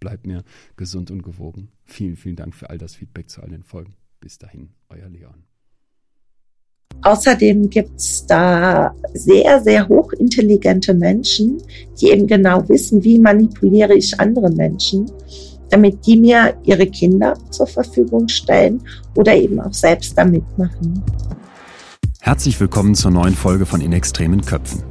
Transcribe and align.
bleibt 0.00 0.26
mir 0.26 0.44
gesund 0.76 1.10
und 1.10 1.22
gewogen. 1.22 1.68
Vielen, 1.84 2.16
vielen 2.16 2.36
Dank 2.36 2.54
für 2.54 2.70
all 2.70 2.78
das 2.78 2.94
Feedback 2.94 3.28
zu 3.30 3.42
all 3.42 3.50
den 3.50 3.62
Folgen. 3.62 3.94
Bis 4.20 4.38
dahin, 4.38 4.70
euer 4.88 5.08
Leon. 5.08 5.44
Außerdem 7.02 7.70
gibt's 7.70 8.26
da 8.26 8.92
sehr, 9.14 9.60
sehr 9.62 9.88
hochintelligente 9.88 10.94
Menschen, 10.94 11.62
die 12.00 12.10
eben 12.10 12.26
genau 12.26 12.68
wissen, 12.68 13.04
wie 13.04 13.18
manipuliere 13.18 13.94
ich 13.94 14.18
andere 14.18 14.50
Menschen, 14.50 15.10
damit 15.70 16.04
die 16.06 16.16
mir 16.16 16.56
ihre 16.64 16.86
Kinder 16.86 17.34
zur 17.50 17.66
Verfügung 17.66 18.26
stellen 18.26 18.82
oder 19.14 19.36
eben 19.36 19.60
auch 19.60 19.72
selbst 19.72 20.18
damit 20.18 20.44
machen. 20.58 21.02
Herzlich 22.20 22.58
willkommen 22.58 22.96
zur 22.96 23.12
neuen 23.12 23.34
Folge 23.34 23.64
von 23.64 23.80
In 23.80 23.92
extremen 23.92 24.44
Köpfen. 24.44 24.82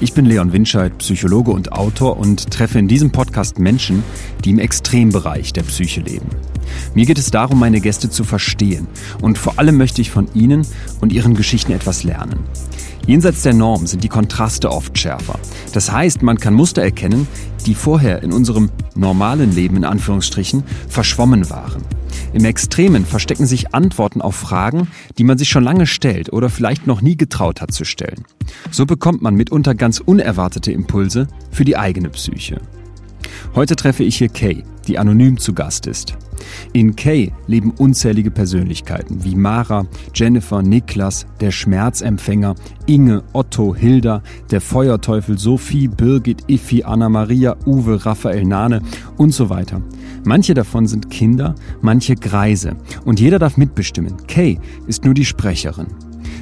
Ich 0.00 0.12
bin 0.12 0.24
Leon 0.24 0.52
Winscheid, 0.52 0.96
Psychologe 0.98 1.50
und 1.50 1.72
Autor 1.72 2.16
und 2.16 2.50
treffe 2.52 2.78
in 2.78 2.86
diesem 2.86 3.10
Podcast 3.10 3.58
Menschen, 3.58 4.04
die 4.44 4.50
im 4.50 4.60
Extrembereich 4.60 5.52
der 5.52 5.64
Psyche 5.64 6.00
leben. 6.00 6.28
Mir 6.94 7.04
geht 7.04 7.18
es 7.18 7.32
darum, 7.32 7.58
meine 7.58 7.80
Gäste 7.80 8.08
zu 8.08 8.22
verstehen 8.22 8.86
und 9.20 9.36
vor 9.36 9.58
allem 9.58 9.76
möchte 9.76 10.00
ich 10.00 10.12
von 10.12 10.28
ihnen 10.32 10.64
und 11.00 11.12
ihren 11.12 11.34
Geschichten 11.34 11.72
etwas 11.72 12.04
lernen. 12.04 12.44
Jenseits 13.06 13.42
der 13.42 13.54
Norm 13.54 13.86
sind 13.86 14.02
die 14.02 14.08
Kontraste 14.08 14.70
oft 14.70 14.98
schärfer. 14.98 15.38
Das 15.72 15.92
heißt, 15.92 16.22
man 16.22 16.38
kann 16.38 16.54
Muster 16.54 16.82
erkennen, 16.82 17.28
die 17.64 17.74
vorher 17.74 18.24
in 18.24 18.32
unserem 18.32 18.70
normalen 18.96 19.52
Leben 19.52 19.76
in 19.76 19.84
Anführungsstrichen 19.84 20.64
verschwommen 20.88 21.48
waren. 21.48 21.82
Im 22.32 22.44
Extremen 22.44 23.06
verstecken 23.06 23.46
sich 23.46 23.74
Antworten 23.74 24.20
auf 24.20 24.34
Fragen, 24.34 24.88
die 25.18 25.24
man 25.24 25.38
sich 25.38 25.48
schon 25.48 25.62
lange 25.62 25.86
stellt 25.86 26.32
oder 26.32 26.50
vielleicht 26.50 26.88
noch 26.88 27.00
nie 27.00 27.16
getraut 27.16 27.60
hat 27.60 27.72
zu 27.72 27.84
stellen. 27.84 28.24
So 28.72 28.86
bekommt 28.86 29.22
man 29.22 29.36
mitunter 29.36 29.76
ganz 29.76 30.00
unerwartete 30.00 30.72
Impulse 30.72 31.28
für 31.52 31.64
die 31.64 31.76
eigene 31.76 32.08
Psyche. 32.10 32.60
Heute 33.54 33.76
treffe 33.76 34.02
ich 34.02 34.16
hier 34.16 34.28
Kay, 34.28 34.64
die 34.86 34.98
anonym 34.98 35.38
zu 35.38 35.52
Gast 35.52 35.86
ist. 35.86 36.14
In 36.72 36.96
Kay 36.96 37.32
leben 37.46 37.72
unzählige 37.72 38.30
Persönlichkeiten 38.30 39.24
wie 39.24 39.34
Mara, 39.34 39.86
Jennifer, 40.14 40.62
Niklas, 40.62 41.26
der 41.40 41.50
Schmerzempfänger, 41.50 42.54
Inge, 42.86 43.22
Otto, 43.32 43.74
Hilda, 43.74 44.22
der 44.50 44.60
Feuerteufel 44.60 45.38
Sophie, 45.38 45.88
Birgit, 45.88 46.44
Iffi, 46.48 46.84
Anna-Maria, 46.84 47.56
Uwe, 47.66 48.04
Raphael, 48.04 48.44
Nane 48.44 48.82
und 49.16 49.32
so 49.32 49.48
weiter. 49.48 49.80
Manche 50.24 50.54
davon 50.54 50.86
sind 50.86 51.10
Kinder, 51.10 51.54
manche 51.80 52.14
Greise. 52.14 52.76
Und 53.04 53.20
jeder 53.20 53.38
darf 53.38 53.56
mitbestimmen. 53.56 54.16
Kay 54.26 54.58
ist 54.86 55.04
nur 55.04 55.14
die 55.14 55.24
Sprecherin. 55.24 55.86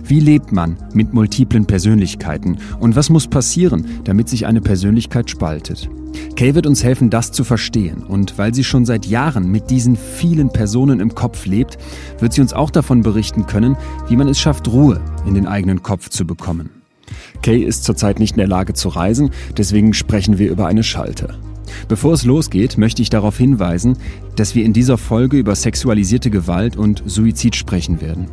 Wie 0.07 0.21
lebt 0.21 0.53
man 0.53 0.77
mit 0.93 1.15
multiplen 1.15 1.65
Persönlichkeiten 1.65 2.59
und 2.79 2.95
was 2.95 3.09
muss 3.09 3.27
passieren, 3.27 3.87
damit 4.05 4.29
sich 4.29 4.47
eine 4.47 4.61
Persönlichkeit 4.61 5.31
spaltet? 5.31 5.89
Kay 6.37 6.55
wird 6.55 6.67
uns 6.67 6.83
helfen, 6.83 7.11
das 7.11 7.33
zu 7.33 7.45
verstehen. 7.45 8.03
Und 8.03 8.39
weil 8.39 8.55
sie 8.55 8.65
schon 8.65 8.85
seit 8.85 9.07
Jahren 9.07 9.51
mit 9.51 9.71
diesen 9.71 9.97
vielen 9.97 10.51
Personen 10.51 11.01
im 11.01 11.15
Kopf 11.15 11.47
lebt, 11.47 11.79
wird 12.19 12.33
sie 12.33 12.41
uns 12.41 12.53
auch 12.53 12.71
davon 12.71 13.03
berichten 13.03 13.47
können, 13.47 13.77
wie 14.09 14.17
man 14.17 14.29
es 14.29 14.39
schafft, 14.39 14.69
Ruhe 14.69 15.01
in 15.27 15.35
den 15.35 15.47
eigenen 15.47 15.83
Kopf 15.83 16.09
zu 16.09 16.27
bekommen. 16.27 16.71
Kay 17.43 17.63
ist 17.63 17.85
zurzeit 17.85 18.19
nicht 18.19 18.33
in 18.33 18.39
der 18.39 18.49
Lage 18.49 18.73
zu 18.75 18.89
reisen, 18.89 19.31
deswegen 19.57 19.93
sprechen 19.93 20.39
wir 20.39 20.51
über 20.51 20.67
eine 20.67 20.83
Schalte. 20.83 21.35
Bevor 21.89 22.13
es 22.13 22.25
losgeht, 22.25 22.79
möchte 22.79 23.03
ich 23.03 23.11
darauf 23.11 23.37
hinweisen, 23.37 23.97
dass 24.37 24.55
wir 24.55 24.65
in 24.65 24.73
dieser 24.73 24.99
Folge 24.99 25.37
über 25.37 25.55
sexualisierte 25.55 26.31
Gewalt 26.31 26.77
und 26.77 27.03
Suizid 27.07 27.57
sprechen 27.57 28.01
werden. 28.01 28.27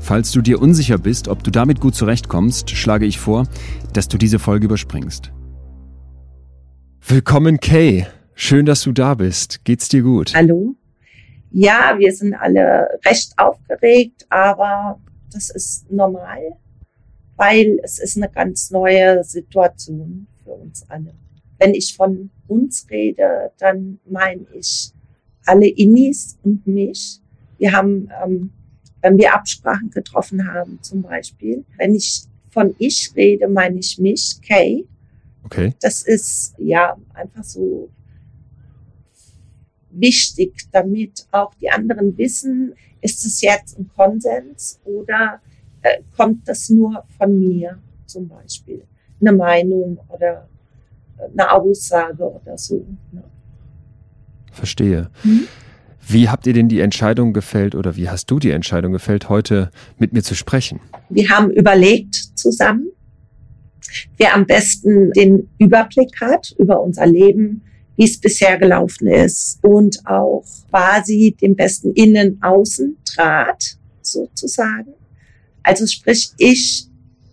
Falls 0.00 0.32
du 0.32 0.40
dir 0.40 0.60
unsicher 0.60 0.98
bist, 0.98 1.28
ob 1.28 1.44
du 1.44 1.50
damit 1.50 1.80
gut 1.80 1.94
zurechtkommst, 1.94 2.70
schlage 2.70 3.06
ich 3.06 3.18
vor, 3.18 3.46
dass 3.92 4.08
du 4.08 4.18
diese 4.18 4.38
Folge 4.38 4.66
überspringst. 4.66 5.32
Willkommen, 7.08 7.60
Kay. 7.60 8.04
Schön, 8.34 8.66
dass 8.66 8.82
du 8.82 8.90
da 8.90 9.14
bist. 9.14 9.64
Geht's 9.64 9.88
dir 9.88 10.02
gut? 10.02 10.34
Hallo. 10.34 10.74
Ja, 11.52 11.94
wir 11.96 12.12
sind 12.12 12.34
alle 12.34 12.98
recht 13.04 13.32
aufgeregt, 13.36 14.26
aber 14.28 14.98
das 15.32 15.50
ist 15.50 15.88
normal, 15.88 16.56
weil 17.36 17.78
es 17.84 18.00
ist 18.00 18.16
eine 18.16 18.28
ganz 18.28 18.72
neue 18.72 19.22
Situation 19.22 20.26
für 20.42 20.50
uns 20.50 20.84
alle. 20.90 21.14
Wenn 21.60 21.74
ich 21.74 21.94
von 21.94 22.30
uns 22.48 22.88
rede, 22.90 23.52
dann 23.58 24.00
meine 24.10 24.44
ich 24.52 24.90
alle 25.44 25.68
Innis 25.68 26.36
und 26.42 26.66
mich. 26.66 27.20
Wir 27.58 27.70
haben, 27.70 28.10
ähm, 28.24 28.50
wenn 29.00 29.16
wir 29.16 29.32
Absprachen 29.32 29.90
getroffen 29.90 30.52
haben, 30.52 30.80
zum 30.82 31.02
Beispiel, 31.02 31.64
wenn 31.78 31.94
ich 31.94 32.24
von 32.50 32.74
ich 32.78 33.12
rede, 33.14 33.46
meine 33.46 33.78
ich 33.78 33.96
mich, 33.96 34.40
Kay. 34.42 34.88
Okay. 35.46 35.74
Das 35.80 36.02
ist 36.02 36.54
ja 36.58 36.96
einfach 37.14 37.44
so 37.44 37.88
wichtig, 39.90 40.68
damit 40.72 41.26
auch 41.30 41.54
die 41.54 41.70
anderen 41.70 42.18
wissen, 42.18 42.74
ist 43.00 43.24
es 43.24 43.40
jetzt 43.40 43.78
ein 43.78 43.88
Konsens 43.94 44.80
oder 44.84 45.40
äh, 45.82 46.02
kommt 46.16 46.48
das 46.48 46.68
nur 46.68 47.04
von 47.16 47.38
mir 47.38 47.78
zum 48.06 48.28
Beispiel? 48.28 48.82
Eine 49.20 49.32
Meinung 49.32 49.98
oder 50.08 50.48
eine 51.32 51.50
Aussage 51.50 52.24
oder 52.24 52.58
so. 52.58 52.84
Ne? 53.12 53.22
Verstehe. 54.52 55.10
Mhm. 55.22 55.46
Wie 56.08 56.28
habt 56.28 56.46
ihr 56.46 56.52
denn 56.52 56.68
die 56.68 56.80
Entscheidung 56.80 57.32
gefällt 57.32 57.74
oder 57.74 57.96
wie 57.96 58.08
hast 58.08 58.30
du 58.30 58.38
die 58.38 58.50
Entscheidung 58.50 58.92
gefällt, 58.92 59.28
heute 59.28 59.70
mit 59.98 60.12
mir 60.12 60.22
zu 60.22 60.34
sprechen? 60.34 60.80
Wir 61.08 61.28
haben 61.30 61.50
überlegt 61.50 62.14
zusammen, 62.34 62.90
wer 64.16 64.34
am 64.34 64.46
besten 64.46 65.12
den 65.12 65.48
Überblick 65.58 66.20
hat 66.20 66.54
über 66.58 66.80
unser 66.82 67.06
Leben, 67.06 67.62
wie 67.96 68.04
es 68.04 68.20
bisher 68.20 68.58
gelaufen 68.58 69.08
ist 69.08 69.58
und 69.62 70.06
auch 70.06 70.44
quasi 70.70 71.36
den 71.40 71.56
besten 71.56 71.92
Innen-Außen 71.92 72.98
Draht 73.14 73.78
sozusagen. 74.02 74.92
Also 75.62 75.86
sprich, 75.86 76.30
ich, 76.38 76.86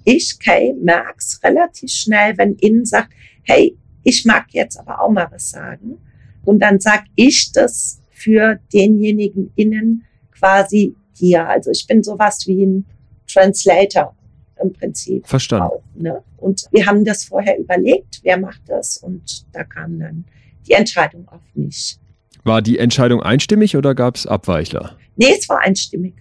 ich, 0.06 0.40
Kay, 0.40 0.74
merk's 0.74 1.40
relativ 1.44 1.92
schnell, 1.92 2.38
wenn 2.38 2.56
innen 2.56 2.86
sagt, 2.86 3.14
hey, 3.44 3.78
ich 4.04 4.26
mag 4.26 4.48
jetzt 4.52 4.78
aber 4.80 5.02
auch 5.02 5.12
mal 5.12 5.28
was 5.32 5.50
sagen. 5.50 5.98
Und 6.46 6.60
dann 6.60 6.80
sag 6.80 7.06
ich 7.16 7.52
das 7.54 8.02
für 8.10 8.60
denjenigen 8.74 9.52
innen 9.56 10.06
quasi 10.32 10.96
dir. 11.20 11.48
Also 11.48 11.72
ich 11.72 11.86
bin 11.88 12.04
sowas 12.04 12.46
wie 12.48 12.66
ein 12.66 12.86
Translator 13.28 14.16
im 14.64 14.74
Prinzip. 14.74 15.28
Verstanden. 15.28 15.66
Auch, 15.66 15.84
ne? 15.96 16.24
Und 16.38 16.66
wir 16.72 16.86
haben 16.86 17.06
das 17.06 17.24
vorher 17.26 17.58
überlegt, 17.58 18.20
wer 18.24 18.38
macht 18.38 18.62
das? 18.68 18.98
Und 18.98 19.46
da 19.54 19.64
kam 19.64 20.00
dann 20.00 20.26
die 20.68 20.74
Entscheidung 20.74 21.28
auf 21.28 21.42
mich. 21.54 21.98
War 22.44 22.62
die 22.62 22.78
Entscheidung 22.78 23.22
einstimmig 23.22 23.78
oder 23.78 23.96
gab 23.96 24.16
es 24.16 24.28
Abweichler? 24.28 24.98
Nee, 25.16 25.36
es 25.38 25.48
war 25.48 25.60
einstimmig. 25.60 26.16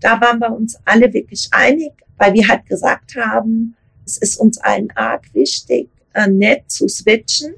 Da 0.00 0.20
waren 0.20 0.38
wir 0.38 0.54
uns 0.54 0.76
alle 0.84 1.12
wirklich 1.12 1.48
einig, 1.50 1.92
weil 2.18 2.34
wir 2.34 2.46
halt 2.46 2.66
gesagt 2.66 3.16
haben, 3.16 3.74
es 4.04 4.18
ist 4.18 4.36
uns 4.36 4.58
allen 4.58 4.90
arg 4.94 5.32
wichtig, 5.32 5.88
äh, 6.12 6.28
nett 6.28 6.70
zu 6.70 6.88
switchen, 6.88 7.54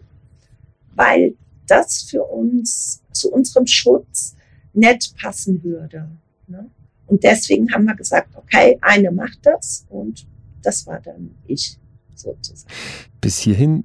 weil 0.94 1.34
das 1.66 2.02
für 2.02 2.22
uns 2.22 3.02
zu 3.12 3.32
unserem 3.32 3.66
Schutz 3.66 4.36
nett 4.72 5.12
passen 5.20 5.62
würde. 5.64 6.08
Ne? 6.46 6.70
Und 7.06 7.22
deswegen 7.22 7.72
haben 7.72 7.84
wir 7.84 7.94
gesagt, 7.94 8.34
okay, 8.36 8.78
eine 8.80 9.10
macht 9.10 9.38
das 9.42 9.86
und 9.88 10.26
das 10.62 10.86
war 10.86 11.00
dann 11.00 11.30
ich 11.46 11.78
sozusagen. 12.14 12.72
Bis 13.20 13.38
hierhin 13.38 13.84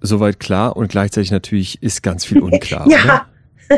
soweit 0.00 0.40
klar 0.40 0.76
und 0.76 0.88
gleichzeitig 0.88 1.30
natürlich 1.30 1.82
ist 1.82 2.02
ganz 2.02 2.24
viel 2.24 2.40
unklar. 2.40 2.86
ja, 2.90 3.26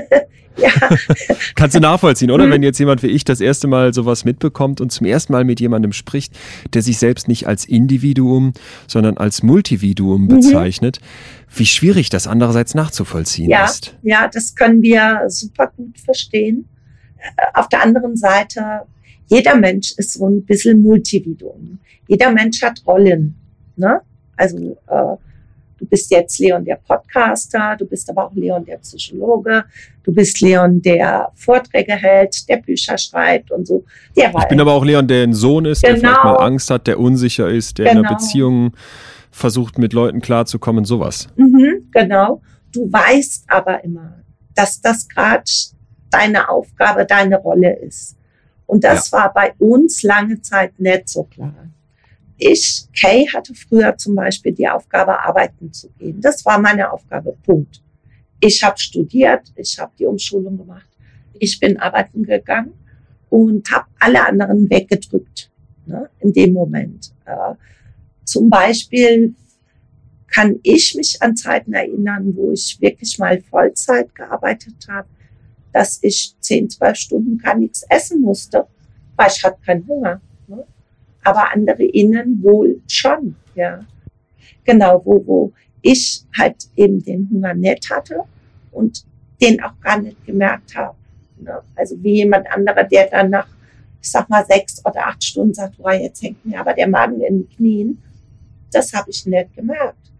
Ja. 0.56 0.70
Kannst 1.54 1.74
du 1.76 1.80
nachvollziehen, 1.80 2.30
oder? 2.30 2.46
Mhm. 2.46 2.50
Wenn 2.50 2.62
jetzt 2.62 2.78
jemand 2.78 3.02
wie 3.02 3.08
ich 3.08 3.24
das 3.24 3.40
erste 3.40 3.68
Mal 3.68 3.94
sowas 3.94 4.24
mitbekommt 4.24 4.80
und 4.80 4.92
zum 4.92 5.06
ersten 5.06 5.32
Mal 5.32 5.44
mit 5.44 5.60
jemandem 5.60 5.92
spricht, 5.92 6.34
der 6.72 6.82
sich 6.82 6.98
selbst 6.98 7.28
nicht 7.28 7.46
als 7.46 7.64
Individuum, 7.64 8.52
sondern 8.86 9.16
als 9.16 9.42
Multividuum 9.42 10.24
mhm. 10.24 10.28
bezeichnet, 10.28 11.00
wie 11.54 11.66
schwierig 11.66 12.10
das 12.10 12.26
andererseits 12.26 12.74
nachzuvollziehen 12.74 13.50
ja, 13.50 13.64
ist. 13.64 13.96
Ja, 14.02 14.28
das 14.28 14.54
können 14.54 14.82
wir 14.82 15.22
super 15.28 15.72
gut 15.76 15.98
verstehen. 15.98 16.68
Auf 17.54 17.68
der 17.68 17.82
anderen 17.82 18.16
Seite, 18.16 18.82
jeder 19.26 19.56
Mensch 19.56 19.92
ist 19.96 20.14
so 20.14 20.26
ein 20.26 20.44
bisschen 20.44 20.82
Multividuum. 20.82 21.78
Jeder 22.08 22.30
Mensch 22.30 22.62
hat 22.62 22.82
Rollen. 22.86 23.34
Ne? 23.76 24.00
Also 24.36 24.76
äh, 24.88 25.16
Du 25.82 25.88
bist 25.88 26.12
jetzt 26.12 26.38
Leon 26.38 26.64
der 26.64 26.76
Podcaster, 26.76 27.74
du 27.76 27.84
bist 27.86 28.08
aber 28.08 28.26
auch 28.26 28.34
Leon 28.36 28.64
der 28.64 28.76
Psychologe, 28.76 29.64
du 30.04 30.12
bist 30.12 30.40
Leon 30.40 30.80
der 30.80 31.32
Vorträge 31.34 31.94
hält, 31.94 32.48
der 32.48 32.58
Bücher 32.58 32.96
schreibt 32.96 33.50
und 33.50 33.66
so. 33.66 33.84
Der 34.16 34.32
ich 34.32 34.46
bin 34.46 34.60
aber 34.60 34.74
auch 34.74 34.84
Leon, 34.84 35.08
der 35.08 35.24
ein 35.24 35.34
Sohn 35.34 35.64
ist, 35.64 35.82
genau. 35.82 35.94
der 35.94 36.00
vielleicht 36.00 36.24
mal 36.24 36.36
Angst 36.36 36.70
hat, 36.70 36.86
der 36.86 37.00
unsicher 37.00 37.50
ist, 37.50 37.78
der 37.78 37.86
genau. 37.86 37.92
in 37.92 37.98
einer 37.98 38.08
genau. 38.10 38.20
Beziehung 38.20 38.72
versucht, 39.32 39.76
mit 39.76 39.92
Leuten 39.92 40.20
klarzukommen, 40.20 40.84
sowas. 40.84 41.26
Mhm, 41.34 41.88
genau. 41.90 42.40
Du 42.70 42.82
weißt 42.92 43.46
aber 43.48 43.82
immer, 43.82 44.22
dass 44.54 44.80
das 44.80 45.08
gerade 45.08 45.42
deine 46.12 46.48
Aufgabe, 46.48 47.06
deine 47.06 47.38
Rolle 47.38 47.78
ist. 47.78 48.16
Und 48.66 48.84
das 48.84 49.10
ja. 49.10 49.18
war 49.18 49.32
bei 49.32 49.54
uns 49.58 50.02
lange 50.02 50.40
Zeit 50.40 50.78
nicht 50.78 51.08
so 51.08 51.24
klar 51.24 51.72
ich, 52.42 52.88
Kay, 52.92 53.26
hatte 53.26 53.54
früher 53.54 53.96
zum 53.96 54.14
Beispiel 54.14 54.52
die 54.52 54.68
Aufgabe, 54.68 55.18
arbeiten 55.20 55.72
zu 55.72 55.88
gehen. 55.98 56.20
Das 56.20 56.44
war 56.44 56.58
meine 56.58 56.92
Aufgabe, 56.92 57.36
Punkt. 57.44 57.82
Ich 58.40 58.62
habe 58.62 58.78
studiert, 58.78 59.52
ich 59.54 59.78
habe 59.78 59.92
die 59.98 60.06
Umschulung 60.06 60.58
gemacht, 60.58 60.88
ich 61.38 61.58
bin 61.60 61.78
arbeiten 61.78 62.24
gegangen 62.24 62.72
und 63.30 63.70
habe 63.70 63.86
alle 64.00 64.26
anderen 64.26 64.68
weggedrückt 64.68 65.50
ne, 65.86 66.10
in 66.20 66.32
dem 66.32 66.52
Moment. 66.52 67.12
Äh, 67.24 67.54
zum 68.24 68.50
Beispiel 68.50 69.34
kann 70.26 70.58
ich 70.62 70.94
mich 70.96 71.22
an 71.22 71.36
Zeiten 71.36 71.72
erinnern, 71.74 72.34
wo 72.34 72.50
ich 72.50 72.80
wirklich 72.80 73.18
mal 73.18 73.40
Vollzeit 73.40 74.14
gearbeitet 74.14 74.86
habe, 74.88 75.08
dass 75.72 75.98
ich 76.02 76.34
zehn, 76.40 76.68
zwölf 76.68 76.96
Stunden 76.96 77.38
gar 77.38 77.56
nichts 77.56 77.84
essen 77.88 78.20
musste, 78.20 78.66
weil 79.16 79.28
ich 79.28 79.42
hatte 79.42 79.58
keinen 79.64 79.86
Hunger 79.86 80.20
aber 81.22 81.52
andere 81.52 81.84
innen 81.84 82.42
wohl 82.42 82.80
schon, 82.88 83.36
ja. 83.54 83.80
Genau, 84.64 85.02
wo, 85.04 85.26
wo 85.26 85.52
ich 85.80 86.24
halt 86.36 86.68
eben 86.76 87.02
den 87.02 87.28
Hunger 87.30 87.54
nicht 87.54 87.90
hatte 87.90 88.22
und 88.70 89.04
den 89.40 89.62
auch 89.62 89.78
gar 89.80 90.00
nicht 90.00 90.24
gemerkt 90.24 90.76
habe. 90.76 90.96
Ne? 91.40 91.60
Also 91.74 92.00
wie 92.02 92.16
jemand 92.16 92.46
anderer, 92.48 92.84
der 92.84 93.08
dann 93.08 93.30
nach, 93.30 93.48
ich 94.00 94.10
sag 94.10 94.28
mal, 94.28 94.44
sechs 94.46 94.84
oder 94.84 95.08
acht 95.08 95.22
Stunden 95.22 95.54
sagt, 95.54 95.74
oh, 95.78 95.90
jetzt 95.90 96.22
hängt 96.22 96.44
mir 96.44 96.60
aber 96.60 96.74
der 96.74 96.88
Magen 96.88 97.20
in 97.20 97.40
den 97.40 97.50
Knien. 97.50 98.02
Das 98.70 98.92
habe 98.92 99.10
ich 99.10 99.26
nicht 99.26 99.54
gemerkt. 99.54 100.12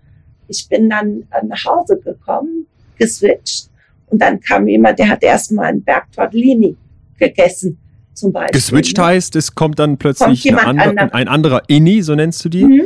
Ich 0.49 0.69
bin 0.69 0.91
dann 0.91 1.29
nach 1.45 1.65
Hause 1.65 1.99
gekommen, 2.01 2.67
geswitcht 2.99 3.71
und 4.13 4.21
dann 4.21 4.41
kam 4.41 4.69
jemand, 4.69 4.99
der 4.99 5.09
hat 5.09 5.23
erstmal 5.23 5.67
einen 5.67 5.83
Berg 5.83 6.13
Tortellini 6.13 6.77
gegessen 7.19 7.79
zum 8.13 8.31
Beispiel. 8.31 8.53
Geswitcht 8.53 8.99
ne? 8.99 9.05
heißt, 9.05 9.35
es 9.37 9.55
kommt 9.55 9.79
dann 9.79 9.97
plötzlich 9.97 10.45
kommt 10.45 10.67
andere, 10.67 10.89
andere. 10.91 11.15
ein 11.15 11.29
anderer 11.29 11.63
Inni, 11.69 12.03
so 12.03 12.15
nennst 12.15 12.45
du 12.45 12.51
die. 12.51 12.65
Mhm, 12.65 12.83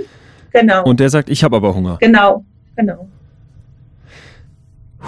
genau. 0.52 0.84
Und 0.84 1.00
der 1.00 1.10
sagt, 1.10 1.28
ich 1.28 1.42
habe 1.42 1.56
aber 1.56 1.74
Hunger. 1.74 1.98
Genau, 2.00 2.44
genau. 2.76 3.08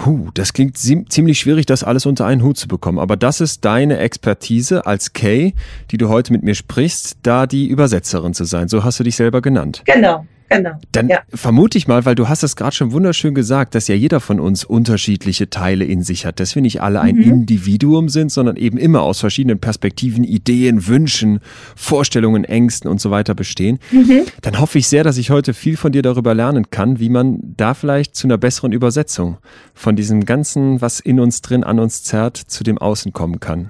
Huh, 0.05 0.29
das 0.33 0.53
klingt 0.53 0.77
ziemlich 0.77 1.39
schwierig, 1.39 1.65
das 1.65 1.83
alles 1.83 2.05
unter 2.05 2.25
einen 2.25 2.43
Hut 2.43 2.57
zu 2.57 2.67
bekommen. 2.67 2.99
Aber 2.99 3.15
das 3.17 3.41
ist 3.41 3.63
deine 3.63 3.97
Expertise 3.97 4.85
als 4.85 5.13
Kay, 5.13 5.53
die 5.91 5.97
du 5.97 6.09
heute 6.09 6.33
mit 6.33 6.43
mir 6.43 6.55
sprichst, 6.55 7.17
da 7.23 7.47
die 7.47 7.67
Übersetzerin 7.67 8.33
zu 8.33 8.43
sein. 8.43 8.67
So 8.67 8.83
hast 8.83 8.99
du 8.99 9.03
dich 9.03 9.15
selber 9.15 9.41
genannt. 9.41 9.83
Genau. 9.85 10.25
Genau. 10.49 10.71
Dann 10.91 11.09
ja. 11.09 11.19
vermute 11.33 11.77
ich 11.77 11.87
mal, 11.87 12.05
weil 12.05 12.15
du 12.15 12.27
hast 12.27 12.43
es 12.43 12.55
gerade 12.55 12.75
schon 12.75 12.91
wunderschön 12.91 13.35
gesagt, 13.35 13.75
dass 13.75 13.87
ja 13.87 13.95
jeder 13.95 14.19
von 14.19 14.39
uns 14.39 14.63
unterschiedliche 14.63 15.49
Teile 15.49 15.85
in 15.85 16.01
sich 16.01 16.25
hat, 16.25 16.39
dass 16.39 16.55
wir 16.55 16.61
nicht 16.61 16.81
alle 16.81 17.01
ein 17.01 17.15
mhm. 17.15 17.21
Individuum 17.21 18.09
sind, 18.09 18.31
sondern 18.31 18.55
eben 18.55 18.77
immer 18.77 19.03
aus 19.03 19.19
verschiedenen 19.19 19.59
Perspektiven, 19.59 20.23
Ideen, 20.23 20.87
Wünschen, 20.87 21.39
Vorstellungen, 21.75 22.43
Ängsten 22.43 22.89
und 22.89 22.99
so 22.99 23.11
weiter 23.11 23.35
bestehen. 23.35 23.79
Mhm. 23.91 24.23
Dann 24.41 24.59
hoffe 24.59 24.79
ich 24.79 24.87
sehr, 24.87 25.03
dass 25.03 25.17
ich 25.17 25.29
heute 25.29 25.53
viel 25.53 25.77
von 25.77 25.91
dir 25.91 26.01
darüber 26.01 26.33
lernen 26.33 26.71
kann, 26.71 26.99
wie 26.99 27.09
man 27.09 27.39
da 27.57 27.73
vielleicht 27.73 28.15
zu 28.15 28.27
einer 28.27 28.37
besseren 28.37 28.71
Übersetzung 28.71 29.37
von 29.73 29.95
diesem 29.95 30.25
ganzen, 30.25 30.81
was 30.81 30.99
in 30.99 31.19
uns 31.19 31.41
drin 31.41 31.63
an 31.63 31.79
uns 31.79 32.03
zerrt, 32.03 32.37
zu 32.37 32.63
dem 32.63 32.77
Außen 32.77 33.13
kommen 33.13 33.39
kann 33.39 33.69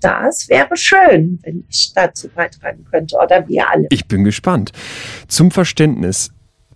das 0.00 0.48
wäre 0.48 0.76
schön, 0.76 1.38
wenn 1.42 1.64
ich 1.68 1.92
dazu 1.94 2.28
beitragen 2.28 2.84
könnte 2.90 3.16
oder 3.16 3.46
wir 3.48 3.68
alle. 3.68 3.86
Ich 3.90 4.06
bin 4.06 4.24
gespannt. 4.24 4.72
Zum 5.28 5.50
Verständnis. 5.50 6.30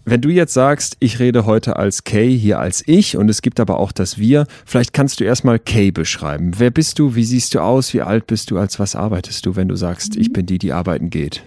Wenn 0.04 0.20
du 0.20 0.30
jetzt 0.30 0.52
sagst, 0.52 0.96
ich 0.98 1.20
rede 1.20 1.46
heute 1.46 1.76
als 1.76 2.02
Kay, 2.02 2.36
hier 2.36 2.58
als 2.58 2.82
ich 2.86 3.16
und 3.16 3.28
es 3.28 3.40
gibt 3.40 3.60
aber 3.60 3.78
auch 3.78 3.92
das 3.92 4.18
Wir, 4.18 4.46
vielleicht 4.66 4.92
kannst 4.92 5.20
du 5.20 5.24
erstmal 5.24 5.60
Kay 5.60 5.92
beschreiben. 5.92 6.54
Wer 6.58 6.72
bist 6.72 6.98
du? 6.98 7.14
Wie 7.14 7.22
siehst 7.22 7.54
du 7.54 7.60
aus? 7.60 7.94
Wie 7.94 8.02
alt 8.02 8.26
bist 8.26 8.50
du? 8.50 8.58
Als 8.58 8.80
was 8.80 8.96
arbeitest 8.96 9.46
du, 9.46 9.54
wenn 9.54 9.68
du 9.68 9.76
sagst, 9.76 10.16
mhm. 10.16 10.22
ich 10.22 10.32
bin 10.32 10.46
die, 10.46 10.58
die 10.58 10.72
arbeiten 10.72 11.08
geht? 11.08 11.42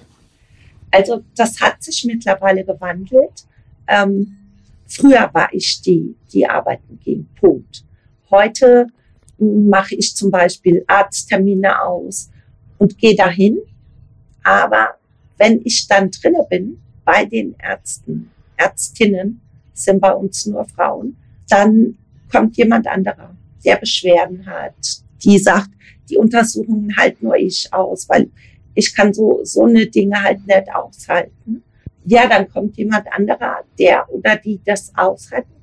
Also 0.92 1.25
das 1.36 1.60
hat 1.60 1.83
sich 1.83 2.06
mittlerweile 2.06 2.63
gewandelt. 2.63 3.44
Ähm, 3.88 4.38
früher 4.88 5.30
war 5.33 5.50
ich 5.51 5.81
die, 5.81 6.16
die 6.31 6.48
arbeiten 6.48 6.98
ging. 7.04 7.27
Punkt. 7.38 7.83
Heute 8.31 8.88
mache 9.38 9.96
ich 9.96 10.16
zum 10.16 10.32
Beispiel 10.32 10.84
Arzttermine 10.88 11.82
aus 11.82 12.30
und 12.78 12.98
gehe 12.98 13.16
dahin. 13.16 13.58
Aber 14.44 14.96
wenn 15.38 15.62
ich 15.64 15.88
dann 15.88 16.12
drinne 16.12 16.46
bin 16.50 16.82
bei 17.04 17.26
den 17.26 17.56
Ärzten, 17.60 18.32
Ärztinnen, 18.58 19.42
sind 19.74 20.00
bei 20.00 20.14
uns 20.14 20.46
nur 20.46 20.66
Frauen, 20.66 21.18
dann 21.50 21.98
kommt 22.32 22.56
jemand 22.58 22.88
anderer, 22.88 23.36
der 23.64 23.76
Beschwerden 23.76 24.46
hat, 24.46 24.74
die 25.24 25.38
sagt, 25.38 25.70
die 26.10 26.18
Untersuchungen 26.18 26.96
halt 26.96 27.22
nur 27.22 27.36
ich 27.36 27.72
aus, 27.74 28.08
weil 28.08 28.30
ich 28.74 28.96
kann 28.96 29.14
so, 29.14 29.40
so 29.44 29.64
eine 29.64 29.88
Dinge 29.88 30.22
halt 30.22 30.46
nicht 30.46 30.74
aushalten. 30.74 31.64
Ja, 32.06 32.28
dann 32.28 32.50
kommt 32.50 32.78
jemand 32.78 33.12
anderer, 33.12 33.64
der 33.80 34.08
oder 34.12 34.36
die 34.36 34.60
das 34.64 34.92
aushalten 34.96 35.55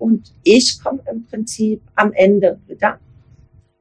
und 0.00 0.34
ich 0.42 0.82
komme 0.82 1.02
im 1.10 1.24
Prinzip 1.26 1.82
am 1.94 2.12
Ende 2.12 2.58
wieder. 2.66 2.98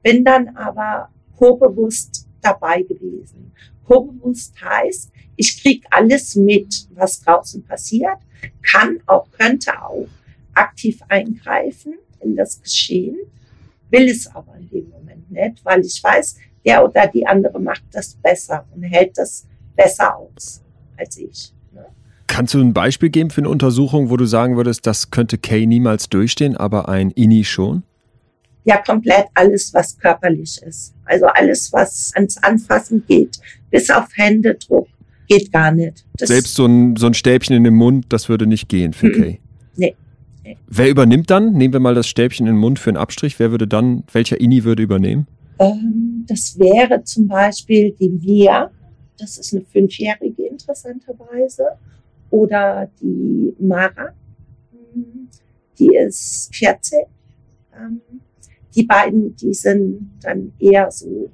Bin 0.04 0.24
dann 0.24 0.56
aber 0.56 1.10
co-bewusst 1.38 2.27
dabei 2.42 2.83
gewesen. 2.83 3.52
Co-bewusst 3.85 4.54
heißt, 4.61 5.11
ich 5.35 5.61
krieg 5.61 5.85
alles 5.90 6.35
mit, 6.35 6.88
was 6.94 7.21
draußen 7.21 7.64
passiert, 7.64 8.18
kann 8.61 8.99
auch, 9.06 9.31
könnte 9.31 9.81
auch 9.81 10.07
aktiv 10.54 10.99
eingreifen 11.07 11.95
in 12.19 12.35
das 12.35 12.61
Geschehen, 12.61 13.18
will 13.90 14.09
es 14.09 14.28
aber 14.28 14.56
in 14.57 14.69
dem 14.69 14.90
Moment 14.90 15.31
nicht, 15.31 15.64
weil 15.64 15.81
ich 15.81 16.04
weiß, 16.04 16.38
der 16.66 16.83
oder 16.83 17.07
die 17.07 17.26
andere 17.26 17.59
macht 17.59 17.85
das 17.92 18.16
besser 18.16 18.68
und 18.76 18.83
hält 18.83 19.18
das 19.18 19.47
besser 19.76 20.18
aus 20.18 20.61
als 20.97 21.18
ich. 21.18 21.54
Kannst 22.30 22.54
du 22.54 22.62
ein 22.62 22.74
Beispiel 22.74 23.09
geben 23.09 23.31
für 23.31 23.42
eine 23.42 23.50
Untersuchung, 23.50 24.12
wo 24.12 24.16
du 24.16 24.26
sagen 24.26 24.56
würdest, 24.56 24.86
das 24.86 25.09
könnte 25.09 25.40
Kay 25.40 25.66
niemals 25.66 26.09
durchstehen, 26.09 26.56
aber 26.56 26.88
ein 26.88 27.09
INI 27.09 27.44
schon? 27.44 27.81
Ja, 28.66 28.78
komplett 28.78 29.26
alles, 29.33 29.74
was 29.74 29.98
körperlich 29.98 30.62
ist. 30.62 30.94
Also 31.06 31.26
alles, 31.26 31.74
was 31.74 32.12
ans 32.14 32.38
Anfassen 32.38 33.04
geht, 33.07 33.40
bis 33.71 33.90
auf 33.90 34.06
Händedruck, 34.16 34.88
geht 35.28 35.52
gar 35.52 35.71
nicht. 35.71 36.06
Das 36.18 36.30
Selbst 36.30 36.54
so 36.54 36.68
ein, 36.68 36.95
so 36.98 37.07
ein 37.07 37.16
Stäbchen 37.16 37.56
in 37.56 37.64
den 37.64 37.74
Mund, 37.74 38.06
das 38.09 38.30
würde 38.30 38.45
nicht 38.45 38.69
gehen 38.69 38.94
für 38.94 39.07
mhm. 39.07 39.14
Kay. 39.14 39.40
Nee. 39.76 39.95
nee. 40.44 40.57
Wer 40.68 40.90
übernimmt 40.92 41.31
dann? 41.31 41.54
Nehmen 41.54 41.74
wir 41.74 41.80
mal 41.80 41.95
das 41.95 42.07
Stäbchen 42.07 42.45
in 42.45 42.54
den 42.54 42.59
Mund 42.59 42.78
für 42.78 42.92
einen 42.92 42.98
Abstrich. 42.98 43.40
Wer 43.40 43.50
würde 43.50 43.68
dann, 43.68 44.04
welcher 44.14 44.40
INI 44.40 44.66
würde 44.66 44.83
übernehmen? 44.83 45.26
Ähm, 45.57 46.26
das 46.28 46.59
wäre 46.59 47.04
zum 47.04 47.28
Beispiel 47.28 47.95
die 48.00 48.09
Mia. 48.09 48.69
Das 49.18 49.40
ist 49.40 49.52
eine 49.52 49.66
Fünfjährige 49.66 50.44
interessanterweise 50.44 51.64
oder 52.30 52.90
die 53.02 53.56
Mara, 53.59 54.14
die 55.78 55.95
ist 55.95 56.54
14. 56.54 57.00
Ähm, 57.76 58.02
die 58.76 58.83
beiden, 58.83 59.36
die 59.36 59.54
sind 59.54 60.12
dann 60.21 60.54
eher 60.59 60.92
so 60.92 61.31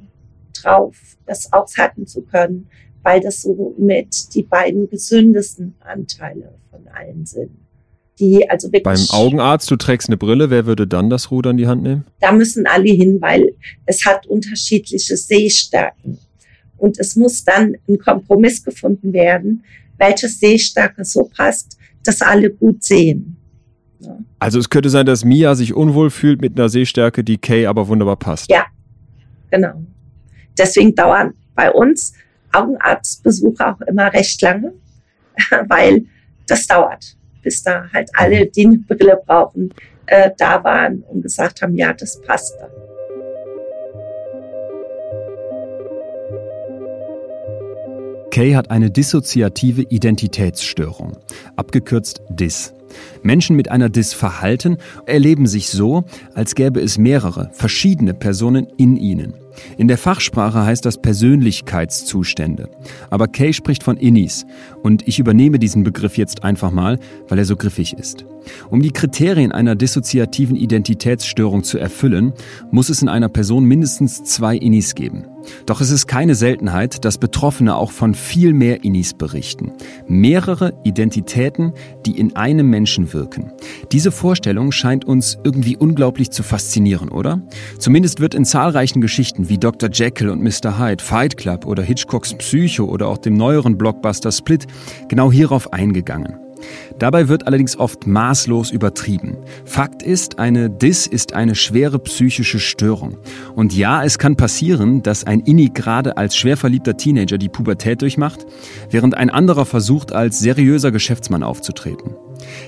drauf, 0.53 0.95
das 1.25 1.51
aushalten 1.51 2.07
zu 2.07 2.21
können, 2.21 2.67
weil 3.03 3.19
das 3.19 3.41
so 3.41 3.75
mit 3.77 4.33
die 4.33 4.43
beiden 4.43 4.89
gesündesten 4.89 5.75
Anteile 5.79 6.55
von 6.71 6.87
allen 6.87 7.25
sind. 7.25 7.51
Die 8.19 8.49
also 8.49 8.67
wirklich 8.71 8.83
Beim 8.83 9.05
Augenarzt, 9.09 9.69
du 9.69 9.75
trägst 9.75 10.07
eine 10.07 10.17
Brille, 10.17 10.49
wer 10.49 10.65
würde 10.65 10.87
dann 10.87 11.09
das 11.09 11.31
Ruder 11.31 11.49
in 11.49 11.57
die 11.57 11.67
Hand 11.67 11.83
nehmen? 11.83 12.05
Da 12.21 12.31
müssen 12.31 12.65
alle 12.65 12.91
hin, 12.91 13.17
weil 13.19 13.53
es 13.85 14.05
hat 14.05 14.25
unterschiedliche 14.25 15.17
Sehstärken. 15.17 16.17
Und 16.77 16.97
es 16.99 17.15
muss 17.15 17.43
dann 17.43 17.75
ein 17.87 17.99
Kompromiss 17.99 18.63
gefunden 18.63 19.11
werden, 19.11 19.63
welche 19.97 20.27
Sehstärke 20.27 21.03
so 21.05 21.29
passt, 21.35 21.77
dass 22.03 22.21
alle 22.21 22.51
gut 22.51 22.83
sehen. 22.83 23.37
Ja. 23.99 24.17
Also 24.39 24.59
es 24.59 24.69
könnte 24.69 24.89
sein, 24.89 25.05
dass 25.05 25.25
Mia 25.25 25.55
sich 25.55 25.73
unwohl 25.73 26.09
fühlt 26.09 26.41
mit 26.41 26.57
einer 26.57 26.69
Sehstärke, 26.69 27.23
die 27.23 27.37
Kay 27.37 27.65
aber 27.65 27.87
wunderbar 27.87 28.17
passt. 28.17 28.49
Ja, 28.49 28.65
genau. 29.49 29.81
Deswegen 30.57 30.93
dauern 30.93 31.33
bei 31.55 31.71
uns 31.71 32.13
Augenarztbesuche 32.51 33.67
auch 33.67 33.81
immer 33.81 34.13
recht 34.13 34.41
lange, 34.41 34.73
weil 35.67 36.05
das 36.47 36.67
dauert, 36.67 37.17
bis 37.41 37.63
da 37.63 37.89
halt 37.93 38.09
alle, 38.13 38.45
die 38.45 38.65
eine 38.65 38.77
Brille 38.77 39.19
brauchen, 39.25 39.73
äh, 40.05 40.31
da 40.37 40.63
waren 40.63 41.03
und 41.09 41.21
gesagt 41.21 41.61
haben, 41.61 41.75
ja, 41.75 41.93
das 41.93 42.21
passt 42.21 42.55
dann. 42.59 42.69
Kay 48.35 48.53
hat 48.53 48.69
eine 48.69 48.91
dissoziative 48.91 49.83
Identitätsstörung, 49.83 51.15
abgekürzt 51.55 52.21
DIS. 52.29 52.73
Menschen 53.23 53.55
mit 53.55 53.71
einer 53.71 53.87
DIS 53.87 54.13
verhalten, 54.13 54.75
erleben 55.05 55.47
sich 55.47 55.69
so, 55.69 56.03
als 56.33 56.53
gäbe 56.53 56.81
es 56.81 56.97
mehrere, 56.97 57.49
verschiedene 57.53 58.13
Personen 58.13 58.67
in 58.75 58.97
ihnen. 58.97 59.35
In 59.77 59.87
der 59.87 59.97
Fachsprache 59.97 60.65
heißt 60.65 60.85
das 60.85 60.97
Persönlichkeitszustände. 60.97 62.67
Aber 63.09 63.29
Kay 63.29 63.53
spricht 63.53 63.83
von 63.83 63.95
Innis 63.95 64.45
und 64.83 65.07
ich 65.07 65.17
übernehme 65.17 65.57
diesen 65.57 65.85
Begriff 65.85 66.17
jetzt 66.17 66.43
einfach 66.43 66.71
mal, 66.71 66.99
weil 67.29 67.39
er 67.39 67.45
so 67.45 67.55
griffig 67.55 67.93
ist. 67.93 68.25
Um 68.69 68.81
die 68.81 68.91
Kriterien 68.91 69.53
einer 69.53 69.75
dissoziativen 69.75 70.57
Identitätsstörung 70.57 71.63
zu 71.63 71.77
erfüllen, 71.77 72.33
muss 72.69 72.89
es 72.89 73.01
in 73.01 73.07
einer 73.07 73.29
Person 73.29 73.63
mindestens 73.63 74.25
zwei 74.25 74.57
Innis 74.57 74.93
geben. 74.93 75.23
Doch 75.65 75.81
es 75.81 75.91
ist 75.91 76.07
keine 76.07 76.35
Seltenheit, 76.35 77.05
dass 77.05 77.17
Betroffene 77.17 77.75
auch 77.75 77.91
von 77.91 78.13
viel 78.13 78.53
mehr 78.53 78.83
Innis 78.83 79.13
berichten. 79.13 79.73
Mehrere 80.07 80.73
Identitäten, 80.83 81.73
die 82.05 82.17
in 82.17 82.35
einem 82.35 82.69
Menschen 82.69 83.13
wirken. 83.13 83.51
Diese 83.91 84.11
Vorstellung 84.11 84.71
scheint 84.71 85.05
uns 85.05 85.37
irgendwie 85.43 85.77
unglaublich 85.77 86.31
zu 86.31 86.43
faszinieren, 86.43 87.09
oder? 87.09 87.41
Zumindest 87.79 88.19
wird 88.19 88.35
in 88.35 88.45
zahlreichen 88.45 89.01
Geschichten 89.01 89.49
wie 89.49 89.57
Dr. 89.57 89.89
Jekyll 89.91 90.29
und 90.29 90.41
Mr. 90.41 90.79
Hyde, 90.79 91.03
Fight 91.03 91.37
Club 91.37 91.65
oder 91.65 91.83
Hitchcocks 91.83 92.33
Psycho 92.33 92.85
oder 92.85 93.07
auch 93.07 93.17
dem 93.17 93.35
neueren 93.35 93.77
Blockbuster 93.77 94.31
Split 94.31 94.67
genau 95.07 95.31
hierauf 95.31 95.73
eingegangen. 95.73 96.44
Dabei 96.99 97.27
wird 97.27 97.47
allerdings 97.47 97.77
oft 97.77 98.07
maßlos 98.07 98.71
übertrieben. 98.71 99.37
Fakt 99.65 100.01
ist, 100.01 100.39
eine 100.39 100.69
Dis 100.69 101.07
ist 101.07 101.33
eine 101.33 101.55
schwere 101.55 101.99
psychische 101.99 102.59
Störung. 102.59 103.17
Und 103.55 103.73
ja, 103.75 104.03
es 104.03 104.17
kann 104.17 104.35
passieren, 104.35 105.03
dass 105.03 105.25
ein 105.25 105.41
Inni 105.41 105.71
gerade 105.73 106.17
als 106.17 106.35
schwer 106.37 106.57
verliebter 106.57 106.97
Teenager 106.97 107.37
die 107.37 107.49
Pubertät 107.49 108.01
durchmacht, 108.01 108.45
während 108.89 109.15
ein 109.15 109.29
anderer 109.29 109.65
versucht, 109.65 110.13
als 110.13 110.39
seriöser 110.39 110.91
Geschäftsmann 110.91 111.43
aufzutreten. 111.43 112.15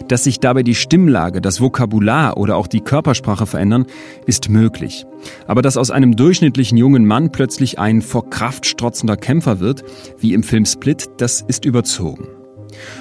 Dass 0.08 0.24
sich 0.24 0.40
dabei 0.40 0.64
die 0.64 0.76
Stimmlage, 0.76 1.42
das 1.42 1.62
Vokabular 1.62 2.38
oder 2.38 2.56
auch 2.56 2.68
die 2.68 2.82
Körpersprache 2.82 3.46
verändern, 3.46 3.86
ist 4.26 4.50
möglich. 4.50 5.06
Aber 5.46 5.62
dass 5.62 5.78
aus 5.78 5.92
einem 5.92 6.16
durchschnittlichen 6.16 6.78
jungen 6.78 7.06
Mann 7.06 7.32
plötzlich 7.32 7.80
ein 7.80 8.02
vor 8.02 8.30
Kraft 8.30 8.66
strotzender 8.66 9.18
Kämpfer 9.18 9.60
wird, 9.60 9.84
wie 10.20 10.34
im 10.34 10.44
Film 10.44 10.66
Split, 10.66 11.10
das 11.18 11.42
ist 11.42 11.66
überzogen. 11.66 12.37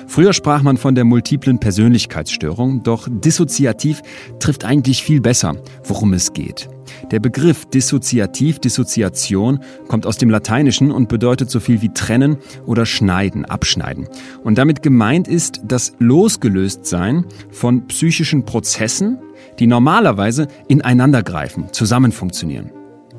Früher 0.07 0.33
sprach 0.33 0.63
man 0.63 0.77
von 0.77 0.95
der 0.95 1.05
multiplen 1.05 1.59
Persönlichkeitsstörung, 1.59 2.83
doch 2.83 3.09
dissoziativ 3.11 4.03
trifft 4.39 4.65
eigentlich 4.65 5.03
viel 5.03 5.21
besser, 5.21 5.57
worum 5.85 6.13
es 6.13 6.33
geht. 6.33 6.69
Der 7.11 7.21
Begriff 7.21 7.67
dissoziativ, 7.67 8.59
Dissoziation 8.59 9.61
kommt 9.89 10.07
aus 10.07 10.19
dem 10.19 10.31
Lateinischen 10.31 10.91
und 10.91 11.09
bedeutet 11.09 11.51
so 11.51 11.61
viel 11.61 11.83
wie 11.83 11.93
trennen 11.93 12.39
oder 12.65 12.87
schneiden, 12.87 13.45
abschneiden. 13.45 14.09
Und 14.45 14.59
damit 14.59 14.83
gemeint 14.83 15.29
ist 15.29 15.61
das 15.65 15.93
Losgelöstsein 15.99 17.25
von 17.51 17.87
psychischen 17.89 18.45
Prozessen, 18.45 19.19
die 19.59 19.67
normalerweise 19.67 20.49
ineinandergreifen, 20.69 21.73
zusammen 21.73 22.13
funktionieren. 22.13 22.71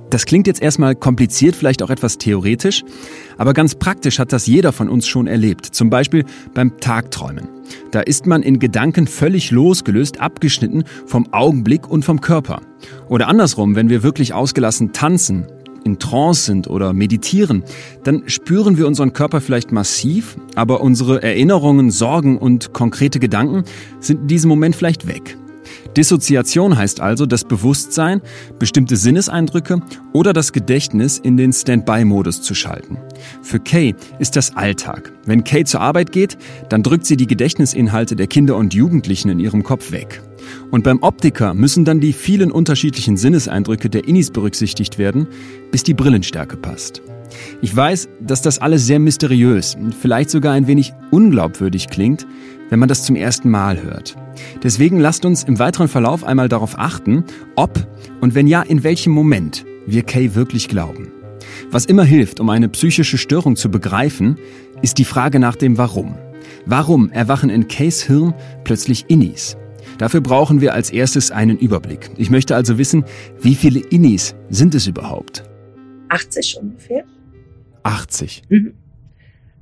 Das 0.09 0.25
klingt 0.25 0.47
jetzt 0.47 0.61
erstmal 0.61 0.95
kompliziert, 0.95 1.55
vielleicht 1.55 1.83
auch 1.83 1.89
etwas 1.89 2.17
theoretisch, 2.17 2.83
aber 3.37 3.53
ganz 3.53 3.75
praktisch 3.75 4.19
hat 4.19 4.31
das 4.31 4.47
jeder 4.47 4.71
von 4.71 4.87
uns 4.87 5.05
schon 5.05 5.27
erlebt. 5.27 5.65
Zum 5.65 5.89
Beispiel 5.89 6.23
beim 6.53 6.79
Tagträumen. 6.79 7.49
Da 7.91 7.99
ist 7.99 8.25
man 8.25 8.41
in 8.41 8.59
Gedanken 8.59 9.07
völlig 9.07 9.51
losgelöst, 9.51 10.21
abgeschnitten 10.21 10.85
vom 11.05 11.31
Augenblick 11.33 11.89
und 11.89 12.05
vom 12.05 12.21
Körper. 12.21 12.61
Oder 13.09 13.27
andersrum, 13.27 13.75
wenn 13.75 13.89
wir 13.89 14.01
wirklich 14.01 14.33
ausgelassen 14.33 14.93
tanzen, 14.93 15.45
in 15.83 15.99
Trance 15.99 16.43
sind 16.43 16.67
oder 16.67 16.93
meditieren, 16.93 17.63
dann 18.03 18.23
spüren 18.27 18.77
wir 18.77 18.87
unseren 18.87 19.13
Körper 19.13 19.41
vielleicht 19.41 19.71
massiv, 19.71 20.37
aber 20.55 20.81
unsere 20.81 21.23
Erinnerungen, 21.23 21.91
Sorgen 21.91 22.37
und 22.37 22.73
konkrete 22.73 23.19
Gedanken 23.19 23.63
sind 23.99 24.21
in 24.21 24.27
diesem 24.27 24.49
Moment 24.49 24.75
vielleicht 24.75 25.07
weg. 25.07 25.37
Dissoziation 25.97 26.77
heißt 26.77 27.01
also, 27.01 27.25
das 27.25 27.43
Bewusstsein, 27.43 28.21
bestimmte 28.59 28.95
Sinneseindrücke 28.95 29.81
oder 30.13 30.31
das 30.31 30.53
Gedächtnis 30.53 31.17
in 31.17 31.37
den 31.37 31.51
Standby-Modus 31.51 32.43
zu 32.43 32.53
schalten. 32.53 32.97
Für 33.41 33.59
Kay 33.59 33.95
ist 34.19 34.35
das 34.35 34.55
Alltag. 34.55 35.11
Wenn 35.25 35.43
Kay 35.43 35.63
zur 35.63 35.81
Arbeit 35.81 36.11
geht, 36.11 36.37
dann 36.69 36.83
drückt 36.83 37.07
sie 37.07 37.17
die 37.17 37.25
Gedächtnisinhalte 37.25 38.15
der 38.15 38.27
Kinder 38.27 38.55
und 38.55 38.75
Jugendlichen 38.75 39.29
in 39.29 39.39
ihrem 39.39 39.63
Kopf 39.63 39.91
weg. 39.91 40.21
Und 40.69 40.83
beim 40.83 41.01
Optiker 41.01 41.55
müssen 41.55 41.83
dann 41.83 41.99
die 41.99 42.13
vielen 42.13 42.51
unterschiedlichen 42.51 43.17
Sinneseindrücke 43.17 43.89
der 43.89 44.07
Innis 44.07 44.29
berücksichtigt 44.29 44.99
werden, 44.99 45.27
bis 45.71 45.83
die 45.83 45.95
Brillenstärke 45.95 46.57
passt. 46.57 47.01
Ich 47.61 47.75
weiß, 47.75 48.07
dass 48.21 48.41
das 48.41 48.59
alles 48.59 48.85
sehr 48.85 48.99
mysteriös 48.99 49.75
und 49.75 49.93
vielleicht 49.93 50.29
sogar 50.29 50.53
ein 50.53 50.67
wenig 50.67 50.93
unglaubwürdig 51.11 51.89
klingt, 51.89 52.25
wenn 52.69 52.79
man 52.79 52.89
das 52.89 53.03
zum 53.03 53.15
ersten 53.15 53.49
Mal 53.49 53.81
hört. 53.81 54.15
Deswegen 54.63 54.99
lasst 54.99 55.25
uns 55.25 55.43
im 55.43 55.59
weiteren 55.59 55.87
Verlauf 55.87 56.23
einmal 56.23 56.49
darauf 56.49 56.77
achten, 56.77 57.23
ob 57.55 57.87
und 58.21 58.35
wenn 58.35 58.47
ja, 58.47 58.61
in 58.61 58.83
welchem 58.83 59.13
Moment 59.13 59.65
wir 59.85 60.03
Kay 60.03 60.35
wirklich 60.35 60.67
glauben. 60.67 61.11
Was 61.71 61.85
immer 61.85 62.03
hilft, 62.03 62.39
um 62.39 62.49
eine 62.49 62.69
psychische 62.69 63.17
Störung 63.17 63.55
zu 63.55 63.69
begreifen, 63.69 64.37
ist 64.81 64.97
die 64.97 65.05
Frage 65.05 65.39
nach 65.39 65.55
dem 65.55 65.77
Warum. 65.77 66.17
Warum 66.65 67.09
erwachen 67.11 67.49
in 67.49 67.67
Kays 67.67 68.03
Hirn 68.03 68.33
plötzlich 68.63 69.05
Innis? 69.07 69.57
Dafür 69.97 70.21
brauchen 70.21 70.61
wir 70.61 70.73
als 70.73 70.91
erstes 70.91 71.31
einen 71.31 71.57
Überblick. 71.57 72.11
Ich 72.17 72.29
möchte 72.29 72.55
also 72.55 72.77
wissen, 72.77 73.05
wie 73.41 73.55
viele 73.55 73.79
Innis 73.79 74.35
sind 74.49 74.75
es 74.75 74.85
überhaupt? 74.85 75.43
80 76.09 76.59
ungefähr. 76.61 77.03
80. 77.83 78.43
Mhm. 78.49 78.73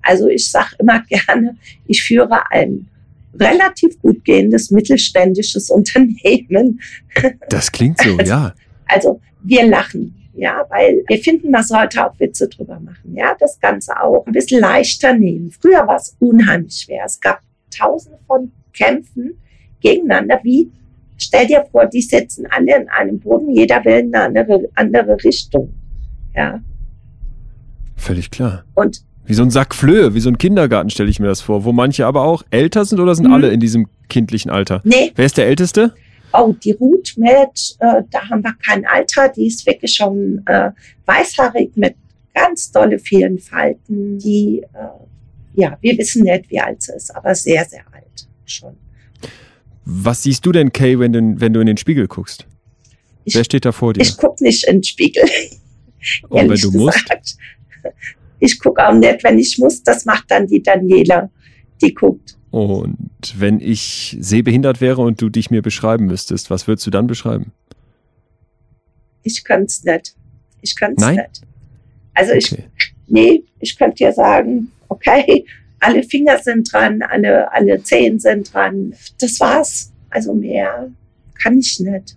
Also 0.01 0.27
ich 0.27 0.49
sage 0.49 0.75
immer 0.79 0.99
gerne, 1.09 1.57
ich 1.85 2.03
führe 2.03 2.51
ein 2.51 2.87
relativ 3.39 3.99
gut 4.01 4.23
gehendes 4.23 4.71
mittelständisches 4.71 5.69
Unternehmen. 5.69 6.79
Das 7.49 7.71
klingt 7.71 7.99
so, 7.99 8.17
also, 8.17 8.31
ja. 8.31 8.53
Also 8.87 9.21
wir 9.43 9.67
lachen, 9.67 10.15
ja, 10.35 10.65
weil 10.69 11.03
wir 11.07 11.17
finden, 11.17 11.51
man 11.51 11.63
sollte 11.63 12.05
auch 12.05 12.19
Witze 12.19 12.47
drüber 12.49 12.79
machen, 12.79 13.15
ja, 13.15 13.35
das 13.39 13.59
Ganze 13.59 13.99
auch 14.01 14.25
ein 14.25 14.33
bisschen 14.33 14.61
leichter 14.61 15.13
nehmen. 15.13 15.51
Früher 15.51 15.87
war 15.87 15.97
es 15.97 16.15
unheimlich 16.19 16.81
schwer. 16.85 17.03
Es 17.05 17.19
gab 17.19 17.41
tausende 17.75 18.19
von 18.27 18.51
Kämpfen 18.73 19.39
gegeneinander, 19.81 20.39
wie 20.43 20.71
Stell 21.17 21.47
dir 21.47 21.65
vor, 21.71 21.85
die 21.85 22.01
sitzen 22.01 22.45
alle 22.49 22.75
in 22.75 22.89
einem 22.89 23.19
Boden, 23.19 23.49
jeder 23.49 23.83
will 23.85 23.99
in 23.99 24.15
eine 24.15 24.25
andere, 24.25 24.69
andere 24.75 25.23
Richtung. 25.23 25.73
Ja. 26.35 26.61
Völlig 27.95 28.29
klar. 28.29 28.65
Und 28.73 29.01
wie 29.25 29.33
so 29.33 29.43
ein 29.43 29.49
Sack 29.49 29.73
Flöhe, 29.73 30.13
wie 30.13 30.19
so 30.19 30.29
ein 30.29 30.37
Kindergarten 30.37 30.89
stelle 30.89 31.09
ich 31.09 31.19
mir 31.19 31.27
das 31.27 31.41
vor, 31.41 31.63
wo 31.63 31.71
manche 31.71 32.05
aber 32.05 32.23
auch 32.23 32.43
älter 32.51 32.85
sind 32.85 32.99
oder 32.99 33.15
sind 33.15 33.27
mhm. 33.27 33.33
alle 33.33 33.49
in 33.49 33.59
diesem 33.59 33.87
kindlichen 34.09 34.51
Alter? 34.51 34.81
Nee. 34.83 35.11
Wer 35.15 35.25
ist 35.25 35.37
der 35.37 35.47
Älteste? 35.47 35.93
Oh, 36.33 36.53
die 36.63 36.73
Ruth 36.73 37.13
mit, 37.17 37.77
äh, 37.79 38.03
da 38.11 38.29
haben 38.29 38.43
wir 38.43 38.53
kein 38.65 38.85
Alter, 38.85 39.29
die 39.29 39.47
ist 39.47 39.65
wirklich 39.65 39.95
schon 39.95 40.41
äh, 40.45 40.71
weißhaarig 41.05 41.71
mit 41.75 41.95
ganz 42.33 42.71
dolle 42.71 42.99
vielen 42.99 43.39
Falten. 43.39 44.19
Die, 44.19 44.61
äh, 44.73 45.61
ja, 45.61 45.77
wir 45.81 45.97
wissen 45.97 46.23
nicht, 46.23 46.49
wie 46.49 46.59
alt 46.59 46.81
sie 46.81 46.93
ist, 46.93 47.15
aber 47.15 47.33
sehr, 47.33 47.65
sehr 47.65 47.83
alt 47.93 48.27
schon. 48.45 48.75
Was 49.85 50.23
siehst 50.23 50.45
du 50.45 50.51
denn, 50.51 50.73
Kay, 50.73 50.99
wenn 50.99 51.13
du, 51.13 51.39
wenn 51.39 51.53
du 51.53 51.61
in 51.61 51.67
den 51.67 51.77
Spiegel 51.77 52.07
guckst? 52.07 52.45
Ich, 53.23 53.35
Wer 53.35 53.43
steht 53.43 53.65
da 53.65 53.71
vor 53.71 53.93
dir? 53.93 54.01
Ich 54.01 54.17
gucke 54.17 54.43
nicht 54.43 54.67
in 54.67 54.77
den 54.77 54.83
Spiegel. 54.83 55.23
Und 56.29 56.49
wenn 56.49 56.59
du 56.59 56.71
musst? 56.71 57.05
Ich 58.45 58.59
gucke 58.59 58.87
auch 58.87 58.93
nicht, 58.93 59.23
wenn 59.23 59.39
ich 59.39 59.57
muss. 59.57 59.81
Das 59.81 60.05
macht 60.05 60.29
dann 60.29 60.45
die 60.45 60.61
Daniela. 60.61 61.29
Die 61.81 61.93
guckt. 61.93 62.37
Und 62.51 63.09
wenn 63.37 63.59
ich 63.59 64.15
sehbehindert 64.19 64.79
wäre 64.79 65.01
und 65.01 65.21
du 65.21 65.29
dich 65.29 65.49
mir 65.49 65.61
beschreiben 65.61 66.05
müsstest, 66.05 66.49
was 66.49 66.67
würdest 66.67 66.85
du 66.87 66.91
dann 66.91 67.07
beschreiben? 67.07 67.51
Ich 69.23 69.43
könnte 69.43 69.65
es 69.65 69.83
nicht. 69.83 70.15
Ich 70.61 70.75
könnte 70.75 71.03
es 71.03 71.11
nicht. 71.11 71.41
Also 72.13 72.33
okay. 72.33 72.39
ich, 72.77 72.95
nee, 73.07 73.43
ich 73.59 73.77
könnte 73.77 73.95
dir 73.95 74.13
sagen, 74.13 74.71
okay, 74.87 75.45
alle 75.79 76.03
Finger 76.03 76.37
sind 76.37 76.71
dran, 76.71 77.01
alle, 77.01 77.51
alle 77.51 77.81
Zehen 77.83 78.19
sind 78.19 78.53
dran. 78.53 78.93
Das 79.19 79.39
war's. 79.39 79.91
Also 80.09 80.33
mehr 80.33 80.89
kann 81.41 81.57
ich 81.57 81.79
nicht. 81.79 82.15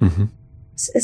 Mhm. 0.00 0.30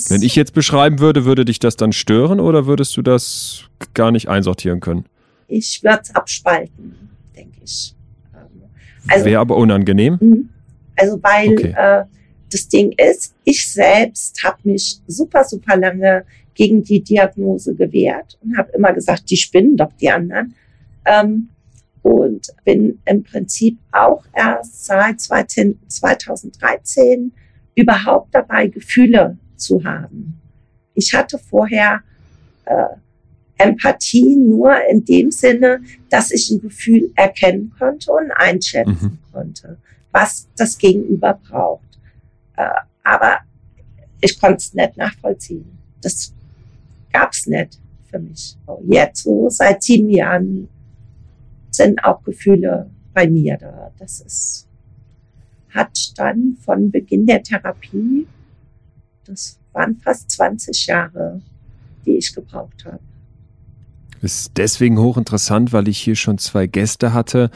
Wenn 0.09 0.23
ich 0.23 0.35
jetzt 0.35 0.55
beschreiben 0.55 0.99
würde, 0.99 1.25
würde 1.25 1.45
dich 1.45 1.59
das 1.59 1.77
dann 1.77 1.93
stören 1.93 2.41
oder 2.41 2.67
würdest 2.67 2.97
du 2.97 3.03
das 3.03 3.65
gar 3.95 4.11
nicht 4.11 4.29
einsortieren 4.29 4.81
können? 4.81 5.05
Ich 5.47 5.83
würde 5.83 6.01
es 6.03 6.15
abspalten, 6.15 6.95
denke 7.37 7.59
ich. 7.63 7.95
Ähm, 8.35 8.63
also, 9.09 9.25
Wäre 9.25 9.41
aber 9.41 9.57
unangenehm? 9.57 10.19
Mhm. 10.21 10.49
Also 10.97 11.23
weil 11.23 11.53
okay. 11.53 11.75
äh, 11.77 12.05
das 12.51 12.69
Ding 12.69 12.93
ist, 12.93 13.35
ich 13.45 13.71
selbst 13.71 14.43
habe 14.43 14.59
mich 14.65 15.01
super, 15.07 15.45
super 15.45 15.77
lange 15.77 16.25
gegen 16.55 16.83
die 16.83 17.03
Diagnose 17.03 17.75
gewehrt 17.75 18.39
und 18.43 18.57
habe 18.57 18.73
immer 18.73 18.93
gesagt, 18.93 19.31
die 19.31 19.37
spinnen 19.37 19.77
doch 19.77 19.93
die 20.01 20.11
anderen. 20.11 20.55
Ähm, 21.05 21.51
und 22.03 22.49
bin 22.65 23.01
im 23.05 23.23
Prinzip 23.23 23.79
auch 23.93 24.25
erst 24.33 24.87
seit 24.87 25.21
2013 25.21 27.33
überhaupt 27.75 28.35
dabei, 28.35 28.69
Gefühle 28.69 29.37
zu 29.59 29.85
haben. 29.85 30.41
Ich 30.95 31.15
hatte 31.15 31.38
vorher 31.38 32.03
äh, 32.65 32.85
Empathie 33.59 34.37
nur 34.37 34.75
in 34.88 35.05
dem 35.05 35.31
Sinne, 35.31 35.83
dass 36.11 36.31
ich 36.31 36.50
ein 36.50 36.61
Gefühl 36.61 37.11
erkennen 37.17 37.73
konnte 37.79 38.12
und 38.12 38.31
einschätzen 38.31 39.19
mhm. 39.23 39.33
konnte, 39.33 39.79
was 40.12 40.49
das 40.57 40.79
Gegenüber 40.79 41.38
braucht. 41.49 41.99
Äh, 42.57 42.69
aber 43.03 43.38
ich 44.21 44.38
konnte 44.41 44.59
es 44.59 44.75
nicht 44.75 44.97
nachvollziehen. 44.97 45.79
Das 46.00 46.33
gab 47.12 47.33
es 47.33 47.47
nicht 47.47 47.81
für 48.11 48.19
mich. 48.19 48.57
Jetzt 48.87 49.23
so 49.25 49.49
seit 49.50 49.83
sieben 49.83 50.11
Jahren 50.11 50.69
sind 51.71 52.03
auch 52.05 52.23
Gefühle 52.23 52.91
bei 53.12 53.29
mir 53.29 53.57
da. 53.57 53.93
Das 53.99 54.21
ist, 54.21 54.69
hat 55.71 56.12
dann 56.17 56.57
von 56.65 56.91
Beginn 56.91 57.27
der 57.27 57.43
Therapie, 57.43 58.27
das 59.29 59.59
waren 59.73 59.97
fast 60.03 60.31
20 60.31 60.87
Jahre, 60.87 61.41
die 62.05 62.17
ich 62.17 62.35
gebraucht 62.35 62.85
habe. 62.85 63.01
Ist 64.21 64.53
deswegen 64.57 64.99
hochinteressant, 64.99 65.73
weil 65.73 65.87
ich 65.87 65.99
hier 65.99 66.17
schon 66.17 66.39
zwei 66.39 66.67
Gäste 66.67 67.13
hatte. 67.13 67.51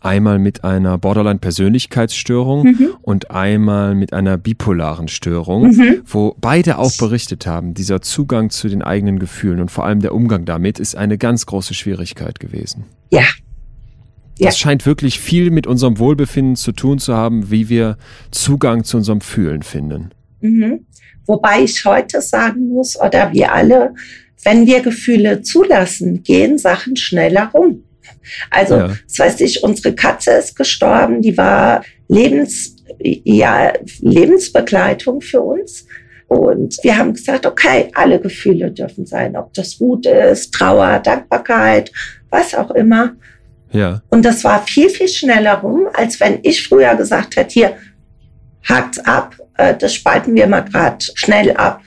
Einmal 0.00 0.40
mit 0.40 0.64
einer 0.64 0.98
Borderline-Persönlichkeitsstörung 0.98 2.64
mhm. 2.64 2.88
und 3.02 3.30
einmal 3.30 3.94
mit 3.94 4.12
einer 4.12 4.36
bipolaren 4.36 5.06
Störung, 5.06 5.70
mhm. 5.70 6.02
wo 6.06 6.34
beide 6.40 6.78
auch 6.78 6.96
berichtet 6.98 7.46
haben, 7.46 7.74
dieser 7.74 8.02
Zugang 8.02 8.50
zu 8.50 8.68
den 8.68 8.82
eigenen 8.82 9.20
Gefühlen 9.20 9.60
und 9.60 9.70
vor 9.70 9.84
allem 9.84 10.00
der 10.00 10.12
Umgang 10.12 10.44
damit 10.44 10.80
ist 10.80 10.96
eine 10.96 11.16
ganz 11.16 11.46
große 11.46 11.74
Schwierigkeit 11.74 12.40
gewesen. 12.40 12.84
Ja. 13.10 13.22
Das 14.40 14.58
ja. 14.58 14.62
scheint 14.62 14.86
wirklich 14.86 15.20
viel 15.20 15.50
mit 15.50 15.66
unserem 15.66 15.98
Wohlbefinden 15.98 16.56
zu 16.56 16.72
tun 16.72 16.98
zu 16.98 17.14
haben, 17.14 17.50
wie 17.50 17.68
wir 17.68 17.98
Zugang 18.30 18.84
zu 18.84 18.96
unserem 18.96 19.20
Fühlen 19.20 19.62
finden. 19.62 20.10
Mhm. 20.40 20.86
Wobei 21.26 21.62
ich 21.62 21.84
heute 21.84 22.20
sagen 22.20 22.68
muss, 22.68 22.98
oder 23.00 23.32
wir 23.32 23.52
alle, 23.52 23.94
wenn 24.44 24.66
wir 24.66 24.80
Gefühle 24.80 25.42
zulassen, 25.42 26.22
gehen 26.22 26.58
Sachen 26.58 26.96
schneller 26.96 27.50
rum. 27.52 27.84
Also, 28.50 28.76
ja. 28.76 28.96
das 29.06 29.18
weiß 29.18 29.40
ich, 29.40 29.62
unsere 29.62 29.94
Katze 29.94 30.32
ist 30.32 30.56
gestorben, 30.56 31.22
die 31.22 31.36
war 31.36 31.84
Lebens, 32.08 32.76
ja, 32.98 33.72
Lebensbegleitung 34.00 35.20
für 35.20 35.40
uns. 35.40 35.86
Und 36.28 36.78
wir 36.82 36.96
haben 36.96 37.14
gesagt, 37.14 37.44
okay, 37.44 37.90
alle 37.94 38.20
Gefühle 38.20 38.70
dürfen 38.70 39.04
sein, 39.04 39.36
ob 39.36 39.52
das 39.54 39.80
Wut 39.80 40.06
ist, 40.06 40.52
Trauer, 40.52 41.00
Dankbarkeit, 41.00 41.90
was 42.30 42.54
auch 42.54 42.70
immer. 42.70 43.16
Ja. 43.72 44.02
Und 44.10 44.24
das 44.24 44.44
war 44.44 44.64
viel, 44.64 44.88
viel 44.90 45.08
schneller 45.08 45.54
rum, 45.54 45.88
als 45.92 46.20
wenn 46.20 46.38
ich 46.42 46.66
früher 46.66 46.94
gesagt 46.94 47.36
hätte, 47.36 47.52
hier, 47.52 47.76
hakt's 48.62 48.98
ab, 48.98 49.36
äh, 49.56 49.76
das 49.76 49.94
spalten 49.94 50.34
wir 50.34 50.46
mal 50.46 50.60
gerade 50.60 51.04
schnell 51.14 51.52
ab 51.52 51.82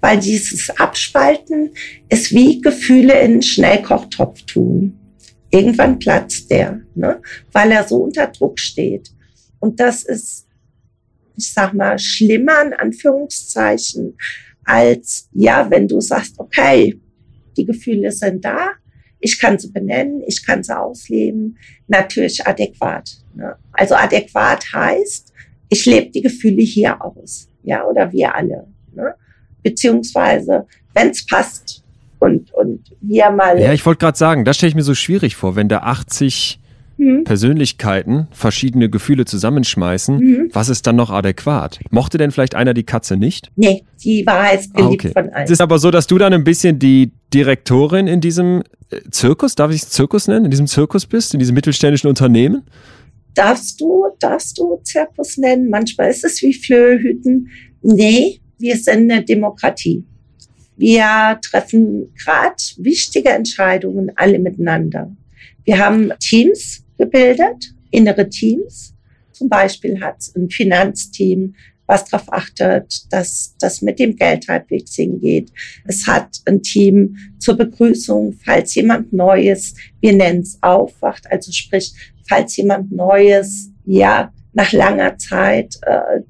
weil 0.00 0.18
dieses 0.18 0.70
Abspalten 0.78 1.70
ist 2.08 2.32
wie 2.32 2.60
Gefühle 2.60 3.14
in 3.20 3.32
einen 3.32 3.42
Schnellkochtopf 3.42 4.42
tun. 4.42 4.98
Irgendwann 5.50 5.98
platzt 5.98 6.50
der, 6.50 6.80
ne? 6.94 7.20
weil 7.52 7.72
er 7.72 7.86
so 7.86 7.96
unter 8.04 8.26
Druck 8.26 8.60
steht. 8.60 9.10
Und 9.60 9.80
das 9.80 10.04
ist, 10.04 10.46
ich 11.36 11.52
sag 11.52 11.72
mal, 11.72 11.98
schlimmer 11.98 12.62
in 12.62 12.74
Anführungszeichen, 12.74 14.16
als 14.64 15.28
ja, 15.32 15.70
wenn 15.70 15.88
du 15.88 16.00
sagst, 16.00 16.38
okay, 16.38 17.00
die 17.56 17.64
Gefühle 17.64 18.12
sind 18.12 18.44
da, 18.44 18.72
ich 19.20 19.40
kann 19.40 19.58
sie 19.58 19.72
benennen, 19.72 20.22
ich 20.26 20.44
kann 20.44 20.62
sie 20.62 20.78
ausleben, 20.78 21.58
natürlich 21.88 22.46
adäquat. 22.46 23.10
Ne? 23.34 23.56
Also 23.72 23.94
adäquat 23.94 24.64
heißt, 24.72 25.27
ich 25.68 25.86
lebe 25.86 26.10
die 26.10 26.22
Gefühle 26.22 26.62
hier 26.62 27.02
aus, 27.02 27.48
ja, 27.62 27.84
oder 27.84 28.12
wir 28.12 28.34
alle. 28.34 28.66
Ne? 28.94 29.14
beziehungsweise 29.62 30.66
wenn 30.94 31.10
es 31.10 31.24
passt 31.26 31.82
und, 32.18 32.52
und 32.54 32.80
wir 33.00 33.30
mal. 33.30 33.60
Ja, 33.60 33.72
ich 33.72 33.84
wollte 33.86 34.00
gerade 34.00 34.18
sagen, 34.18 34.44
das 34.44 34.56
stelle 34.56 34.70
ich 34.70 34.74
mir 34.74 34.82
so 34.82 34.94
schwierig 34.94 35.36
vor, 35.36 35.56
wenn 35.56 35.68
da 35.68 35.78
80 35.78 36.58
hm. 36.96 37.22
Persönlichkeiten 37.22 38.26
verschiedene 38.32 38.90
Gefühle 38.90 39.24
zusammenschmeißen, 39.24 40.16
mhm. 40.16 40.50
was 40.52 40.68
ist 40.68 40.84
dann 40.86 40.96
noch 40.96 41.10
adäquat? 41.10 41.78
Mochte 41.90 42.18
denn 42.18 42.32
vielleicht 42.32 42.56
einer 42.56 42.74
die 42.74 42.82
Katze 42.82 43.16
nicht? 43.16 43.52
Nee, 43.54 43.84
die 44.02 44.26
war 44.26 44.42
heiß 44.42 44.72
geliebt 44.72 45.04
ah, 45.04 45.08
okay. 45.08 45.12
von 45.12 45.32
allen. 45.32 45.44
Es 45.44 45.50
ist 45.50 45.60
aber 45.60 45.78
so, 45.78 45.92
dass 45.92 46.08
du 46.08 46.18
dann 46.18 46.32
ein 46.32 46.42
bisschen 46.42 46.80
die 46.80 47.12
Direktorin 47.32 48.08
in 48.08 48.20
diesem 48.20 48.64
äh, 48.90 49.00
Zirkus, 49.12 49.54
darf 49.54 49.70
ich 49.70 49.82
es 49.82 49.90
Zirkus 49.90 50.26
nennen, 50.26 50.46
in 50.46 50.50
diesem 50.50 50.66
Zirkus 50.66 51.06
bist, 51.06 51.34
in 51.34 51.38
diesem 51.38 51.54
mittelständischen 51.54 52.08
Unternehmen? 52.08 52.64
Darfst 53.34 53.80
du, 53.80 54.06
darfst 54.18 54.58
du 54.58 54.80
Zirkus 54.82 55.36
nennen? 55.36 55.70
Manchmal 55.70 56.10
ist 56.10 56.24
es 56.24 56.42
wie 56.42 56.54
Flöhüten. 56.54 57.48
Nee, 57.82 58.40
wir 58.58 58.76
sind 58.76 59.10
eine 59.10 59.24
Demokratie. 59.24 60.04
Wir 60.76 61.38
treffen 61.42 62.12
gerade 62.14 62.56
wichtige 62.76 63.30
Entscheidungen 63.30 64.12
alle 64.16 64.38
miteinander. 64.38 65.14
Wir 65.64 65.78
haben 65.78 66.12
Teams 66.20 66.84
gebildet, 66.96 67.74
innere 67.90 68.28
Teams. 68.28 68.94
Zum 69.32 69.48
Beispiel 69.48 70.00
hat 70.00 70.16
es 70.20 70.34
ein 70.34 70.50
Finanzteam, 70.50 71.54
was 71.88 72.04
darauf 72.04 72.32
achtet, 72.32 73.12
dass 73.12 73.56
das 73.58 73.82
mit 73.82 73.98
dem 73.98 74.14
Geld 74.14 74.46
halbwegs 74.46 74.94
hingeht. 74.94 75.50
Es 75.86 76.06
hat 76.06 76.40
ein 76.44 76.62
Team 76.62 77.16
zur 77.38 77.56
Begrüßung, 77.56 78.34
falls 78.44 78.74
jemand 78.74 79.12
Neues, 79.12 79.74
wir 80.00 80.12
nennen 80.12 80.40
es 80.40 80.58
aufwacht, 80.60 81.30
also 81.30 81.50
sprich, 81.50 81.92
falls 82.28 82.56
jemand 82.56 82.92
Neues, 82.92 83.70
ja, 83.84 84.32
nach 84.52 84.72
langer 84.72 85.16
Zeit 85.18 85.76
äh, 85.82 86.20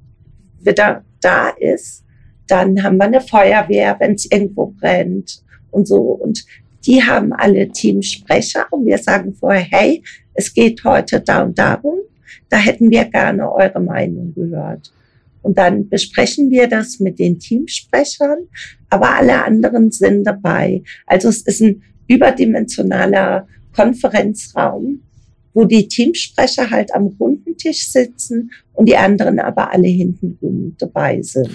wieder 0.65 1.05
da 1.21 1.49
ist, 1.59 2.05
dann 2.47 2.83
haben 2.83 2.97
wir 2.97 3.05
eine 3.05 3.21
Feuerwehr, 3.21 3.97
wenn 3.99 4.15
es 4.15 4.31
irgendwo 4.31 4.67
brennt 4.67 5.43
und 5.71 5.87
so. 5.87 5.99
Und 5.99 6.45
die 6.87 7.03
haben 7.03 7.33
alle 7.33 7.69
Teamsprecher 7.69 8.67
und 8.71 8.87
wir 8.87 8.99
sagen 8.99 9.35
vorher, 9.35 9.67
hey, 9.71 10.03
es 10.35 10.53
geht 10.55 10.83
heute 10.85 11.21
da 11.21 11.43
und 11.43 11.59
darum. 11.59 11.99
Da 12.49 12.57
hätten 12.57 12.91
wir 12.91 13.05
gerne 13.05 13.53
eure 13.53 13.81
Meinung 13.81 14.35
gehört. 14.35 14.93
Und 15.43 15.59
dann 15.59 15.89
besprechen 15.89 16.51
wir 16.51 16.69
das 16.69 17.01
mit 17.01 17.19
den 17.19 17.39
Teamsprechern, 17.39 18.49
aber 18.91 19.15
alle 19.17 19.45
anderen 19.45 19.91
sind 19.91 20.25
dabei. 20.25 20.83
Also 21.07 21.29
es 21.29 21.43
ist 21.43 21.61
ein 21.61 21.83
überdimensionaler 22.07 23.47
Konferenzraum, 23.75 25.03
wo 25.55 25.65
die 25.65 25.89
Teamsprecher 25.89 26.71
halt 26.71 26.95
am 26.95 27.17
runden 27.19 27.57
Tisch 27.57 27.89
sitzen 27.89 28.51
und 28.75 28.89
die 28.89 28.97
anderen 28.97 29.41
aber 29.41 29.73
alle 29.73 29.89
hintenrum 29.89 30.77
dabei 30.79 31.21
sind. 31.23 31.51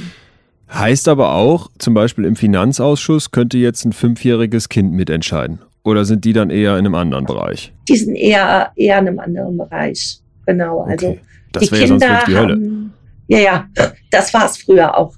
Heißt 0.71 1.07
aber 1.07 1.35
auch, 1.35 1.69
zum 1.77 1.93
Beispiel 1.93 2.25
im 2.25 2.35
Finanzausschuss 2.35 3.31
könnte 3.31 3.57
jetzt 3.57 3.85
ein 3.85 3.93
fünfjähriges 3.93 4.69
Kind 4.69 4.91
mitentscheiden. 4.93 5.59
Oder 5.83 6.05
sind 6.05 6.25
die 6.25 6.33
dann 6.33 6.49
eher 6.49 6.73
in 6.77 6.85
einem 6.85 6.95
anderen 6.95 7.25
Bereich? 7.25 7.73
Die 7.87 7.97
sind 7.97 8.15
eher, 8.15 8.71
eher 8.75 8.99
in 8.99 9.07
einem 9.07 9.19
anderen 9.19 9.57
Bereich. 9.57 10.19
Genau. 10.45 10.81
Also 10.81 11.09
okay. 11.09 11.19
das 11.51 11.63
die 11.63 11.75
Kinder 11.75 12.07
ja 12.07 12.25
die. 12.25 12.35
Haben, 12.35 12.93
ja, 13.27 13.39
ja, 13.39 13.67
das 14.11 14.33
war 14.33 14.45
es 14.45 14.57
früher 14.57 14.97
auch. 14.97 15.13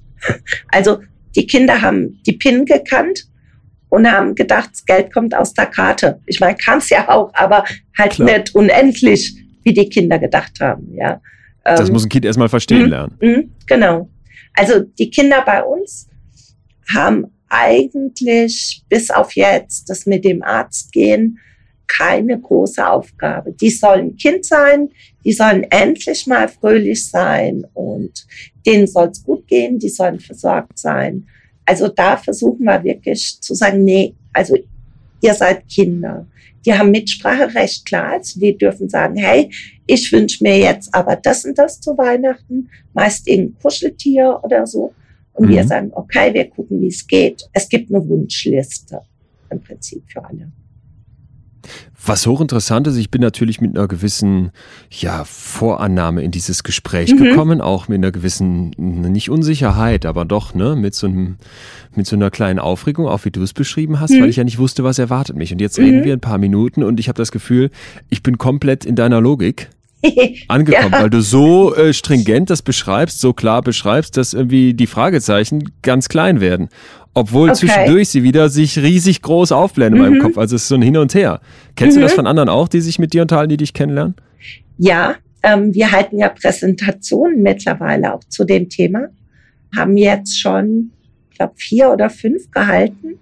Also 0.70 1.00
die 1.36 1.46
Kinder 1.46 1.82
haben 1.82 2.20
die 2.26 2.34
PIN 2.34 2.66
gekannt 2.66 3.28
und 3.90 4.10
haben 4.10 4.36
gedacht, 4.36 4.72
das 4.72 4.86
Geld 4.86 5.14
kommt 5.14 5.36
aus 5.36 5.54
der 5.54 5.68
Karte. 5.68 6.20
Ich 6.26 6.40
meine, 6.40 6.56
kam 6.56 6.80
es 6.80 6.90
ja 6.90 7.10
auch, 7.10 7.34
aber 7.34 7.64
halt 7.98 8.14
Klar. 8.14 8.38
nicht 8.38 8.56
unendlich, 8.56 9.36
wie 9.64 9.74
die 9.74 9.90
Kinder 9.90 10.20
gedacht 10.20 10.60
haben. 10.60 10.94
Ja. 10.96 11.22
Das 11.64 11.88
ähm, 11.88 11.94
muss 11.94 12.06
ein 12.06 12.10
Kind 12.10 12.26
erstmal 12.26 12.50
verstehen 12.50 12.84
mh, 12.84 12.88
lernen. 12.88 13.18
Mh, 13.22 13.44
genau. 13.68 14.10
Also 14.54 14.82
die 14.82 15.10
Kinder 15.10 15.44
bei 15.46 15.64
uns 15.64 16.08
haben 16.94 17.26
eigentlich 17.50 18.84
bis 18.90 19.10
auf 19.10 19.36
jetzt 19.36 19.90
das 19.90 20.06
mit 20.06 20.26
dem 20.26 20.44
Arzt 20.44 20.92
gehen 20.92 21.40
keine 21.88 22.40
große 22.40 22.88
Aufgabe. 22.88 23.54
Die 23.54 23.70
sollen 23.70 24.16
Kind 24.18 24.46
sein, 24.46 24.90
die 25.24 25.34
sollen 25.34 25.64
endlich 25.70 26.28
mal 26.28 26.48
fröhlich 26.48 27.10
sein 27.10 27.66
und 27.74 28.26
denen 28.66 28.88
soll 28.88 29.10
es 29.10 29.24
gut 29.24 29.48
gehen, 29.48 29.80
die 29.80 29.90
sollen 29.90 30.20
versorgt 30.20 30.80
sein. 30.80 31.28
Also 31.66 31.88
da 31.88 32.18
versuchen 32.18 32.64
wir 32.66 32.84
wirklich 32.84 33.40
zu 33.42 33.54
sagen, 33.56 33.84
nee, 33.84 34.14
also 34.34 34.56
ihr 35.22 35.34
seid 35.34 35.68
Kinder. 35.68 36.28
Die 36.66 36.74
haben 36.74 36.92
Mitspracherecht, 36.92 37.86
klar. 37.86 38.14
Also 38.14 38.40
die 38.40 38.58
dürfen 38.58 38.90
sagen, 38.90 39.16
hey, 39.16 39.50
ich 39.88 40.12
wünsche 40.12 40.44
mir 40.44 40.58
jetzt 40.58 40.94
aber 40.94 41.16
das 41.16 41.46
und 41.46 41.58
das 41.58 41.80
zu 41.80 41.98
Weihnachten, 41.98 42.70
meist 42.94 43.28
irgendein 43.28 43.60
Kuscheltier 43.62 44.40
oder 44.44 44.66
so. 44.66 44.94
Und 45.34 45.48
mhm. 45.48 45.54
wir 45.54 45.64
sagen, 45.66 45.92
okay, 45.94 46.34
wir 46.34 46.50
gucken, 46.50 46.82
wie 46.82 46.88
es 46.88 47.06
geht. 47.06 47.48
Es 47.54 47.70
gibt 47.70 47.94
eine 47.94 48.08
Wunschliste 48.08 49.02
im 49.50 49.62
Prinzip 49.62 50.04
für 50.08 50.24
alle. 50.24 50.52
Was 52.08 52.28
hochinteressant 52.28 52.86
ist, 52.88 52.98
ich 52.98 53.10
bin 53.10 53.22
natürlich 53.22 53.62
mit 53.62 53.76
einer 53.76 53.88
gewissen 53.88 54.52
ja, 54.92 55.24
Vorannahme 55.24 56.22
in 56.22 56.30
dieses 56.30 56.64
Gespräch 56.64 57.14
mhm. 57.14 57.24
gekommen, 57.24 57.62
auch 57.62 57.88
mit 57.88 57.98
einer 57.98 58.12
gewissen, 58.12 58.72
nicht 58.78 59.30
Unsicherheit, 59.30 60.06
aber 60.06 60.24
doch, 60.24 60.54
ne, 60.54 60.76
mit 60.76 60.94
so, 60.94 61.08
einem, 61.08 61.38
mit 61.96 62.06
so 62.06 62.16
einer 62.16 62.30
kleinen 62.30 62.60
Aufregung, 62.60 63.08
auch 63.08 63.26
wie 63.26 63.32
du 63.32 63.42
es 63.42 63.54
beschrieben 63.54 64.00
hast, 64.00 64.12
mhm. 64.12 64.22
weil 64.22 64.30
ich 64.30 64.36
ja 64.36 64.44
nicht 64.44 64.60
wusste, 64.60 64.84
was 64.84 65.00
erwartet 65.00 65.36
mich. 65.36 65.52
Und 65.52 65.62
jetzt 65.62 65.80
reden 65.80 66.02
mhm. 66.02 66.04
wir 66.04 66.14
ein 66.14 66.22
paar 66.22 66.38
Minuten 66.38 66.84
und 66.84 67.00
ich 67.00 67.08
habe 67.08 67.18
das 67.18 67.32
Gefühl, 67.32 67.72
ich 68.10 68.22
bin 68.22 68.38
komplett 68.38 68.86
in 68.86 68.96
deiner 68.96 69.20
Logik 69.20 69.70
angekommen, 70.48 70.94
ja. 70.94 71.02
weil 71.02 71.10
du 71.10 71.22
so 71.22 71.74
äh, 71.76 71.94
stringent 71.94 72.50
das 72.50 72.62
beschreibst, 72.62 73.20
so 73.20 73.34
klar 73.34 73.62
beschreibst, 73.62 74.18
dass 74.18 74.34
irgendwie 74.34 74.74
die 74.74 74.88
Fragezeichen 74.88 75.72
ganz 75.82 76.10
klein 76.10 76.42
werden. 76.42 76.70
Obwohl 77.18 77.50
okay. 77.50 77.60
zwischendurch 77.60 78.10
sie 78.10 78.24
wieder 78.24 78.50
sich 78.50 78.78
riesig 78.78 79.22
groß 79.22 79.54
aufblenden 79.54 80.02
mhm. 80.02 80.06
in 80.06 80.12
meinem 80.12 80.22
Kopf. 80.22 80.38
Also 80.38 80.58
es 80.58 80.64
ist 80.64 80.68
so 80.68 80.76
ein 80.76 80.82
Hin 80.82 80.98
und 80.98 81.16
Her. 81.16 81.40
Kennst 81.76 81.96
mhm. 81.96 82.02
du 82.02 82.04
das 82.04 82.12
mhm. 82.12 82.18
von 82.18 82.28
anderen 82.28 82.50
auch, 82.50 82.68
die 82.68 82.82
sich 82.82 83.00
mit 83.00 83.14
dir 83.14 83.22
unterhalten, 83.22 83.50
die 83.50 83.58
dich 83.58 83.74
kennenlernen? 83.74 84.16
Ja, 84.78 85.16
ähm, 85.42 85.74
wir 85.74 85.92
halten 85.92 86.20
ja 86.20 86.28
Präsentationen 86.28 87.42
mittlerweile 87.42 88.14
auch 88.14 88.24
zu 88.26 88.44
dem 88.44 88.68
Thema. 88.68 89.08
Haben 89.76 89.96
jetzt 89.96 90.38
schon, 90.38 90.92
ich 91.32 91.38
glaube, 91.38 91.54
vier 91.56 91.90
oder 91.90 92.10
fünf 92.10 92.52
gehalten. 92.52 93.18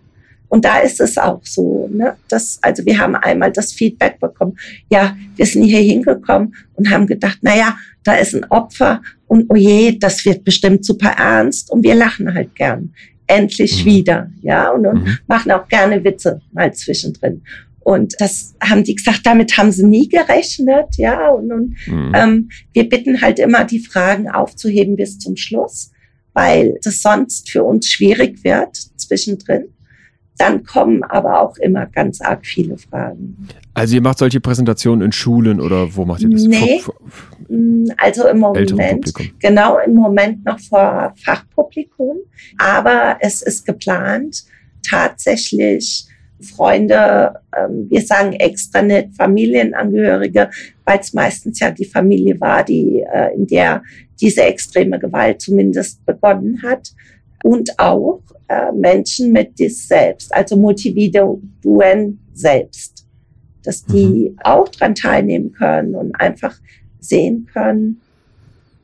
Und 0.49 0.65
da 0.65 0.79
ist 0.79 0.99
es 0.99 1.17
auch 1.17 1.41
so, 1.43 1.87
ne? 1.91 2.15
dass, 2.29 2.59
also 2.61 2.85
wir 2.85 2.97
haben 2.97 3.15
einmal 3.15 3.51
das 3.51 3.73
Feedback 3.73 4.19
bekommen, 4.19 4.55
ja, 4.89 5.15
wir 5.35 5.45
sind 5.45 5.63
hier 5.63 5.79
hingekommen 5.79 6.55
und 6.75 6.89
haben 6.91 7.07
gedacht, 7.07 7.39
na 7.41 7.55
ja, 7.55 7.75
da 8.03 8.15
ist 8.15 8.35
ein 8.35 8.45
Opfer 8.51 9.01
und 9.27 9.45
oh 9.49 9.55
je, 9.55 9.97
das 9.97 10.25
wird 10.25 10.43
bestimmt 10.43 10.85
super 10.85 11.09
ernst 11.17 11.71
und 11.71 11.83
wir 11.83 11.95
lachen 11.95 12.33
halt 12.33 12.53
gern. 12.53 12.93
Endlich 13.33 13.83
mhm. 13.83 13.89
wieder, 13.89 14.31
ja, 14.41 14.69
und, 14.71 14.85
und 14.85 15.03
mhm. 15.03 15.17
machen 15.27 15.51
auch 15.51 15.67
gerne 15.67 16.03
Witze 16.03 16.41
mal 16.51 16.73
zwischendrin. 16.73 17.41
Und 17.79 18.13
das 18.19 18.55
haben 18.61 18.83
die 18.83 18.95
gesagt, 18.95 19.21
damit 19.25 19.57
haben 19.57 19.71
sie 19.71 19.85
nie 19.85 20.07
gerechnet, 20.07 20.95
ja. 20.97 21.29
Und, 21.29 21.51
und 21.51 21.75
mhm. 21.87 22.11
ähm, 22.15 22.49
wir 22.71 22.87
bitten 22.87 23.21
halt 23.21 23.39
immer, 23.39 23.65
die 23.65 23.79
Fragen 23.79 24.29
aufzuheben 24.29 24.95
bis 24.95 25.19
zum 25.19 25.35
Schluss, 25.35 25.91
weil 26.33 26.79
das 26.83 27.01
sonst 27.01 27.49
für 27.49 27.63
uns 27.63 27.89
schwierig 27.89 28.43
wird 28.43 28.77
zwischendrin. 28.95 29.72
Dann 30.37 30.63
kommen 30.63 31.03
aber 31.03 31.41
auch 31.41 31.57
immer 31.57 31.85
ganz 31.85 32.19
arg 32.21 32.45
viele 32.45 32.77
Fragen. 32.77 33.47
Also 33.73 33.95
ihr 33.95 34.01
macht 34.01 34.17
solche 34.17 34.39
Präsentationen 34.39 35.05
in 35.05 35.11
Schulen 35.11 35.59
oder 35.59 35.95
wo 35.95 36.05
macht 36.05 36.21
ihr 36.21 36.29
das? 36.29 36.43
Nee, 36.43 36.79
vor, 36.79 36.95
vor, 37.07 37.37
mm, 37.49 37.91
also 37.97 38.27
im 38.27 38.39
Moment, 38.39 39.13
genau 39.39 39.77
im 39.79 39.93
Moment 39.93 40.43
noch 40.43 40.59
vor 40.59 41.13
Fachpublikum. 41.23 42.17
Aber 42.57 43.17
es 43.19 43.41
ist 43.41 43.65
geplant, 43.65 44.43
tatsächlich 44.87 46.07
Freunde, 46.43 47.39
ähm, 47.57 47.87
wir 47.89 48.01
sagen 48.01 48.33
extra 48.33 48.81
nicht 48.81 49.15
Familienangehörige, 49.15 50.49
weil 50.85 50.99
es 50.99 51.13
meistens 51.13 51.59
ja 51.59 51.71
die 51.71 51.85
Familie 51.85 52.39
war, 52.39 52.63
die 52.63 53.01
äh, 53.01 53.33
in 53.33 53.47
der 53.47 53.81
diese 54.19 54.43
extreme 54.43 54.99
Gewalt 54.99 55.41
zumindest 55.41 56.05
begonnen 56.05 56.61
hat. 56.63 56.89
Und 57.43 57.77
auch 57.77 58.23
äh, 58.47 58.71
Menschen 58.71 59.31
mit 59.31 59.59
dis 59.59 59.87
selbst, 59.87 60.33
also 60.33 60.55
Multividuen 60.57 62.19
selbst, 62.33 63.05
dass 63.63 63.85
die 63.85 64.31
mhm. 64.31 64.39
auch 64.43 64.69
dran 64.69 64.95
teilnehmen 64.95 65.51
können 65.51 65.93
und 65.93 66.15
einfach 66.15 66.55
sehen 66.99 67.47
können, 67.51 68.01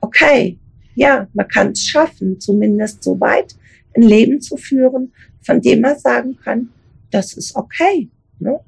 okay, 0.01 0.57
ja, 0.95 1.27
man 1.33 1.47
kann 1.47 1.71
es 1.71 1.85
schaffen, 1.85 2.39
zumindest 2.39 3.03
so 3.03 3.19
weit 3.19 3.55
ein 3.95 4.03
Leben 4.03 4.41
zu 4.41 4.57
führen, 4.57 5.11
von 5.41 5.61
dem 5.61 5.81
man 5.81 5.97
sagen 5.97 6.37
kann, 6.43 6.69
das 7.11 7.33
ist 7.33 7.55
okay. 7.55 8.09
Ne? 8.39 8.59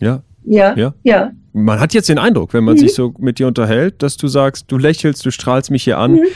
Ja. 0.00 0.22
Ja, 0.44 0.76
ja. 0.76 0.94
ja. 1.04 1.32
Man 1.52 1.78
hat 1.78 1.94
jetzt 1.94 2.08
den 2.08 2.18
Eindruck, 2.18 2.54
wenn 2.54 2.64
man 2.64 2.74
mhm. 2.74 2.80
sich 2.80 2.94
so 2.94 3.14
mit 3.18 3.38
dir 3.38 3.46
unterhält, 3.46 4.02
dass 4.02 4.16
du 4.16 4.26
sagst, 4.26 4.64
du 4.68 4.78
lächelst, 4.78 5.24
du 5.24 5.30
strahlst 5.30 5.70
mich 5.70 5.84
hier 5.84 5.98
an. 5.98 6.12
Mhm 6.12 6.26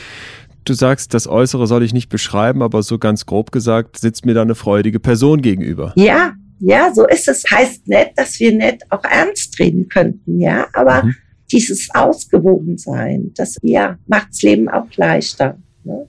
du 0.65 0.73
sagst, 0.73 1.13
das 1.13 1.27
Äußere 1.27 1.67
soll 1.67 1.83
ich 1.83 1.93
nicht 1.93 2.09
beschreiben, 2.09 2.61
aber 2.61 2.83
so 2.83 2.97
ganz 2.97 3.25
grob 3.25 3.51
gesagt, 3.51 3.99
sitzt 3.99 4.25
mir 4.25 4.33
da 4.33 4.41
eine 4.41 4.55
freudige 4.55 4.99
Person 4.99 5.41
gegenüber. 5.41 5.93
Ja, 5.95 6.33
ja, 6.59 6.93
so 6.93 7.07
ist 7.07 7.27
es. 7.27 7.43
Heißt 7.49 7.87
nicht, 7.87 8.11
dass 8.15 8.39
wir 8.39 8.51
nicht 8.51 8.91
auch 8.91 9.03
ernst 9.03 9.59
reden 9.59 9.87
könnten, 9.87 10.39
ja, 10.39 10.67
aber 10.73 11.03
mhm. 11.03 11.15
dieses 11.51 11.89
Ausgewogensein, 11.93 13.31
das 13.35 13.57
ja 13.61 13.97
macht's 14.07 14.41
Leben 14.41 14.69
auch 14.69 14.87
leichter. 14.95 15.57
Ne? 15.83 16.07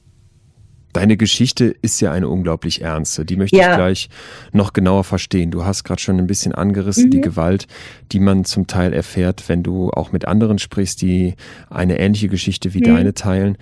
Deine 0.93 1.19
Geschichte 1.19 1.75
ist 1.83 2.01
ja 2.01 2.11
eine 2.11 2.27
unglaublich 2.27 2.81
ernste. 2.81 3.27
Die 3.27 3.37
möchte 3.37 3.55
ja. 3.55 3.73
ich 3.73 3.77
gleich 3.77 4.09
noch 4.53 4.73
genauer 4.73 5.05
verstehen. 5.05 5.51
Du 5.51 5.67
hast 5.67 5.85
gerade 5.85 6.01
schon 6.01 6.17
ein 6.17 6.27
bisschen 6.27 6.55
angerissen, 6.55 7.07
mhm. 7.07 7.11
die 7.11 7.21
Gewalt, 7.21 7.67
die 8.13 8.19
man 8.19 8.47
zum 8.47 8.67
Teil 8.67 8.95
erfährt, 8.95 9.47
wenn 9.49 9.63
du 9.63 9.91
auch 9.91 10.13
mit 10.13 10.25
anderen 10.25 10.59
sprichst, 10.59 11.03
die 11.03 11.35
eine 11.69 11.99
ähnliche 11.99 12.29
Geschichte 12.29 12.73
wie 12.73 12.79
mhm. 12.79 12.85
deine 12.85 13.13
teilen. 13.13 13.59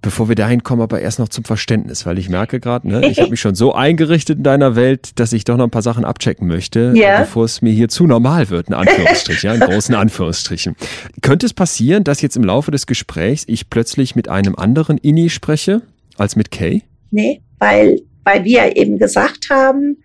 Bevor 0.00 0.28
wir 0.28 0.36
dahin 0.36 0.62
kommen, 0.62 0.80
aber 0.80 1.00
erst 1.00 1.18
noch 1.18 1.28
zum 1.28 1.44
Verständnis, 1.44 2.06
weil 2.06 2.18
ich 2.18 2.28
merke 2.28 2.60
gerade, 2.60 2.86
ne, 2.86 3.08
ich 3.08 3.18
habe 3.18 3.30
mich 3.30 3.40
schon 3.40 3.56
so 3.56 3.74
eingerichtet 3.74 4.38
in 4.38 4.44
deiner 4.44 4.76
Welt, 4.76 5.18
dass 5.18 5.32
ich 5.32 5.44
doch 5.44 5.56
noch 5.56 5.64
ein 5.64 5.70
paar 5.70 5.82
Sachen 5.82 6.04
abchecken 6.04 6.46
möchte, 6.46 6.92
ja. 6.94 7.20
bevor 7.20 7.44
es 7.44 7.62
mir 7.62 7.72
hier 7.72 7.88
zu 7.88 8.06
normal 8.06 8.48
wird, 8.48 8.68
in 8.68 8.74
Anführungsstrichen, 8.74 9.48
ja, 9.48 9.54
in 9.54 9.60
großen 9.60 9.94
Anführungsstrichen. 9.94 10.76
Könnte 11.20 11.46
es 11.46 11.52
passieren, 11.52 12.04
dass 12.04 12.22
jetzt 12.22 12.36
im 12.36 12.44
Laufe 12.44 12.70
des 12.70 12.86
Gesprächs 12.86 13.44
ich 13.48 13.70
plötzlich 13.70 14.14
mit 14.14 14.28
einem 14.28 14.54
anderen 14.54 14.98
Inni 14.98 15.30
spreche 15.30 15.82
als 16.16 16.36
mit 16.36 16.52
Kay? 16.52 16.82
Nee, 17.10 17.42
weil, 17.58 18.00
weil 18.22 18.44
wir 18.44 18.76
eben 18.76 18.98
gesagt 18.98 19.48
haben, 19.50 19.96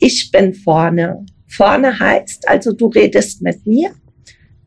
ich 0.00 0.30
bin 0.30 0.54
vorne. 0.54 1.24
Vorne 1.46 1.98
heißt 1.98 2.48
also, 2.48 2.72
du 2.72 2.88
redest 2.88 3.42
mit 3.42 3.66
mir 3.66 3.90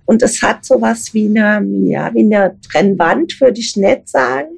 und 0.05 0.21
es 0.21 0.41
hat 0.41 0.65
sowas 0.65 1.13
wie 1.13 1.27
eine, 1.27 1.65
ja, 1.85 2.13
wie 2.13 2.21
eine 2.21 2.57
Trennwand, 2.69 3.39
würde 3.39 3.59
ich 3.59 3.75
nicht 3.75 4.09
sagen, 4.09 4.49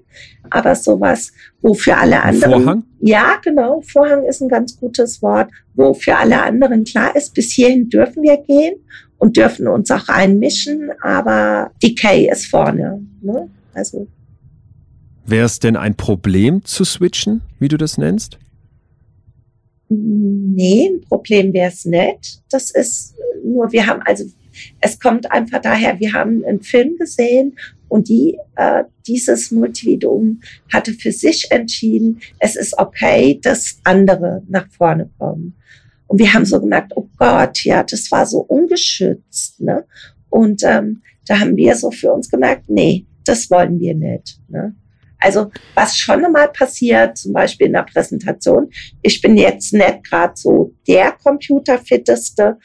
aber 0.50 0.76
sowas, 0.76 1.32
wo 1.62 1.74
für 1.74 1.96
alle 1.96 2.22
anderen. 2.22 2.64
Vorhang? 2.64 2.84
Ja, 3.00 3.40
genau. 3.44 3.82
Vorhang 3.82 4.26
ist 4.26 4.42
ein 4.42 4.50
ganz 4.50 4.78
gutes 4.78 5.22
Wort, 5.22 5.50
wo 5.74 5.94
für 5.94 6.16
alle 6.16 6.42
anderen 6.42 6.84
klar 6.84 7.16
ist, 7.16 7.34
bis 7.34 7.52
hierhin 7.52 7.90
dürfen 7.90 8.24
wir 8.24 8.38
gehen 8.38 8.76
und 9.18 9.38
dürfen 9.38 9.68
uns 9.68 9.90
auch 9.92 10.08
einmischen, 10.08 10.92
aber 11.02 11.72
Decay 11.82 12.30
ist 12.30 12.48
vorne. 12.48 13.02
Ne? 13.22 13.50
Also. 13.74 14.08
Wäre 15.26 15.46
es 15.46 15.60
denn 15.60 15.76
ein 15.76 15.96
Problem 15.96 16.64
zu 16.64 16.84
switchen, 16.84 17.42
wie 17.60 17.68
du 17.68 17.78
das 17.78 17.98
nennst? 17.98 18.38
Nee, 19.90 20.90
ein 20.94 21.02
Problem 21.02 21.54
wäre 21.54 21.70
es 21.72 21.86
nicht. 21.86 22.42
Das 22.50 22.72
ist 22.72 23.16
nur, 23.44 23.72
wir 23.72 23.88
haben 23.88 24.02
also 24.04 24.26
es 24.80 25.00
kommt 25.00 25.32
einfach 25.32 25.62
daher, 25.62 26.00
wir 26.00 26.14
haben 26.14 26.44
einen 26.46 26.62
Film 26.62 26.98
gesehen 26.98 27.58
und 27.88 28.10
die, 28.10 28.38
äh, 28.56 28.84
dieses 29.08 29.52
Multividuum 29.52 30.42
hatte 30.72 30.94
für 30.94 31.12
sich 31.12 31.52
entschieden, 31.52 32.20
es 32.40 32.56
ist 32.56 32.78
okay, 32.78 33.40
dass 33.42 33.80
andere 33.84 34.44
nach 34.48 34.68
vorne 34.70 35.10
kommen. 35.18 35.56
Und 36.08 36.20
wir 36.20 36.34
haben 36.34 36.46
so 36.46 36.60
gemerkt, 36.60 36.94
oh 36.96 37.08
Gott, 37.18 37.64
ja, 37.64 37.84
das 37.84 38.12
war 38.12 38.26
so 38.26 38.40
ungeschützt. 38.40 39.62
Ne? 39.62 39.86
Und 40.30 40.64
ähm, 40.64 41.02
da 41.28 41.40
haben 41.40 41.56
wir 41.56 41.76
so 41.76 41.92
für 41.92 42.12
uns 42.12 42.30
gemerkt, 42.30 42.70
nee, 42.70 43.06
das 43.26 43.50
wollen 43.50 43.80
wir 43.80 43.96
nicht. 43.96 44.40
Ne? 44.48 44.76
Also 45.20 45.50
was 45.74 45.98
schon 45.98 46.24
einmal 46.24 46.50
passiert, 46.50 47.18
zum 47.18 47.34
Beispiel 47.34 47.68
in 47.68 47.74
der 47.74 47.84
Präsentation, 47.84 48.70
ich 49.02 49.22
bin 49.22 49.38
jetzt 49.38 49.74
nicht 49.74 50.04
gerade 50.04 50.34
so 50.36 50.74
der 50.88 51.14
Computerfitteste, 51.14 52.58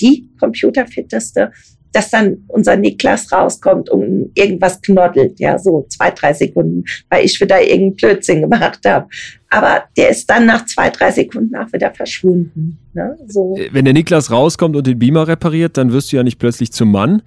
die 0.00 0.28
Computerfitteste, 0.38 1.52
dass 1.92 2.10
dann 2.10 2.44
unser 2.48 2.76
Niklas 2.76 3.30
rauskommt 3.30 3.90
und 3.90 4.30
irgendwas 4.34 4.80
knoddelt, 4.80 5.38
ja, 5.38 5.58
so 5.58 5.86
zwei, 5.88 6.10
drei 6.10 6.32
Sekunden, 6.32 6.84
weil 7.10 7.24
ich 7.24 7.40
wieder 7.40 7.60
irgendeinen 7.60 7.96
Blödsinn 7.96 8.40
gemacht 8.40 8.80
habe. 8.86 9.06
Aber 9.50 9.84
der 9.98 10.08
ist 10.08 10.30
dann 10.30 10.46
nach 10.46 10.64
zwei, 10.64 10.88
drei 10.88 11.10
Sekunden 11.10 11.54
auch 11.56 11.70
wieder 11.74 11.92
verschwunden. 11.92 12.78
Ne? 12.94 13.18
So. 13.28 13.54
Äh, 13.56 13.68
wenn 13.72 13.84
der 13.84 13.92
Niklas 13.92 14.30
rauskommt 14.30 14.76
und 14.76 14.86
den 14.86 14.98
Beamer 14.98 15.28
repariert, 15.28 15.76
dann 15.76 15.92
wirst 15.92 16.10
du 16.10 16.16
ja 16.16 16.22
nicht 16.22 16.38
plötzlich 16.38 16.72
zum 16.72 16.90
Mann. 16.90 17.20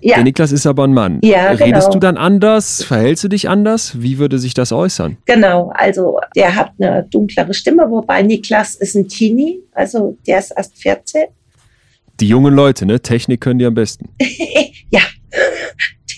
Ja. 0.00 0.16
Der 0.16 0.24
Niklas 0.24 0.50
ist 0.50 0.66
aber 0.66 0.84
ein 0.84 0.94
Mann. 0.94 1.20
Ja, 1.22 1.50
Redest 1.50 1.88
genau. 1.88 1.90
du 1.90 1.98
dann 2.00 2.16
anders? 2.16 2.82
Verhältst 2.82 3.22
du 3.22 3.28
dich 3.28 3.48
anders? 3.48 4.02
Wie 4.02 4.18
würde 4.18 4.38
sich 4.38 4.54
das 4.54 4.72
äußern? 4.72 5.18
Genau, 5.26 5.70
also 5.74 6.18
der 6.34 6.56
hat 6.56 6.72
eine 6.80 7.06
dunklere 7.08 7.54
Stimme, 7.54 7.88
wobei 7.90 8.22
Niklas 8.22 8.74
ist 8.74 8.96
ein 8.96 9.08
Teenie, 9.08 9.60
also 9.72 10.16
der 10.26 10.38
ist 10.38 10.52
erst 10.56 10.76
14. 10.78 11.24
Die 12.20 12.28
jungen 12.28 12.54
Leute, 12.54 12.84
ne? 12.86 13.00
Technik 13.00 13.40
können 13.40 13.58
die 13.58 13.64
am 13.64 13.74
besten. 13.74 14.08
ja, 14.90 15.00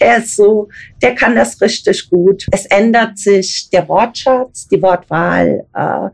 der 0.01 0.19
ist 0.19 0.37
so, 0.37 0.69
der 1.01 1.15
kann 1.15 1.35
das 1.37 1.61
richtig 1.61 2.11
gut. 2.11 2.47
Es 2.51 2.67
ändert 2.67 3.19
sich 3.19 3.71
der 3.71 3.89
Wortschatz, 3.89 4.67
die 4.69 4.83
Wortwahl 4.83 5.65
äh, 5.75 6.09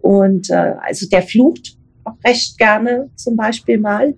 und 0.00 0.48
äh, 0.50 0.74
also 0.80 1.08
der 1.08 1.22
flucht 1.22 1.76
auch 2.04 2.16
recht 2.24 2.56
gerne 2.58 3.10
zum 3.16 3.36
Beispiel 3.36 3.78
mal. 3.78 4.14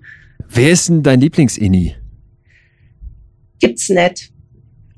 Wer 0.48 0.70
ist 0.72 0.88
denn 0.88 1.02
dein 1.02 1.20
Lieblings-Inni? 1.20 1.96
Gibt's 3.60 3.88
nicht. 3.88 4.30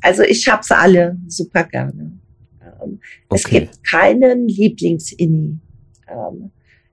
Also 0.00 0.22
ich 0.22 0.48
hab's 0.48 0.70
alle 0.70 1.16
super 1.28 1.64
gerne. 1.64 2.18
Ähm, 2.60 3.00
okay. 3.28 3.34
Es 3.36 3.44
gibt 3.44 3.84
keinen 3.84 4.48
Lieblings-Inni. 4.48 5.58
Ähm, 6.08 6.50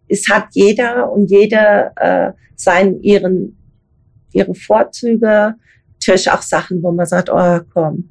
es 0.07 0.29
hat 0.29 0.47
jeder 0.51 1.11
und 1.11 1.29
jede 1.29 1.91
äh, 1.95 2.31
seinen 2.55 3.01
ihren 3.01 3.57
ihre 4.33 4.55
Vorzüge, 4.55 5.55
natürlich 5.93 6.29
auch 6.31 6.41
Sachen, 6.41 6.81
wo 6.83 6.91
man 6.91 7.05
sagt, 7.05 7.29
oh 7.31 7.59
komm, 7.73 8.09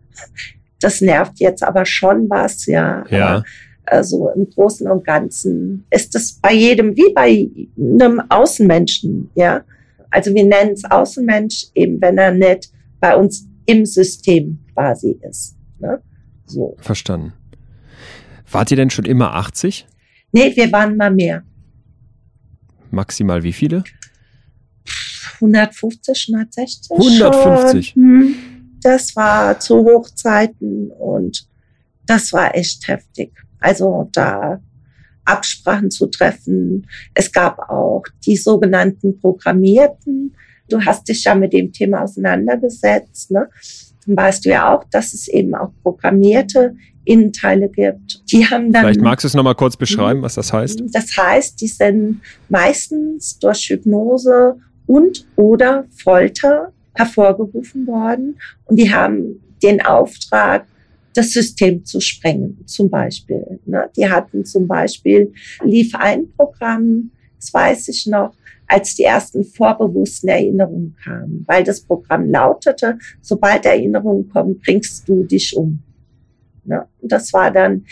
das 0.80 1.00
nervt 1.00 1.38
jetzt 1.40 1.62
aber 1.62 1.84
schon 1.84 2.28
was, 2.30 2.66
ja. 2.66 3.04
Ja. 3.10 3.26
Aber, 3.26 3.44
also 3.84 4.30
im 4.30 4.48
Großen 4.48 4.88
und 4.90 5.04
Ganzen 5.04 5.84
ist 5.90 6.14
das 6.14 6.38
bei 6.40 6.52
jedem 6.52 6.96
wie 6.96 7.12
bei 7.12 7.48
einem 7.76 8.22
Außenmenschen, 8.28 9.30
ja. 9.34 9.64
Also 10.10 10.34
wir 10.34 10.44
nennen 10.44 10.72
es 10.72 10.84
Außenmensch, 10.84 11.68
eben 11.74 12.00
wenn 12.00 12.18
er 12.18 12.32
nicht 12.32 12.70
bei 13.00 13.16
uns 13.16 13.46
im 13.66 13.86
System 13.86 14.58
quasi 14.74 15.18
ist. 15.28 15.56
Ne? 15.78 16.00
So. 16.46 16.76
Verstanden. 16.78 17.32
Wart 18.50 18.70
ihr 18.70 18.76
denn 18.76 18.90
schon 18.90 19.06
immer 19.06 19.34
80? 19.34 19.86
Nee, 20.32 20.54
wir 20.54 20.70
waren 20.70 20.96
mal 20.96 21.10
mehr. 21.10 21.42
Maximal 22.92 23.42
wie 23.42 23.52
viele? 23.52 23.84
150, 25.36 26.28
160. 26.28 26.90
150? 26.90 27.88
Schon. 27.88 28.02
Hm. 28.02 28.34
Das 28.82 29.16
war 29.16 29.58
zu 29.58 29.84
Hochzeiten 29.84 30.90
und 30.90 31.48
das 32.06 32.32
war 32.32 32.54
echt 32.54 32.86
heftig. 32.88 33.32
Also 33.60 34.08
da 34.12 34.60
Absprachen 35.24 35.90
zu 35.90 36.06
treffen. 36.06 36.86
Es 37.14 37.30
gab 37.30 37.58
auch 37.70 38.02
die 38.26 38.36
sogenannten 38.36 39.18
Programmierten. 39.20 40.34
Du 40.68 40.80
hast 40.80 41.08
dich 41.08 41.24
ja 41.24 41.34
mit 41.34 41.52
dem 41.52 41.72
Thema 41.72 42.02
auseinandergesetzt. 42.02 43.30
Ne? 43.30 43.48
Dann 44.04 44.16
weißt 44.16 44.44
du 44.44 44.50
ja 44.50 44.74
auch, 44.74 44.84
dass 44.90 45.14
es 45.14 45.28
eben 45.28 45.54
auch 45.54 45.72
programmierte 45.82 46.74
Innenteile 47.04 47.68
gibt. 47.68 48.22
Die 48.30 48.46
haben 48.46 48.72
dann. 48.72 48.82
Vielleicht 48.82 49.00
magst 49.00 49.24
du 49.24 49.28
es 49.28 49.34
nochmal 49.34 49.54
kurz 49.54 49.76
beschreiben, 49.76 50.22
was 50.22 50.34
das 50.34 50.52
heißt. 50.52 50.82
Das 50.92 51.16
heißt, 51.16 51.60
die 51.60 51.68
sind 51.68 52.20
meistens 52.48 53.38
durch 53.38 53.68
Hypnose 53.68 54.56
und 54.86 55.26
oder 55.36 55.84
Folter 56.02 56.72
hervorgerufen 56.94 57.86
worden 57.86 58.36
und 58.66 58.76
die 58.76 58.92
haben 58.92 59.40
den 59.62 59.80
Auftrag, 59.80 60.66
das 61.14 61.32
System 61.32 61.84
zu 61.84 62.00
sprengen, 62.00 62.58
zum 62.66 62.88
Beispiel. 62.88 63.60
Ne? 63.66 63.88
Die 63.96 64.08
hatten 64.08 64.44
zum 64.44 64.66
Beispiel, 64.66 65.32
lief 65.62 65.94
ein 65.94 66.32
Programm, 66.36 67.10
das 67.38 67.52
weiß 67.52 67.88
ich 67.88 68.06
noch, 68.06 68.34
als 68.66 68.94
die 68.94 69.04
ersten 69.04 69.44
vorbewussten 69.44 70.30
Erinnerungen 70.30 70.96
kamen, 71.04 71.44
weil 71.46 71.64
das 71.64 71.82
Programm 71.82 72.30
lautete, 72.30 72.98
sobald 73.20 73.66
Erinnerungen 73.66 74.28
kommen, 74.30 74.58
bringst 74.58 75.06
du 75.08 75.24
dich 75.24 75.54
um. 75.54 75.80
Ne? 76.64 76.86
Und 77.00 77.12
das 77.12 77.32
war 77.32 77.50
dann 77.50 77.84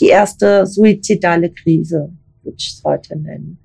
die 0.00 0.08
erste 0.08 0.66
suizidale 0.66 1.50
Krise, 1.50 2.10
würde 2.42 2.56
ich 2.58 2.74
es 2.76 2.84
heute 2.84 3.18
nennen. 3.18 3.58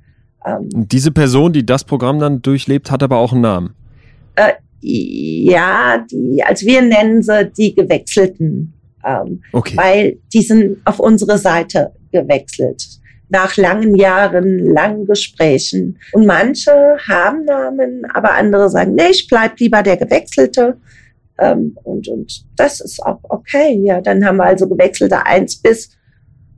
Ähm, 0.46 0.70
Diese 0.74 1.12
Person, 1.12 1.54
die 1.54 1.66
das 1.66 1.84
Programm 1.84 2.20
dann 2.20 2.42
durchlebt, 2.42 2.90
hat 2.92 3.04
aber 3.04 3.18
auch 3.18 3.34
einen 3.34 3.42
Namen. 3.42 3.74
Äh, 4.36 4.54
ja, 4.82 6.04
die, 6.10 6.44
also 6.44 6.66
wir 6.66 6.82
nennen 6.82 7.22
sie 7.22 7.52
die 7.52 7.76
Gewechselten. 7.76 8.74
Ähm, 9.06 9.42
okay. 9.52 9.78
Weil 9.78 10.18
die 10.34 10.42
sind 10.42 10.78
auf 10.86 11.00
unsere 11.00 11.38
Seite 11.38 11.92
gewechselt. 12.12 12.84
Nach 13.30 13.56
langen 13.58 13.96
Jahren, 13.96 14.60
langen 14.74 15.06
Gesprächen. 15.06 15.98
Und 16.12 16.26
manche 16.26 16.72
haben 17.08 17.46
Namen, 17.46 18.04
aber 18.14 18.34
andere 18.34 18.70
sagen, 18.70 18.96
nee, 18.96 19.12
ich 19.12 19.28
bleib 19.28 19.60
lieber 19.60 19.82
der 19.84 19.98
Gewechselte. 19.98 20.78
Ähm, 21.42 21.76
und, 21.84 22.08
und 22.08 22.46
das 22.56 22.80
ist 22.80 23.04
auch 23.04 23.20
okay. 23.24 23.82
Ja, 23.84 24.00
dann 24.00 24.24
haben 24.24 24.38
wir 24.38 24.46
also 24.46 24.70
Gewechselte 24.70 25.26
eins 25.26 25.58
bis 25.58 25.90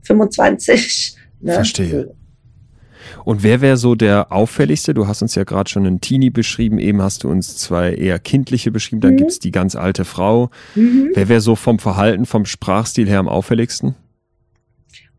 25. 0.02 1.16
Ne? 1.40 1.54
Verstehe. 1.54 2.14
Und 3.24 3.42
wer 3.42 3.60
wäre 3.62 3.78
so 3.78 3.94
der 3.94 4.32
auffälligste? 4.32 4.92
Du 4.92 5.06
hast 5.06 5.22
uns 5.22 5.34
ja 5.34 5.44
gerade 5.44 5.70
schon 5.70 5.86
einen 5.86 6.00
Teenie 6.00 6.30
beschrieben, 6.30 6.78
eben 6.78 7.00
hast 7.00 7.24
du 7.24 7.30
uns 7.30 7.56
zwei 7.56 7.94
eher 7.94 8.18
kindliche 8.18 8.70
beschrieben, 8.70 9.00
dann 9.00 9.14
mhm. 9.14 9.18
gibt's 9.18 9.38
die 9.38 9.50
ganz 9.50 9.74
alte 9.76 10.04
Frau. 10.04 10.50
Mhm. 10.74 11.10
Wer 11.14 11.28
wäre 11.28 11.40
so 11.40 11.56
vom 11.56 11.78
Verhalten, 11.78 12.26
vom 12.26 12.44
Sprachstil 12.44 13.08
her 13.08 13.18
am 13.18 13.28
auffälligsten? 13.28 13.94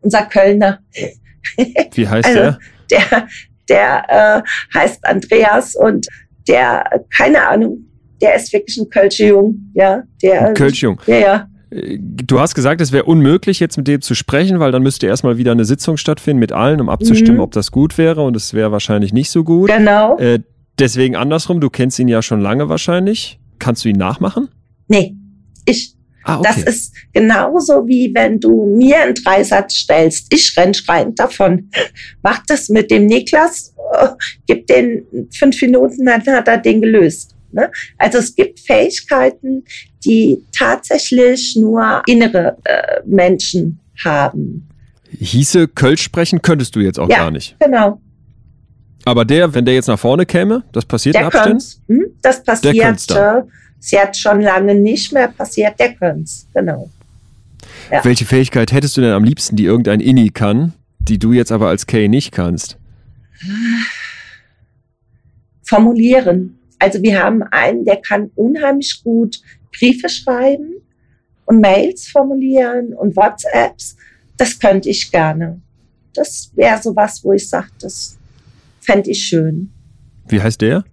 Unser 0.00 0.22
Kölner. 0.26 0.78
Wie 1.94 2.08
heißt 2.08 2.28
also, 2.28 2.40
der? 2.40 2.58
Der, 2.90 3.28
der 3.68 4.04
äh, 4.38 4.42
heißt 4.78 5.04
Andreas 5.04 5.74
und 5.74 6.06
der, 6.46 7.04
keine 7.16 7.48
Ahnung, 7.48 7.86
der 8.20 8.36
ist 8.36 8.52
wirklich 8.52 8.76
ein 8.78 8.88
Kölsche 8.90 9.26
Jung, 9.26 9.70
ja. 9.74 10.02
Der, 10.22 10.48
ein 10.48 10.54
Kölsche 10.54 10.86
Jung. 10.86 11.00
Ja, 11.06 11.18
ja. 11.18 11.48
Du 11.70 12.38
hast 12.38 12.54
gesagt, 12.54 12.80
es 12.80 12.92
wäre 12.92 13.04
unmöglich, 13.04 13.58
jetzt 13.58 13.76
mit 13.76 13.88
dem 13.88 14.00
zu 14.00 14.14
sprechen, 14.14 14.60
weil 14.60 14.70
dann 14.70 14.82
müsste 14.82 15.06
erstmal 15.06 15.36
wieder 15.36 15.52
eine 15.52 15.64
Sitzung 15.64 15.96
stattfinden 15.96 16.38
mit 16.38 16.52
allen, 16.52 16.80
um 16.80 16.88
abzustimmen, 16.88 17.38
mhm. 17.38 17.42
ob 17.42 17.52
das 17.52 17.72
gut 17.72 17.98
wäre. 17.98 18.22
Und 18.22 18.36
es 18.36 18.54
wäre 18.54 18.70
wahrscheinlich 18.70 19.12
nicht 19.12 19.30
so 19.30 19.42
gut. 19.42 19.70
Genau. 19.70 20.16
Äh, 20.18 20.40
deswegen 20.78 21.16
andersrum, 21.16 21.60
du 21.60 21.68
kennst 21.68 21.98
ihn 21.98 22.08
ja 22.08 22.22
schon 22.22 22.40
lange 22.40 22.68
wahrscheinlich. 22.68 23.40
Kannst 23.58 23.84
du 23.84 23.88
ihn 23.88 23.96
nachmachen? 23.96 24.48
Nee, 24.88 25.16
ich. 25.64 25.94
Ah, 26.22 26.38
okay. 26.38 26.48
Das 26.54 26.62
ist 26.62 26.94
genauso 27.12 27.86
wie 27.86 28.12
wenn 28.14 28.40
du 28.40 28.66
mir 28.66 29.00
einen 29.02 29.14
Dreisatz 29.14 29.74
stellst. 29.74 30.32
Ich 30.32 30.56
renn 30.56 30.74
schreiend 30.74 31.18
davon. 31.18 31.70
Mach 32.22 32.42
das 32.46 32.68
mit 32.68 32.90
dem 32.90 33.06
Niklas, 33.06 33.74
oh, 33.76 34.08
gib 34.46 34.66
den 34.66 35.06
fünf 35.32 35.60
Minuten, 35.62 36.04
dann 36.04 36.26
hat 36.26 36.48
er 36.48 36.58
den 36.58 36.80
gelöst. 36.80 37.35
Ne? 37.56 37.70
Also 37.98 38.18
es 38.18 38.36
gibt 38.36 38.60
Fähigkeiten, 38.60 39.64
die 40.04 40.44
tatsächlich 40.56 41.56
nur 41.56 42.02
innere 42.06 42.56
äh, 42.64 43.00
Menschen 43.06 43.80
haben. 44.04 44.68
Hieße 45.18 45.68
Kölsch 45.68 46.02
sprechen 46.02 46.42
könntest 46.42 46.76
du 46.76 46.80
jetzt 46.80 47.00
auch 47.00 47.08
ja, 47.08 47.16
gar 47.16 47.30
nicht. 47.30 47.56
Genau. 47.58 48.00
Aber 49.06 49.24
der, 49.24 49.54
wenn 49.54 49.64
der 49.64 49.74
jetzt 49.74 49.86
nach 49.86 49.98
vorne 49.98 50.26
käme, 50.26 50.64
das 50.72 50.84
passiert 50.84 51.14
der 51.14 51.22
in 51.22 51.26
Abständen? 51.28 51.64
Hm, 51.88 52.04
das 52.22 52.42
passiert 52.42 53.10
äh, 53.10 53.42
jetzt 53.80 54.20
schon 54.20 54.40
lange 54.42 54.74
nicht 54.74 55.12
mehr 55.12 55.28
passiert, 55.28 55.80
der 55.80 55.94
könnte 55.94 56.30
genau. 56.52 56.90
Ja. 57.90 58.04
Welche 58.04 58.24
Fähigkeit 58.24 58.72
hättest 58.72 58.96
du 58.96 59.00
denn 59.00 59.12
am 59.12 59.24
liebsten, 59.24 59.56
die 59.56 59.64
irgendein 59.64 60.00
Inni 60.00 60.30
kann, 60.30 60.74
die 60.98 61.18
du 61.18 61.32
jetzt 61.32 61.52
aber 61.52 61.68
als 61.68 61.86
Kay 61.86 62.08
nicht 62.08 62.32
kannst? 62.32 62.76
Formulieren. 65.64 66.55
Also 66.78 67.02
wir 67.02 67.22
haben 67.22 67.42
einen, 67.42 67.84
der 67.84 67.96
kann 67.96 68.30
unheimlich 68.34 69.00
gut 69.02 69.40
Briefe 69.72 70.08
schreiben 70.08 70.74
und 71.46 71.60
Mails 71.60 72.08
formulieren 72.08 72.92
und 72.94 73.16
WhatsApps. 73.16 73.96
Das 74.36 74.58
könnte 74.58 74.90
ich 74.90 75.10
gerne. 75.10 75.60
Das 76.12 76.50
wäre 76.54 76.80
so 76.82 76.94
was, 76.94 77.22
wo 77.24 77.32
ich 77.32 77.48
sage, 77.48 77.68
das 77.80 78.18
fände 78.80 79.10
ich 79.10 79.22
schön. 79.22 79.70
Wie 80.28 80.40
heißt 80.40 80.60
der? 80.60 80.84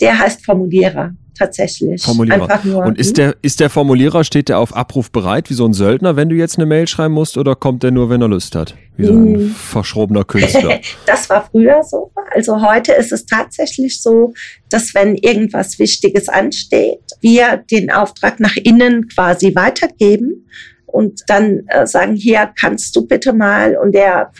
Der 0.00 0.18
heißt 0.18 0.44
Formulierer 0.44 1.14
tatsächlich. 1.36 2.02
Formulierer. 2.02 2.42
Einfach 2.42 2.64
nur, 2.64 2.84
und 2.84 2.98
ist 2.98 3.08
hm? 3.08 3.14
der, 3.14 3.36
ist 3.42 3.60
der 3.60 3.70
Formulierer, 3.70 4.24
steht 4.24 4.48
der 4.48 4.58
auf 4.58 4.74
Abruf 4.74 5.10
bereit, 5.10 5.50
wie 5.50 5.54
so 5.54 5.64
ein 5.66 5.72
Söldner, 5.72 6.16
wenn 6.16 6.28
du 6.28 6.36
jetzt 6.36 6.58
eine 6.58 6.66
Mail 6.66 6.86
schreiben 6.88 7.14
musst, 7.14 7.36
oder 7.36 7.54
kommt 7.54 7.82
der 7.82 7.90
nur, 7.90 8.10
wenn 8.10 8.20
er 8.20 8.28
Lust 8.28 8.54
hat? 8.54 8.74
Wie 8.96 9.06
so 9.06 9.12
ein 9.12 9.34
hm. 9.34 9.50
verschrobener 9.50 10.24
Künstler. 10.24 10.80
das 11.06 11.28
war 11.30 11.48
früher 11.50 11.82
so. 11.82 12.10
Also 12.34 12.60
heute 12.60 12.92
ist 12.92 13.12
es 13.12 13.26
tatsächlich 13.26 14.00
so, 14.02 14.34
dass 14.70 14.94
wenn 14.94 15.16
irgendwas 15.16 15.78
Wichtiges 15.78 16.28
ansteht, 16.28 17.00
wir 17.20 17.64
den 17.70 17.90
Auftrag 17.90 18.40
nach 18.40 18.56
innen 18.56 19.08
quasi 19.08 19.54
weitergeben 19.54 20.46
und 20.86 21.22
dann 21.26 21.64
äh, 21.68 21.86
sagen, 21.86 22.14
hier 22.14 22.50
kannst 22.58 22.94
du 22.94 23.06
bitte 23.06 23.32
mal 23.32 23.76
und 23.76 23.92
der, 23.92 24.32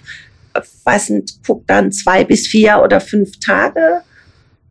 äh, 0.54 0.60
weiß 0.84 1.10
nicht, 1.10 1.44
guckt 1.46 1.68
dann 1.68 1.92
zwei 1.92 2.24
bis 2.24 2.46
vier 2.46 2.80
oder 2.84 3.00
fünf 3.00 3.40
Tage 3.40 4.02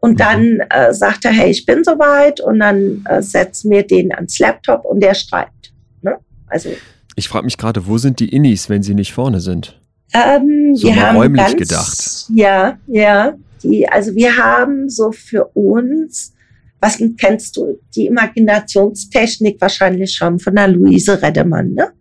und 0.01 0.13
mhm. 0.13 0.17
dann 0.17 0.59
äh, 0.69 0.93
sagt 0.93 1.25
er, 1.25 1.31
hey, 1.31 1.49
ich 1.49 1.65
bin 1.65 1.83
soweit 1.83 2.41
und 2.41 2.59
dann 2.59 3.05
äh, 3.07 3.21
setzen 3.21 3.71
wir 3.71 3.83
den 3.87 4.13
ans 4.13 4.37
Laptop 4.39 4.83
und 4.83 4.99
der 4.99 5.13
schreibt. 5.13 5.73
Ne? 6.01 6.17
Also 6.47 6.69
ich 7.15 7.29
frage 7.29 7.45
mich 7.45 7.57
gerade, 7.57 7.87
wo 7.87 7.97
sind 7.97 8.19
die 8.19 8.29
Innis, 8.29 8.69
wenn 8.69 8.83
sie 8.83 8.95
nicht 8.95 9.13
vorne 9.13 9.39
sind? 9.39 9.79
Ähm, 10.13 10.75
so 10.75 10.87
wir 10.87 10.95
haben 10.95 11.17
räumlich 11.17 11.45
ganz, 11.45 11.57
gedacht. 11.57 12.25
Ja, 12.35 12.77
ja. 12.87 13.33
Die, 13.63 13.87
also 13.87 14.15
wir 14.15 14.35
haben 14.37 14.89
so 14.89 15.11
für 15.11 15.45
uns, 15.53 16.33
was 16.79 17.01
kennst 17.17 17.55
du, 17.57 17.79
die 17.95 18.07
Imaginationstechnik 18.07 19.61
wahrscheinlich 19.61 20.13
schon 20.13 20.39
von 20.39 20.55
der 20.55 20.67
Luise 20.67 21.21
Reddemann, 21.21 21.73
ne? 21.73 21.91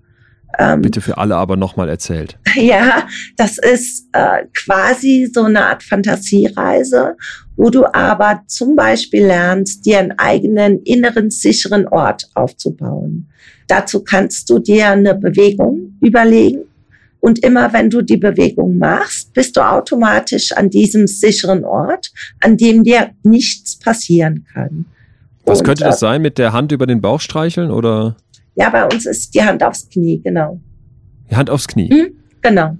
Ähm, 0.59 0.83
Bitte 0.83 1.01
für 1.01 1.19
alle 1.19 1.37
aber 1.37 1.57
nochmal 1.57 1.89
erzählt. 1.89 2.39
Ja, 2.57 3.07
das 3.37 3.59
ist 3.59 4.09
äh, 4.13 4.45
quasi 4.55 5.31
so 5.33 5.45
eine 5.45 5.67
Art 5.67 5.83
Fantasiereise, 5.83 7.17
wo 7.57 7.71
du 7.71 7.87
aber 7.87 8.43
zum 8.47 8.75
Beispiel 8.75 9.27
lernst, 9.27 9.87
dir 9.87 10.01
einen 10.01 10.19
eigenen 10.19 10.83
inneren 10.83 11.31
sicheren 11.31 11.87
Ort 11.89 12.29
aufzubauen. 12.35 13.29
Dazu 13.69 14.03
kannst 14.03 14.51
du 14.51 14.59
dir 14.59 14.89
eine 14.89 15.15
Bewegung 15.15 15.97
überlegen. 16.01 16.63
Und 17.21 17.45
immer 17.45 17.73
wenn 17.73 17.91
du 17.91 18.03
die 18.03 18.17
Bewegung 18.17 18.79
machst, 18.79 19.33
bist 19.35 19.57
du 19.57 19.61
automatisch 19.61 20.53
an 20.53 20.71
diesem 20.71 21.07
sicheren 21.07 21.65
Ort, 21.65 22.11
an 22.41 22.57
dem 22.57 22.83
dir 22.83 23.11
nichts 23.23 23.79
passieren 23.79 24.47
kann. 24.53 24.87
Was 25.45 25.61
Und, 25.61 25.67
könnte 25.67 25.85
das 25.85 26.01
sein? 26.01 26.23
Mit 26.23 26.39
der 26.39 26.53
Hand 26.53 26.73
über 26.73 26.87
den 26.87 27.01
Bauch 27.01 27.21
streicheln 27.21 27.71
oder? 27.71 28.17
Ja, 28.61 28.69
bei 28.71 28.85
uns 28.85 29.07
ist 29.07 29.35
die 29.35 29.43
Hand 29.43 29.63
aufs 29.65 29.89
Knie, 29.89 30.21
genau. 30.23 30.61
Die 31.31 31.37
Hand 31.37 31.49
aufs 31.51 31.67
Knie? 31.67 31.89
Mhm, 31.93 32.09
genau. 32.43 32.77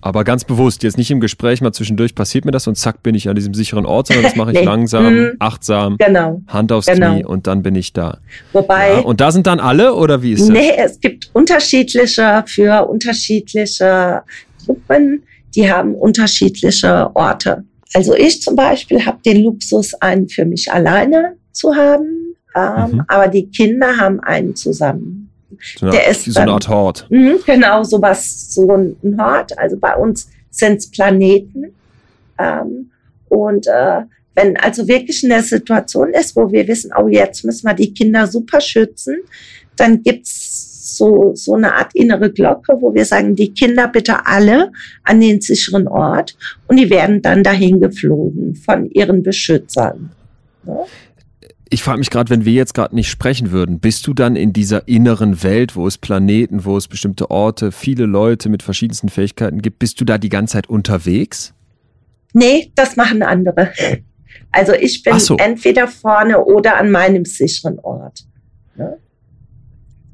Aber 0.00 0.24
ganz 0.24 0.44
bewusst, 0.44 0.82
jetzt 0.82 0.98
nicht 0.98 1.10
im 1.10 1.20
Gespräch 1.20 1.60
mal 1.60 1.72
zwischendurch 1.72 2.14
passiert 2.14 2.44
mir 2.44 2.50
das 2.52 2.66
und 2.68 2.76
zack 2.76 3.02
bin 3.02 3.14
ich 3.14 3.28
an 3.28 3.34
diesem 3.34 3.54
sicheren 3.54 3.86
Ort, 3.86 4.08
sondern 4.08 4.24
das 4.24 4.36
mache 4.36 4.52
ich 4.52 4.58
Nee. 4.60 4.64
langsam, 4.64 5.14
Mhm. 5.14 5.32
achtsam, 5.40 5.96
Genau. 5.98 6.42
Hand 6.48 6.70
aufs 6.72 6.86
Genau. 6.86 7.12
Knie 7.14 7.24
und 7.24 7.46
dann 7.46 7.62
bin 7.62 7.74
ich 7.74 7.92
da. 7.92 8.18
Wobei, 8.52 8.94
Ja, 8.94 8.98
und 9.00 9.20
da 9.20 9.32
sind 9.32 9.46
dann 9.46 9.58
alle 9.60 9.94
oder 9.94 10.22
wie 10.22 10.32
ist 10.32 10.42
das? 10.42 10.48
nee, 10.48 10.70
es 10.76 11.00
gibt 11.00 11.30
unterschiedliche 11.32 12.44
für 12.46 12.88
unterschiedliche 12.88 14.22
Gruppen, 14.64 15.22
die 15.54 15.70
haben 15.70 15.94
unterschiedliche 15.94 17.10
Orte. 17.14 17.64
Also 17.94 18.14
ich 18.14 18.42
zum 18.42 18.56
Beispiel 18.56 19.04
habe 19.06 19.18
den 19.24 19.42
Luxus, 19.42 19.94
einen 19.94 20.28
für 20.28 20.44
mich 20.44 20.70
alleine 20.72 21.36
zu 21.52 21.74
haben, 21.74 22.25
ähm, 22.56 22.92
Mhm. 22.92 23.02
aber 23.06 23.28
die 23.28 23.46
Kinder 23.48 23.96
haben 23.98 24.20
einen 24.20 24.56
zusammen. 24.56 25.30
So 25.76 25.86
eine, 25.86 25.96
der 25.96 26.08
ist 26.08 26.24
so 26.24 26.40
eine 26.40 26.52
Art 26.52 26.68
Hort. 26.68 27.06
Mhm, 27.10 27.38
genau, 27.46 27.82
sowas, 27.84 28.52
so 28.54 28.70
ein 28.72 29.16
Hort. 29.20 29.56
Also 29.58 29.76
bei 29.78 29.94
uns 29.94 30.28
sind 30.50 30.78
es 30.78 30.90
Planeten. 30.90 31.66
Ähm, 32.38 32.90
und 33.28 33.66
äh, 33.66 34.02
wenn 34.34 34.56
also 34.58 34.86
wirklich 34.88 35.24
eine 35.24 35.42
Situation 35.42 36.12
ist, 36.12 36.36
wo 36.36 36.50
wir 36.50 36.66
wissen, 36.68 36.90
oh, 36.96 37.08
jetzt 37.08 37.44
müssen 37.44 37.66
wir 37.66 37.74
die 37.74 37.94
Kinder 37.94 38.26
super 38.26 38.60
schützen, 38.60 39.16
dann 39.76 40.02
gibt's 40.02 40.96
so, 40.96 41.32
so 41.34 41.54
eine 41.54 41.74
Art 41.74 41.94
innere 41.94 42.30
Glocke, 42.30 42.76
wo 42.80 42.94
wir 42.94 43.04
sagen, 43.04 43.34
die 43.34 43.52
Kinder 43.52 43.88
bitte 43.88 44.26
alle 44.26 44.72
an 45.04 45.20
den 45.20 45.40
sicheren 45.40 45.88
Ort 45.88 46.36
und 46.68 46.76
die 46.76 46.90
werden 46.90 47.22
dann 47.22 47.42
dahin 47.42 47.80
geflogen 47.80 48.54
von 48.54 48.90
ihren 48.90 49.22
Beschützern. 49.22 50.10
Ne? 50.64 50.78
Ich 51.68 51.82
frage 51.82 51.98
mich 51.98 52.10
gerade, 52.10 52.30
wenn 52.30 52.44
wir 52.44 52.52
jetzt 52.52 52.74
gerade 52.74 52.94
nicht 52.94 53.08
sprechen 53.08 53.50
würden, 53.50 53.80
bist 53.80 54.06
du 54.06 54.14
dann 54.14 54.36
in 54.36 54.52
dieser 54.52 54.86
inneren 54.86 55.42
Welt, 55.42 55.74
wo 55.74 55.86
es 55.86 55.98
Planeten, 55.98 56.64
wo 56.64 56.76
es 56.76 56.86
bestimmte 56.86 57.30
Orte, 57.30 57.72
viele 57.72 58.06
Leute 58.06 58.48
mit 58.48 58.62
verschiedensten 58.62 59.08
Fähigkeiten 59.08 59.62
gibt, 59.62 59.80
bist 59.80 60.00
du 60.00 60.04
da 60.04 60.16
die 60.16 60.28
ganze 60.28 60.52
Zeit 60.52 60.68
unterwegs? 60.68 61.54
Nee, 62.32 62.70
das 62.76 62.96
machen 62.96 63.22
andere. 63.22 63.72
Also 64.52 64.72
ich 64.74 65.02
bin 65.02 65.18
so. 65.18 65.36
entweder 65.36 65.88
vorne 65.88 66.44
oder 66.44 66.76
an 66.76 66.90
meinem 66.90 67.24
sicheren 67.24 67.78
Ort. 67.80 68.24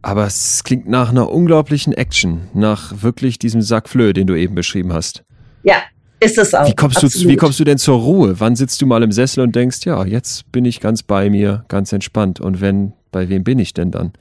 Aber 0.02 0.26
es 0.26 0.64
klingt 0.64 0.88
nach 0.88 1.10
einer 1.10 1.30
unglaublichen 1.30 1.92
Action, 1.92 2.48
nach 2.54 3.02
wirklich 3.02 3.38
diesem 3.38 3.62
Sack 3.62 3.88
Flöhe, 3.88 4.12
den 4.12 4.26
du 4.26 4.34
eben 4.34 4.54
beschrieben 4.54 4.92
hast. 4.92 5.24
Ja, 5.62 5.76
ist 6.22 6.38
es 6.38 6.54
auch. 6.54 6.66
Wie 6.66 6.74
kommst, 6.74 7.02
du, 7.02 7.08
wie 7.28 7.36
kommst 7.36 7.58
du 7.60 7.64
denn 7.64 7.78
zur 7.78 7.98
Ruhe? 7.98 8.38
Wann 8.38 8.56
sitzt 8.56 8.80
du 8.80 8.86
mal 8.86 9.02
im 9.02 9.12
Sessel 9.12 9.42
und 9.42 9.54
denkst, 9.56 9.80
ja, 9.84 10.04
jetzt 10.04 10.50
bin 10.52 10.64
ich 10.64 10.80
ganz 10.80 11.02
bei 11.02 11.28
mir, 11.30 11.64
ganz 11.68 11.92
entspannt. 11.92 12.40
Und 12.40 12.60
wenn, 12.60 12.92
bei 13.10 13.28
wem 13.28 13.44
bin 13.44 13.58
ich 13.58 13.74
denn 13.74 13.90
dann? 13.90 14.12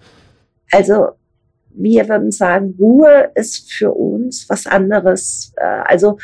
Also 0.71 1.09
wir 1.73 2.07
würden 2.09 2.31
sagen, 2.31 2.75
Ruhe 2.79 3.31
ist 3.35 3.71
für 3.71 3.91
uns 3.91 4.49
was 4.49 4.67
anderes. 4.67 5.53
Äh, 5.57 5.65
Also 5.85 6.17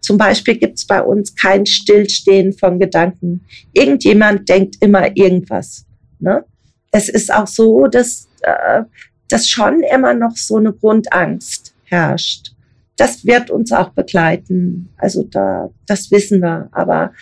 zum 0.00 0.16
Beispiel 0.18 0.56
gibt 0.56 0.78
es 0.78 0.86
bei 0.86 1.02
uns 1.02 1.34
kein 1.34 1.66
Stillstehen 1.66 2.52
von 2.52 2.78
Gedanken. 2.78 3.44
Irgendjemand 3.72 4.48
denkt 4.48 4.76
immer 4.80 5.16
irgendwas. 5.16 5.84
Ne? 6.18 6.44
Es 6.90 7.08
ist 7.08 7.32
auch 7.32 7.46
so, 7.46 7.86
dass, 7.86 8.28
äh, 8.42 8.82
dass 9.28 9.48
schon 9.48 9.82
immer 9.82 10.14
noch 10.14 10.36
so 10.36 10.56
eine 10.56 10.72
Grundangst 10.72 11.74
herrscht. 11.84 12.52
Das 13.00 13.24
wird 13.24 13.50
uns 13.50 13.72
auch 13.72 13.94
begleiten. 13.94 14.90
Also 14.98 15.22
da, 15.22 15.70
das 15.86 16.10
wissen 16.10 16.42
wir. 16.42 16.68
Aber 16.72 17.14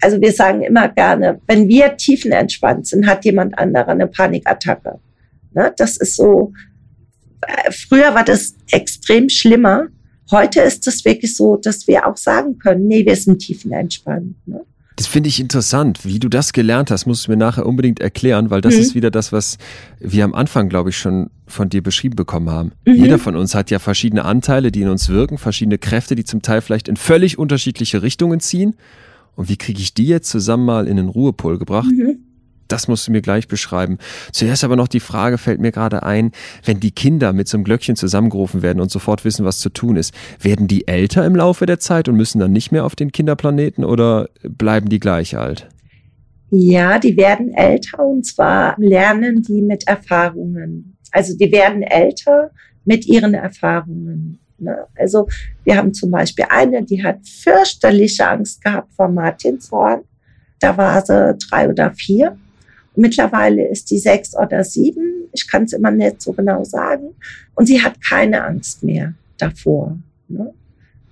also 0.00 0.20
wir 0.20 0.32
sagen 0.32 0.62
immer 0.62 0.88
gerne, 0.88 1.40
wenn 1.46 1.68
wir 1.68 1.96
tiefenentspannt 1.96 2.88
sind, 2.88 3.06
hat 3.06 3.24
jemand 3.24 3.56
anderer 3.56 3.90
eine 3.90 4.08
Panikattacke. 4.08 4.98
Ne? 5.52 5.72
Das 5.76 5.98
ist 5.98 6.16
so, 6.16 6.52
äh, 7.42 7.70
früher 7.70 8.12
war 8.12 8.24
das 8.24 8.56
extrem 8.72 9.28
schlimmer. 9.28 9.86
Heute 10.32 10.62
ist 10.62 10.88
es 10.88 11.04
wirklich 11.04 11.36
so, 11.36 11.54
dass 11.54 11.86
wir 11.86 12.08
auch 12.08 12.16
sagen 12.16 12.58
können, 12.58 12.88
nee, 12.88 13.06
wir 13.06 13.14
sind 13.14 13.38
tiefenentspannt. 13.38 14.34
Ne? 14.48 14.62
Das 15.00 15.06
finde 15.06 15.30
ich 15.30 15.40
interessant. 15.40 16.04
Wie 16.04 16.18
du 16.18 16.28
das 16.28 16.52
gelernt 16.52 16.90
hast, 16.90 17.06
musst 17.06 17.26
du 17.26 17.30
mir 17.30 17.38
nachher 17.38 17.64
unbedingt 17.64 18.00
erklären, 18.00 18.50
weil 18.50 18.60
das 18.60 18.74
Mhm. 18.74 18.80
ist 18.80 18.94
wieder 18.94 19.10
das, 19.10 19.32
was 19.32 19.56
wir 19.98 20.24
am 20.24 20.34
Anfang, 20.34 20.68
glaube 20.68 20.90
ich, 20.90 20.98
schon 20.98 21.30
von 21.46 21.70
dir 21.70 21.82
beschrieben 21.82 22.16
bekommen 22.16 22.50
haben. 22.50 22.72
Mhm. 22.84 22.96
Jeder 22.96 23.18
von 23.18 23.34
uns 23.34 23.54
hat 23.54 23.70
ja 23.70 23.78
verschiedene 23.78 24.26
Anteile, 24.26 24.70
die 24.70 24.82
in 24.82 24.90
uns 24.90 25.08
wirken, 25.08 25.38
verschiedene 25.38 25.78
Kräfte, 25.78 26.16
die 26.16 26.24
zum 26.24 26.42
Teil 26.42 26.60
vielleicht 26.60 26.86
in 26.86 26.96
völlig 26.96 27.38
unterschiedliche 27.38 28.02
Richtungen 28.02 28.40
ziehen. 28.40 28.74
Und 29.36 29.48
wie 29.48 29.56
kriege 29.56 29.80
ich 29.80 29.94
die 29.94 30.04
jetzt 30.06 30.28
zusammen 30.28 30.66
mal 30.66 30.86
in 30.86 30.98
den 30.98 31.08
Ruhepol 31.08 31.56
gebracht? 31.58 31.90
Mhm. 31.90 32.18
Das 32.70 32.88
musst 32.88 33.08
du 33.08 33.12
mir 33.12 33.20
gleich 33.20 33.48
beschreiben. 33.48 33.98
Zuerst 34.32 34.62
aber 34.62 34.76
noch 34.76 34.88
die 34.88 35.00
Frage 35.00 35.38
fällt 35.38 35.60
mir 35.60 35.72
gerade 35.72 36.02
ein, 36.02 36.30
wenn 36.64 36.78
die 36.78 36.92
Kinder 36.92 37.32
mit 37.32 37.48
so 37.48 37.56
einem 37.56 37.64
Glöckchen 37.64 37.96
zusammengerufen 37.96 38.62
werden 38.62 38.80
und 38.80 38.90
sofort 38.90 39.24
wissen, 39.24 39.44
was 39.44 39.58
zu 39.58 39.70
tun 39.70 39.96
ist, 39.96 40.14
werden 40.40 40.68
die 40.68 40.86
älter 40.86 41.26
im 41.26 41.34
Laufe 41.34 41.66
der 41.66 41.80
Zeit 41.80 42.08
und 42.08 42.16
müssen 42.16 42.38
dann 42.38 42.52
nicht 42.52 42.70
mehr 42.70 42.84
auf 42.84 42.94
den 42.94 43.10
Kinderplaneten 43.10 43.84
oder 43.84 44.28
bleiben 44.42 44.88
die 44.88 45.00
gleich 45.00 45.36
alt? 45.36 45.68
Ja, 46.50 46.98
die 46.98 47.16
werden 47.16 47.52
älter 47.52 48.04
und 48.04 48.24
zwar 48.24 48.74
lernen 48.78 49.42
die 49.42 49.62
mit 49.62 49.86
Erfahrungen. 49.86 50.96
Also 51.12 51.36
die 51.36 51.50
werden 51.50 51.82
älter 51.82 52.50
mit 52.84 53.06
ihren 53.06 53.34
Erfahrungen. 53.34 54.38
Ne? 54.58 54.76
Also 54.96 55.28
wir 55.64 55.76
haben 55.76 55.92
zum 55.94 56.10
Beispiel 56.10 56.46
eine, 56.48 56.84
die 56.84 57.02
hat 57.02 57.18
fürchterliche 57.26 58.28
Angst 58.28 58.62
gehabt 58.62 58.92
vor 58.94 59.08
Martinshorn. 59.08 60.02
Da 60.60 60.76
war 60.76 61.04
sie 61.04 61.36
drei 61.48 61.68
oder 61.68 61.92
vier. 61.92 62.36
Mittlerweile 62.96 63.68
ist 63.68 63.90
die 63.90 63.98
sechs 63.98 64.36
oder 64.36 64.64
sieben. 64.64 65.28
Ich 65.32 65.48
kann 65.48 65.64
es 65.64 65.72
immer 65.72 65.90
nicht 65.90 66.20
so 66.22 66.32
genau 66.32 66.64
sagen. 66.64 67.14
Und 67.54 67.66
sie 67.66 67.80
hat 67.82 68.00
keine 68.02 68.44
Angst 68.44 68.82
mehr 68.82 69.14
davor. 69.38 69.96
Ne? 70.28 70.52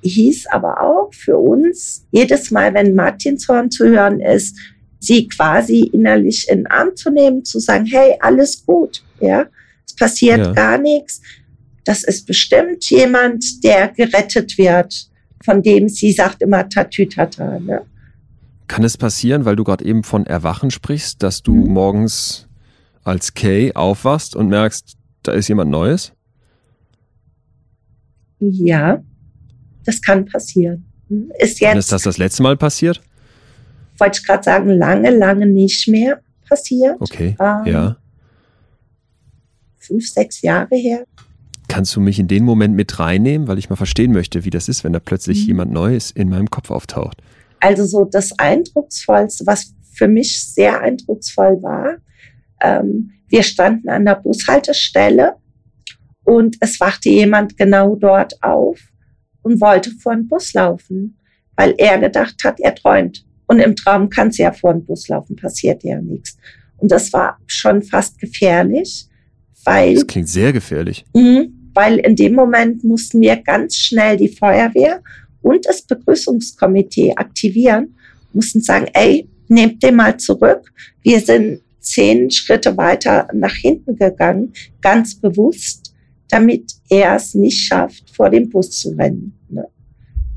Hieß 0.02 0.46
aber 0.48 0.80
auch 0.80 1.12
für 1.12 1.36
uns, 1.36 2.04
jedes 2.10 2.50
Mal, 2.50 2.74
wenn 2.74 2.94
Martinshorn 2.94 3.70
zu 3.70 3.86
hören 3.86 4.20
ist, 4.20 4.56
sie 5.00 5.28
quasi 5.28 5.90
innerlich 5.92 6.48
in 6.48 6.58
den 6.58 6.66
Arm 6.68 6.94
zu 6.96 7.10
nehmen, 7.10 7.44
zu 7.44 7.58
sagen, 7.60 7.86
hey, 7.86 8.16
alles 8.20 8.64
gut, 8.64 9.02
ja, 9.20 9.46
es 9.86 9.94
passiert 9.94 10.38
Ja. 10.38 10.52
gar 10.52 10.78
nichts. 10.78 11.20
Das 11.84 12.04
ist 12.04 12.26
bestimmt 12.26 12.84
jemand, 12.90 13.64
der 13.64 13.88
gerettet 13.88 14.58
wird, 14.58 15.08
von 15.44 15.62
dem 15.62 15.88
sie 15.88 16.12
sagt 16.12 16.42
immer 16.42 16.68
Tatütata. 16.68 17.58
Ne? 17.60 17.82
Kann 18.68 18.84
es 18.84 18.96
passieren, 18.96 19.44
weil 19.44 19.56
du 19.56 19.64
gerade 19.64 19.84
eben 19.84 20.02
von 20.04 20.26
Erwachen 20.26 20.70
sprichst, 20.70 21.22
dass 21.22 21.42
du 21.42 21.54
Mhm. 21.54 21.72
morgens 21.72 22.46
als 23.02 23.34
Kay 23.34 23.72
aufwachst 23.74 24.36
und 24.36 24.48
merkst, 24.48 24.96
da 25.22 25.32
ist 25.32 25.48
jemand 25.48 25.70
Neues? 25.70 26.12
Ja, 28.40 29.02
das 29.84 30.00
kann 30.02 30.24
passieren. 30.26 30.84
Ist 31.38 31.60
Wann 31.62 31.70
jetzt, 31.76 31.84
ist 31.86 31.92
das 31.92 32.02
das 32.02 32.18
letzte 32.18 32.42
Mal 32.42 32.56
passiert? 32.56 33.00
wollte 34.00 34.20
ich 34.20 34.26
gerade 34.28 34.44
sagen, 34.44 34.68
lange, 34.70 35.10
lange 35.10 35.44
nicht 35.44 35.88
mehr 35.88 36.20
passiert. 36.48 36.94
Okay, 37.00 37.34
Ähm, 37.40 37.66
ja. 37.66 37.96
Fünf, 39.78 40.08
sechs 40.08 40.40
Jahre 40.42 40.76
her. 40.76 41.04
Kannst 41.66 41.96
du 41.96 42.00
mich 42.00 42.20
in 42.20 42.28
den 42.28 42.44
Moment 42.44 42.76
mit 42.76 43.00
reinnehmen, 43.00 43.48
weil 43.48 43.58
ich 43.58 43.70
mal 43.70 43.76
verstehen 43.76 44.12
möchte, 44.12 44.44
wie 44.44 44.50
das 44.50 44.68
ist, 44.68 44.84
wenn 44.84 44.92
da 44.92 45.00
plötzlich 45.00 45.40
Mhm. 45.40 45.46
jemand 45.48 45.72
Neues 45.72 46.12
in 46.12 46.28
meinem 46.28 46.48
Kopf 46.48 46.70
auftaucht? 46.70 47.20
Also 47.60 47.84
so 47.84 48.04
das 48.04 48.38
Eindrucksvollste, 48.38 49.46
was 49.46 49.74
für 49.92 50.08
mich 50.08 50.44
sehr 50.44 50.80
eindrucksvoll 50.80 51.62
war, 51.62 51.96
ähm, 52.60 53.12
wir 53.28 53.42
standen 53.42 53.88
an 53.88 54.04
der 54.04 54.16
Bushaltestelle 54.16 55.36
und 56.24 56.56
es 56.60 56.80
wachte 56.80 57.08
jemand 57.08 57.56
genau 57.56 57.96
dort 57.96 58.42
auf 58.42 58.80
und 59.42 59.60
wollte 59.60 59.90
vor 59.90 60.14
den 60.14 60.28
Bus 60.28 60.52
laufen, 60.54 61.18
weil 61.56 61.74
er 61.78 61.98
gedacht 61.98 62.42
hat, 62.44 62.60
er 62.60 62.74
träumt. 62.74 63.24
Und 63.46 63.60
im 63.60 63.74
Traum 63.76 64.10
kann 64.10 64.28
es 64.28 64.38
ja 64.38 64.52
vor 64.52 64.74
den 64.74 64.84
Bus 64.84 65.08
laufen, 65.08 65.36
passiert 65.36 65.82
ja 65.84 66.00
nichts. 66.00 66.36
Und 66.76 66.92
das 66.92 67.12
war 67.12 67.38
schon 67.46 67.82
fast 67.82 68.18
gefährlich, 68.18 69.08
weil 69.64 69.94
Das 69.94 70.06
klingt 70.06 70.28
sehr 70.28 70.52
gefährlich. 70.52 71.04
Mhm, 71.14 71.70
weil 71.74 71.98
in 71.98 72.14
dem 72.14 72.34
Moment 72.34 72.84
mussten 72.84 73.20
wir 73.20 73.36
ganz 73.36 73.76
schnell 73.76 74.16
die 74.16 74.28
Feuerwehr 74.28 75.02
und 75.48 75.64
das 75.64 75.80
Begrüßungskomitee 75.82 77.14
aktivieren, 77.16 77.94
mussten 78.34 78.60
sagen, 78.60 78.86
ey, 78.92 79.26
nehmt 79.48 79.82
den 79.82 79.96
mal 79.96 80.18
zurück. 80.18 80.70
Wir 81.02 81.20
sind 81.20 81.62
zehn 81.80 82.30
Schritte 82.30 82.76
weiter 82.76 83.28
nach 83.32 83.54
hinten 83.54 83.96
gegangen, 83.96 84.52
ganz 84.82 85.14
bewusst, 85.14 85.94
damit 86.28 86.72
er 86.90 87.16
es 87.16 87.34
nicht 87.34 87.64
schafft, 87.66 88.10
vor 88.14 88.28
dem 88.28 88.50
Bus 88.50 88.70
zu 88.70 88.90
rennen. 88.90 89.32
Ne? 89.48 89.66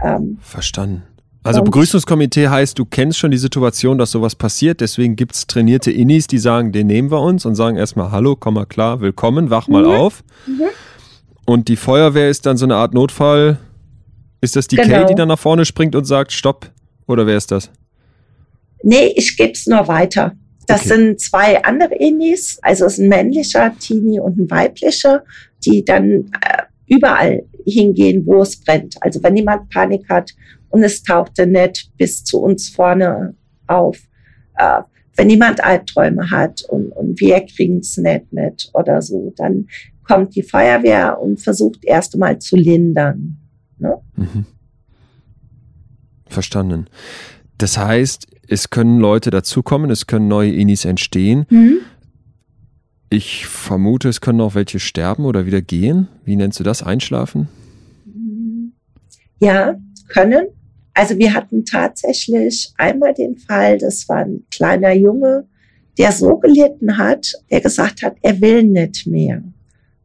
Ähm, 0.01 0.37
Verstanden. 0.39 1.03
Also 1.43 1.61
Begrüßungskomitee 1.61 2.47
heißt, 2.47 2.79
du 2.79 2.85
kennst 2.85 3.17
schon 3.17 3.31
die 3.31 3.37
Situation, 3.37 3.97
dass 3.97 4.11
sowas 4.11 4.35
passiert, 4.35 4.79
deswegen 4.79 5.17
gibt's 5.17 5.45
trainierte 5.47 5.91
Innis, 5.91 6.27
die 6.27 6.37
sagen, 6.37 6.71
den 6.71 6.87
nehmen 6.87 7.11
wir 7.11 7.19
uns 7.19 7.45
und 7.45 7.55
sagen 7.55 7.75
erstmal 7.75 8.11
Hallo, 8.11 8.37
komm 8.39 8.53
mal 8.53 8.65
klar, 8.65 9.01
willkommen, 9.01 9.49
wach 9.49 9.67
mal 9.67 9.83
Mhm. 9.83 9.89
auf. 9.89 10.23
Mhm. 10.47 10.61
Und 11.45 11.67
die 11.67 11.75
Feuerwehr 11.75 12.29
ist 12.29 12.45
dann 12.45 12.55
so 12.55 12.65
eine 12.65 12.75
Art 12.75 12.93
Notfall. 12.93 13.57
Ist 14.41 14.55
das 14.55 14.67
die 14.67 14.75
Genau. 14.75 14.87
Kay, 14.89 15.05
die 15.05 15.15
dann 15.15 15.27
nach 15.27 15.39
vorne 15.39 15.65
springt 15.65 15.95
und 15.95 16.05
sagt, 16.05 16.31
stopp? 16.31 16.69
Oder 17.07 17.25
wer 17.27 17.37
ist 17.37 17.51
das? 17.51 17.69
Nee, 18.83 19.13
ich 19.15 19.37
gebe 19.37 19.51
es 19.51 19.67
nur 19.67 19.87
weiter. 19.87 20.33
Das 20.67 20.81
Okay. 20.81 20.89
sind 20.89 21.19
zwei 21.21 21.63
andere 21.63 21.95
Inis, 21.95 22.57
also 22.61 22.85
es 22.85 22.93
ist 22.93 22.99
ein 22.99 23.09
männlicher 23.09 23.75
Teenie 23.79 24.19
und 24.19 24.37
ein 24.39 24.49
weiblicher, 24.49 25.23
die 25.65 25.83
dann 25.83 26.31
äh, 26.41 26.63
überall 26.87 27.43
hingehen, 27.65 28.25
wo 28.25 28.41
es 28.41 28.59
brennt. 28.59 28.95
Also 29.01 29.21
wenn 29.23 29.35
jemand 29.35 29.69
Panik 29.69 30.07
hat 30.09 30.31
und 30.69 30.83
es 30.83 31.03
tauchte 31.03 31.45
nicht 31.45 31.91
bis 31.97 32.23
zu 32.23 32.41
uns 32.41 32.69
vorne 32.69 33.35
auf, 33.67 33.97
äh, 34.57 34.81
wenn 35.17 35.29
jemand 35.29 35.63
Albträume 35.63 36.31
hat 36.31 36.63
und, 36.69 36.91
und 36.93 37.19
wir 37.19 37.41
kriegen 37.41 37.79
es 37.79 37.97
nicht 37.97 38.31
mit 38.31 38.69
oder 38.73 39.01
so, 39.01 39.33
dann 39.35 39.67
kommt 40.07 40.35
die 40.35 40.43
Feuerwehr 40.43 41.19
und 41.19 41.39
versucht 41.39 41.83
erst 41.83 42.13
einmal 42.13 42.39
zu 42.39 42.55
lindern. 42.55 43.37
Ne? 43.81 43.97
Mhm. 44.15 44.45
Verstanden. 46.27 46.85
Das 47.57 47.77
heißt, 47.77 48.27
es 48.47 48.69
können 48.69 48.99
Leute 48.99 49.31
dazukommen, 49.31 49.89
es 49.89 50.07
können 50.07 50.27
neue 50.27 50.51
Inis 50.53 50.85
entstehen. 50.85 51.45
Mhm. 51.49 51.79
Ich 53.09 53.47
vermute, 53.47 54.07
es 54.07 54.21
können 54.21 54.39
auch 54.39 54.55
welche 54.55 54.79
sterben 54.79 55.25
oder 55.25 55.45
wieder 55.45 55.61
gehen. 55.61 56.07
Wie 56.23 56.35
nennst 56.35 56.59
du 56.59 56.63
das? 56.63 56.83
Einschlafen? 56.83 57.49
Ja, 59.39 59.75
können. 60.07 60.47
Also 60.93 61.17
wir 61.17 61.33
hatten 61.33 61.65
tatsächlich 61.65 62.73
einmal 62.77 63.13
den 63.13 63.37
Fall, 63.37 63.77
das 63.77 64.07
war 64.07 64.17
ein 64.17 64.43
kleiner 64.51 64.93
Junge, 64.93 65.47
der 65.97 66.11
so 66.11 66.37
gelitten 66.37 66.97
hat, 66.97 67.33
der 67.49 67.61
gesagt 67.61 68.03
hat, 68.03 68.15
er 68.21 68.39
will 68.39 68.63
nicht 68.63 69.07
mehr. 69.07 69.41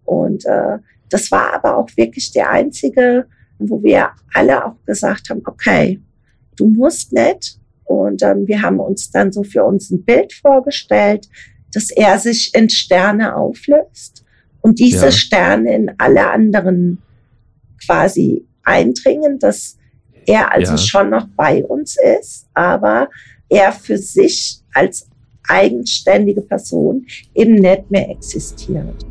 Und 0.05 0.47
äh, 0.47 0.79
das 1.11 1.31
war 1.31 1.55
aber 1.55 1.77
auch 1.77 1.89
wirklich 1.97 2.33
der 2.33 2.51
einzige, 2.51 3.27
wo 3.59 3.83
wir 3.83 4.11
alle 4.35 4.65
auch 4.65 4.77
gesagt 4.85 5.31
haben, 5.31 5.43
okay, 5.45 6.01
du 6.57 6.67
musst 6.67 7.13
nicht. 7.13 7.59
Und 7.85 8.23
ähm, 8.23 8.47
wir 8.47 8.63
haben 8.63 8.81
uns 8.81 9.11
dann 9.11 9.33
so 9.33 9.45
für 9.45 9.65
uns 9.65 9.91
ein 9.91 10.05
Bild 10.05 10.33
vorgestellt, 10.33 11.29
dass 11.73 11.91
er 11.91 12.19
sich 12.19 12.53
in 12.55 12.69
Sterne 12.69 13.37
auflöst 13.37 14.25
und 14.61 14.81
diese 14.81 15.07
ja. 15.07 15.13
Sterne 15.13 15.75
in 15.75 15.93
alle 15.99 16.29
anderen 16.31 17.03
quasi 17.85 18.45
eindringen, 18.65 19.39
dass 19.39 19.77
er 20.27 20.53
also 20.53 20.73
ja. 20.73 20.79
schon 20.79 21.11
noch 21.11 21.29
bei 21.37 21.65
uns 21.65 21.97
ist, 22.21 22.49
aber 22.55 23.09
er 23.49 23.73
für 23.73 23.99
sich 23.99 24.61
als 24.75 25.09
eigenständige 25.49 26.43
Person 26.43 27.07
eben 27.35 27.55
nicht 27.55 27.91
mehr 27.91 28.11
existiert. 28.11 29.07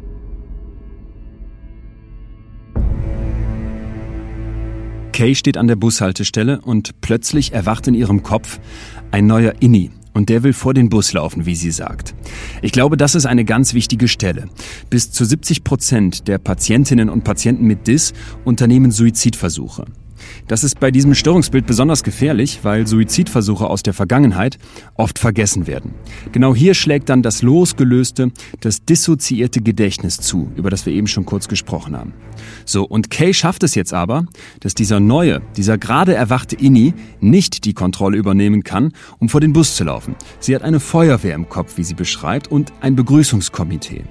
Kay 5.16 5.34
steht 5.34 5.56
an 5.56 5.70
der 5.70 5.78
Bushaltestelle 5.78 6.60
und 6.60 7.00
plötzlich 7.00 7.54
erwacht 7.54 7.88
in 7.88 7.94
ihrem 7.94 8.22
Kopf 8.22 8.60
ein 9.12 9.26
neuer 9.28 9.54
Inni. 9.62 9.90
Und 10.14 10.28
der 10.28 10.44
will 10.44 10.52
vor 10.52 10.74
den 10.74 10.90
Bus 10.90 11.14
laufen, 11.14 11.46
wie 11.46 11.56
sie 11.56 11.72
sagt. 11.72 12.14
Ich 12.62 12.74
glaube, 12.74 12.98
das 12.98 13.16
ist 13.16 13.26
eine 13.26 13.46
ganz 13.46 13.74
wichtige 13.74 14.10
Stelle. 14.10 14.50
Bis 14.90 15.12
zu 15.12 15.24
70 15.24 15.64
Prozent 15.64 16.28
der 16.28 16.38
Patientinnen 16.38 17.10
und 17.10 17.24
Patienten 17.24 17.64
mit 17.64 17.88
DIS 17.88 18.12
unternehmen 18.44 18.92
Suizidversuche. 18.92 19.86
Das 20.48 20.64
ist 20.64 20.80
bei 20.80 20.92
diesem 20.92 21.16
Störungsbild 21.16 21.66
besonders 21.66 22.04
gefährlich, 22.04 22.60
weil 22.64 22.88
Suizidversuche 22.88 23.68
aus 23.68 23.84
der 23.84 23.94
Vergangenheit 23.94 24.58
oft 24.96 25.20
vergessen 25.20 25.68
werden. 25.68 25.94
Genau 26.32 26.54
hier 26.54 26.74
schlägt 26.74 27.10
dann 27.10 27.22
das 27.22 27.42
losgelöste, 27.42 28.32
das 28.60 28.86
dissoziierte 28.86 29.62
Gedächtnis 29.62 30.18
zu, 30.18 30.52
über 30.56 30.70
das 30.70 30.86
wir 30.86 30.94
eben 30.94 31.08
schon 31.08 31.26
kurz 31.26 31.48
gesprochen 31.48 31.98
haben. 31.98 32.14
So, 32.66 32.84
und 32.84 33.10
Kay 33.10 33.34
schafft 33.34 33.64
es 33.64 33.76
jetzt 33.76 33.94
aber, 33.94 34.26
dass 34.60 34.74
dieser 34.74 35.00
neue, 35.00 35.42
dieser 35.58 35.78
gerade 35.78 36.14
erwachte 36.14 36.56
Inni 36.56 36.94
nicht 37.20 37.66
die 37.66 37.74
Kontrolle 37.74 38.18
übernehmen 38.18 38.64
kann, 38.64 38.94
um 39.20 39.30
vor 39.30 39.42
den 39.42 39.54
Bus 39.54 39.76
zu 39.76 39.84
laufen. 39.84 40.16
Sie 40.40 40.56
hat 40.56 40.64
eine 40.64 40.80
Feuerwehr 40.80 41.36
im 41.36 41.50
Kopf, 41.50 41.78
wie 41.78 41.84
sie 41.84 41.94
beschreibt, 41.94 42.48
und 42.50 42.74
ein 42.82 42.96
Begrüßungskomitee. 42.96 44.04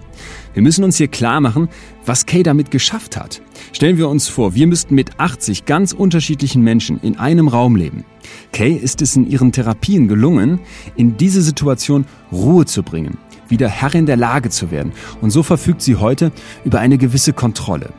Wir 0.55 0.63
müssen 0.63 0.85
uns 0.85 0.97
hier 0.97 1.09
klar 1.09 1.41
machen, 1.41 1.69
was 2.07 2.27
Kay 2.27 2.43
damit 2.45 2.71
geschafft 2.71 3.17
hat. 3.17 3.43
Stellen 3.73 3.99
wir 3.99 4.09
uns 4.09 4.29
vor, 4.29 4.55
wir 4.55 4.67
müssten 4.67 4.95
mit 4.95 5.19
80 5.19 5.67
ganz 5.67 5.93
unterschiedlichen 5.93 6.63
Menschen 6.63 7.01
in 7.01 7.19
einem 7.19 7.49
Raum 7.49 7.77
leben. 7.77 8.05
Kay 8.53 8.73
ist 8.73 9.03
es 9.03 9.17
in 9.17 9.29
ihren 9.29 9.53
Therapien 9.53 10.07
gelungen, 10.07 10.61
in 10.97 11.17
diese 11.17 11.43
Situation 11.43 12.07
Ruhe 12.31 12.65
zu 12.67 12.85
bringen, 12.85 13.19
wieder 13.49 13.69
Herrin 13.69 14.07
der 14.07 14.17
Lage 14.17 14.49
zu 14.49 14.71
werden. 14.71 14.93
Und 15.21 15.31
so 15.31 15.43
verfügt 15.43 15.83
sie 15.83 15.97
heute 15.97 16.31
über 16.65 16.79
eine 16.79 16.99
gewisse 16.99 17.33
Kontrolle. 17.33 17.91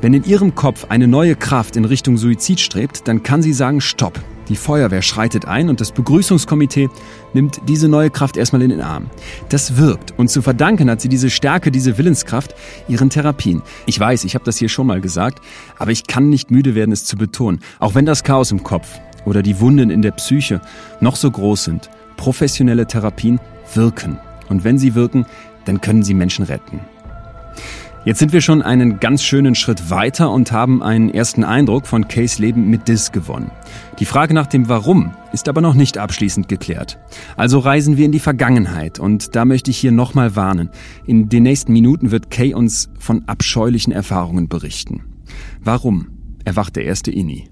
Wenn 0.00 0.14
in 0.14 0.24
ihrem 0.24 0.54
Kopf 0.54 0.86
eine 0.88 1.08
neue 1.08 1.36
Kraft 1.36 1.76
in 1.76 1.84
Richtung 1.84 2.16
Suizid 2.16 2.60
strebt, 2.60 3.06
dann 3.06 3.22
kann 3.22 3.42
sie 3.42 3.52
sagen, 3.52 3.80
stopp. 3.80 4.20
Die 4.48 4.56
Feuerwehr 4.56 5.02
schreitet 5.02 5.46
ein 5.46 5.68
und 5.68 5.80
das 5.80 5.92
Begrüßungskomitee 5.92 6.88
nimmt 7.34 7.60
diese 7.68 7.88
neue 7.88 8.10
Kraft 8.10 8.36
erstmal 8.36 8.62
in 8.62 8.70
den 8.70 8.80
Arm. 8.80 9.06
Das 9.48 9.76
wirkt 9.76 10.14
und 10.18 10.28
zu 10.28 10.42
verdanken 10.42 10.90
hat 10.90 11.00
sie 11.00 11.08
diese 11.08 11.30
Stärke, 11.30 11.70
diese 11.70 11.98
Willenskraft 11.98 12.54
ihren 12.88 13.10
Therapien. 13.10 13.62
Ich 13.86 13.98
weiß, 13.98 14.24
ich 14.24 14.34
habe 14.34 14.44
das 14.44 14.56
hier 14.56 14.68
schon 14.68 14.86
mal 14.86 15.00
gesagt, 15.00 15.40
aber 15.78 15.90
ich 15.90 16.06
kann 16.06 16.30
nicht 16.30 16.50
müde 16.50 16.74
werden, 16.74 16.92
es 16.92 17.04
zu 17.04 17.16
betonen. 17.16 17.60
Auch 17.78 17.94
wenn 17.94 18.06
das 18.06 18.24
Chaos 18.24 18.50
im 18.50 18.62
Kopf 18.62 18.88
oder 19.24 19.42
die 19.42 19.60
Wunden 19.60 19.90
in 19.90 20.02
der 20.02 20.12
Psyche 20.12 20.60
noch 21.00 21.16
so 21.16 21.30
groß 21.30 21.64
sind, 21.64 21.90
professionelle 22.16 22.86
Therapien 22.86 23.40
wirken. 23.74 24.18
Und 24.48 24.64
wenn 24.64 24.78
sie 24.78 24.94
wirken, 24.94 25.26
dann 25.66 25.80
können 25.80 26.02
sie 26.02 26.14
Menschen 26.14 26.46
retten. 26.46 26.80
Jetzt 28.08 28.20
sind 28.20 28.32
wir 28.32 28.40
schon 28.40 28.62
einen 28.62 29.00
ganz 29.00 29.22
schönen 29.22 29.54
Schritt 29.54 29.90
weiter 29.90 30.32
und 30.32 30.50
haben 30.50 30.82
einen 30.82 31.12
ersten 31.12 31.44
Eindruck 31.44 31.86
von 31.86 32.08
Kays 32.08 32.38
Leben 32.38 32.70
mit 32.70 32.88
Dis 32.88 33.12
gewonnen. 33.12 33.50
Die 33.98 34.06
Frage 34.06 34.32
nach 34.32 34.46
dem 34.46 34.66
Warum 34.66 35.14
ist 35.34 35.46
aber 35.46 35.60
noch 35.60 35.74
nicht 35.74 35.98
abschließend 35.98 36.48
geklärt. 36.48 36.98
Also 37.36 37.58
reisen 37.58 37.98
wir 37.98 38.06
in 38.06 38.12
die 38.12 38.18
Vergangenheit 38.18 38.98
und 38.98 39.36
da 39.36 39.44
möchte 39.44 39.70
ich 39.70 39.76
hier 39.76 39.92
nochmal 39.92 40.36
warnen. 40.36 40.70
In 41.04 41.28
den 41.28 41.42
nächsten 41.42 41.74
Minuten 41.74 42.10
wird 42.10 42.30
Kay 42.30 42.54
uns 42.54 42.88
von 42.98 43.24
abscheulichen 43.28 43.92
Erfahrungen 43.92 44.48
berichten. 44.48 45.04
Warum 45.60 46.08
erwacht 46.46 46.76
der 46.76 46.86
erste 46.86 47.10
Inni? 47.10 47.50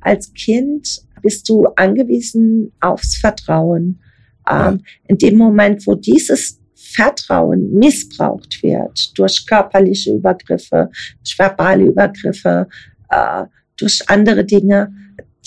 Als 0.00 0.32
Kind 0.32 1.02
bist 1.20 1.46
du 1.50 1.66
angewiesen 1.76 2.72
aufs 2.80 3.18
Vertrauen. 3.18 4.00
Ja. 4.48 4.70
Ähm, 4.70 4.80
in 5.06 5.18
dem 5.18 5.36
Moment, 5.36 5.86
wo 5.86 5.96
dieses 5.96 6.59
Vertrauen 6.94 7.72
missbraucht 7.72 8.62
wird 8.62 9.18
durch 9.18 9.46
körperliche 9.46 10.14
Übergriffe, 10.14 10.90
durch 11.18 11.38
verbale 11.38 11.84
Übergriffe, 11.84 12.68
äh, 13.08 13.44
durch 13.76 14.00
andere 14.08 14.44
Dinge. 14.44 14.92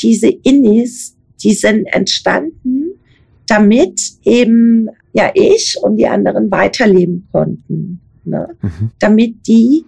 Diese 0.01 0.29
Innis, 0.29 1.15
die 1.43 1.53
sind 1.53 1.85
entstanden, 1.87 2.99
damit 3.47 3.99
eben 4.23 4.89
ja 5.13 5.31
ich 5.33 5.77
und 5.81 5.97
die 5.97 6.07
anderen 6.07 6.49
weiterleben 6.49 7.27
konnten. 7.31 8.01
Ne? 8.23 8.47
Mhm. 8.61 8.91
Damit 8.99 9.47
die, 9.47 9.85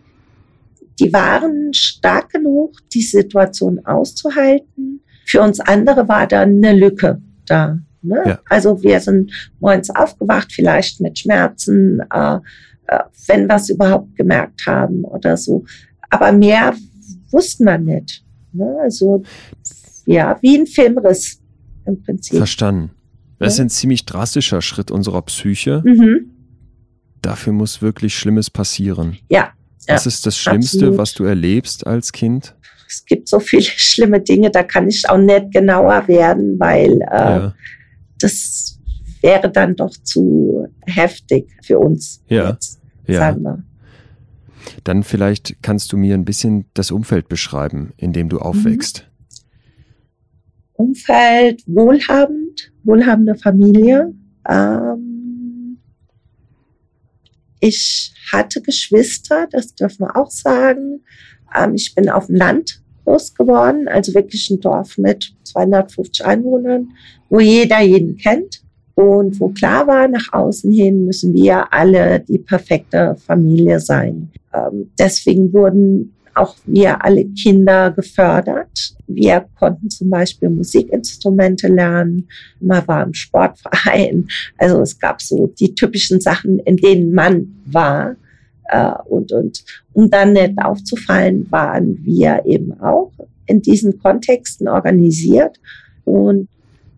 die 0.99 1.12
waren 1.14 1.74
stark 1.74 2.32
genug, 2.32 2.78
die 2.93 3.01
Situation 3.01 3.86
auszuhalten. 3.86 5.01
Für 5.26 5.41
uns 5.41 5.60
andere 5.60 6.08
war 6.08 6.28
da 6.28 6.41
eine 6.41 6.74
Lücke 6.74 7.22
da. 7.45 7.80
Ne? 8.06 8.24
Ja. 8.26 8.39
Also 8.49 8.82
wir 8.84 8.99
sind 8.99 9.32
morgens 9.60 9.89
aufgewacht, 9.89 10.51
vielleicht 10.51 11.01
mit 11.01 11.20
Schmerzen, 11.20 12.01
äh, 12.14 12.39
äh, 12.88 12.99
wenn 13.28 13.47
wir 13.47 13.56
es 13.56 13.70
überhaupt 13.70 14.16
gemerkt 14.16 14.66
haben 14.68 15.03
oder 15.03 15.38
so. 15.38 15.66
Aber 16.10 16.32
mehr 16.32 16.74
wussten 17.32 17.66
wir 17.66 17.78
nicht. 17.78 18.24
Ne? 18.53 18.78
Also 18.82 19.24
ja, 20.06 20.38
wie 20.41 20.58
ein 20.58 20.68
Filmriss 20.68 21.41
im 21.86 22.01
Prinzip. 22.03 22.38
Verstanden. 22.38 22.91
Das 23.39 23.56
ist 23.56 23.60
ein 23.60 23.70
ziemlich 23.70 24.06
drastischer 24.06 24.62
Schritt 24.62 24.91
unserer 24.91 25.22
Psyche. 25.24 25.82
Mhm. 25.84 26.32
Dafür 27.22 27.53
muss 27.53 27.82
wirklich 27.82 28.16
Schlimmes 28.16 28.49
passieren. 28.49 29.18
Ja. 29.30 29.49
Was 29.88 30.06
ja, 30.06 30.10
ist 30.10 30.26
das 30.26 30.38
Schlimmste, 30.38 30.78
absolut. 30.78 30.97
was 30.97 31.14
du 31.14 31.26
erlebst 31.26 31.86
als 31.86 32.12
Kind? 32.12 32.56
Es 32.88 33.06
gibt 33.06 33.28
so 33.28 33.39
viele 33.39 33.64
schlimme 33.64 34.22
Dinge, 34.22 34.51
da 34.51 34.64
kann 34.64 34.88
ich 34.88 35.08
auch 35.10 35.18
nicht 35.18 35.51
genauer 35.51 36.08
werden, 36.08 36.60
weil 36.60 37.01
äh, 37.01 37.16
ja 37.16 37.53
das 38.20 38.80
wäre 39.22 39.51
dann 39.51 39.76
doch 39.76 39.95
zu 40.03 40.68
heftig 40.86 41.49
für 41.63 41.80
uns. 41.80 42.24
Ja. 42.28 42.51
Jetzt, 42.51 42.80
ja. 43.07 43.20
Sagen 43.20 43.41
wir. 43.43 43.63
Dann 44.84 45.03
vielleicht 45.03 45.61
kannst 45.61 45.91
du 45.91 45.97
mir 45.97 46.16
ein 46.16 46.26
bisschen 46.26 46.66
das 46.74 46.91
Umfeld 46.91 47.28
beschreiben, 47.28 47.93
in 47.97 48.13
dem 48.13 48.30
du 48.30 48.39
aufwächst. 48.39 49.07
Mhm. 49.07 49.16
Umfeld 50.78 51.63
wohlhabend, 51.68 52.74
wohlhabende 52.84 53.36
Familie. 53.36 54.13
Ähm, 54.47 55.80
ich 57.59 58.13
hatte 58.32 58.61
Geschwister, 58.61 59.47
das 59.51 59.74
dürfen 59.76 60.05
wir 60.05 60.18
auch 60.18 60.30
sagen. 60.30 61.01
Ähm, 61.55 61.76
ich 61.76 61.95
bin 61.95 62.09
auf 62.09 62.28
dem 62.28 62.36
Land 62.36 62.84
groß 63.06 63.36
geworden, 63.36 63.88
also 63.88 64.14
wirklich 64.14 64.49
ein 64.49 64.60
Dorf 64.60 64.97
mit 64.97 65.34
250 65.43 66.26
Einwohnern, 66.26 66.89
wo 67.30 67.39
jeder 67.39 67.82
jeden 67.82 68.18
kennt 68.18 68.62
und 68.95 69.39
wo 69.39 69.49
klar 69.49 69.88
war, 69.88 70.08
nach 70.08 70.32
außen 70.32 70.72
hin 70.72 71.06
müssen 71.06 71.34
wir 71.34 71.72
alle 71.74 72.22
die 72.22 72.39
perfekte 72.39 73.16
Familie 73.26 73.80
sein. 73.80 74.32
Ähm, 74.53 74.91
deswegen 74.97 75.53
wurden 75.53 76.14
auch 76.34 76.56
wir 76.66 77.03
alle 77.03 77.26
Kinder 77.26 77.91
gefördert. 77.91 78.95
Wir 79.08 79.45
konnten 79.58 79.89
zum 79.89 80.10
Beispiel 80.10 80.49
Musikinstrumente 80.49 81.68
lernen. 81.68 82.28
Man 82.60 82.88
war 82.88 83.03
im 83.03 83.14
Sportverein. 83.14 84.28
Also 84.58 84.82
es 84.82 84.99
gab 84.99 85.22
so 85.22 85.47
die 85.47 85.74
typischen 85.74 86.20
Sachen, 86.20 86.60
in 86.60 86.78
denen 86.78 87.14
man 87.14 87.56
war. 87.66 88.16
Äh, 88.70 88.91
und, 89.05 89.32
und 89.32 89.63
um 89.93 90.09
dann 90.09 90.34
nicht 90.34 90.53
aufzufallen, 90.57 91.49
waren 91.51 91.99
wir 92.03 92.43
eben 92.45 92.80
auch 92.82 93.11
in 93.45 93.61
diesen 93.61 93.99
Kontexten 93.99 94.68
organisiert. 94.68 95.59
Und 96.03 96.47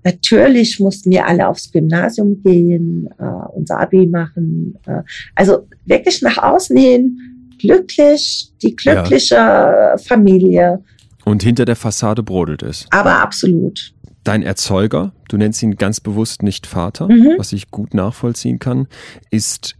natürlich 0.03 0.79
mussten 0.79 1.11
wir 1.11 1.27
alle 1.27 1.47
aufs 1.47 1.71
Gymnasium 1.71 2.41
gehen, 2.41 3.09
äh, 3.19 3.23
unser 3.53 3.79
Abi 3.79 4.07
machen. 4.07 4.77
Äh, 4.85 5.01
also 5.35 5.67
wirklich 5.85 6.21
nach 6.21 6.37
außen 6.37 6.77
hin 6.77 7.19
glücklich, 7.59 8.51
die 8.61 8.75
glückliche 8.75 9.35
ja. 9.35 9.97
Familie. 9.97 10.83
Und 11.25 11.43
hinter 11.43 11.65
der 11.65 11.75
Fassade 11.75 12.23
brodelt 12.23 12.63
es. 12.63 12.85
Aber 12.91 13.21
absolut. 13.21 13.93
Dein 14.23 14.43
Erzeuger, 14.43 15.13
du 15.29 15.37
nennst 15.37 15.63
ihn 15.63 15.75
ganz 15.75 15.99
bewusst 15.99 16.43
nicht 16.43 16.67
Vater, 16.67 17.07
mhm. 17.07 17.35
was 17.37 17.53
ich 17.53 17.71
gut 17.71 17.93
nachvollziehen 17.93 18.59
kann, 18.59 18.87
ist 19.31 19.76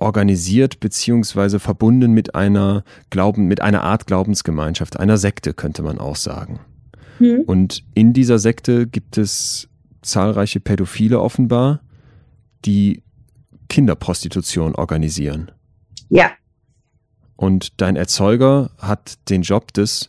organisiert 0.00 0.80
beziehungsweise 0.80 1.58
verbunden 1.58 2.12
mit 2.12 2.34
einer 2.34 2.84
Glauben, 3.10 3.46
mit 3.46 3.60
einer 3.60 3.82
Art 3.82 4.06
Glaubensgemeinschaft, 4.06 4.98
einer 4.98 5.18
Sekte, 5.18 5.54
könnte 5.54 5.82
man 5.82 5.98
auch 5.98 6.16
sagen. 6.16 6.60
Mhm. 7.18 7.42
Und 7.46 7.84
in 7.94 8.12
dieser 8.12 8.38
Sekte 8.38 8.86
gibt 8.86 9.18
es 9.18 9.68
zahlreiche 10.02 10.60
Pädophile 10.60 11.20
offenbar, 11.20 11.80
die 12.64 13.02
Kinderprostitution 13.68 14.74
organisieren. 14.74 15.50
Ja. 16.08 16.30
Und 17.36 17.80
dein 17.80 17.96
Erzeuger 17.96 18.70
hat 18.78 19.18
den 19.28 19.42
Job 19.42 19.72
des, 19.72 20.08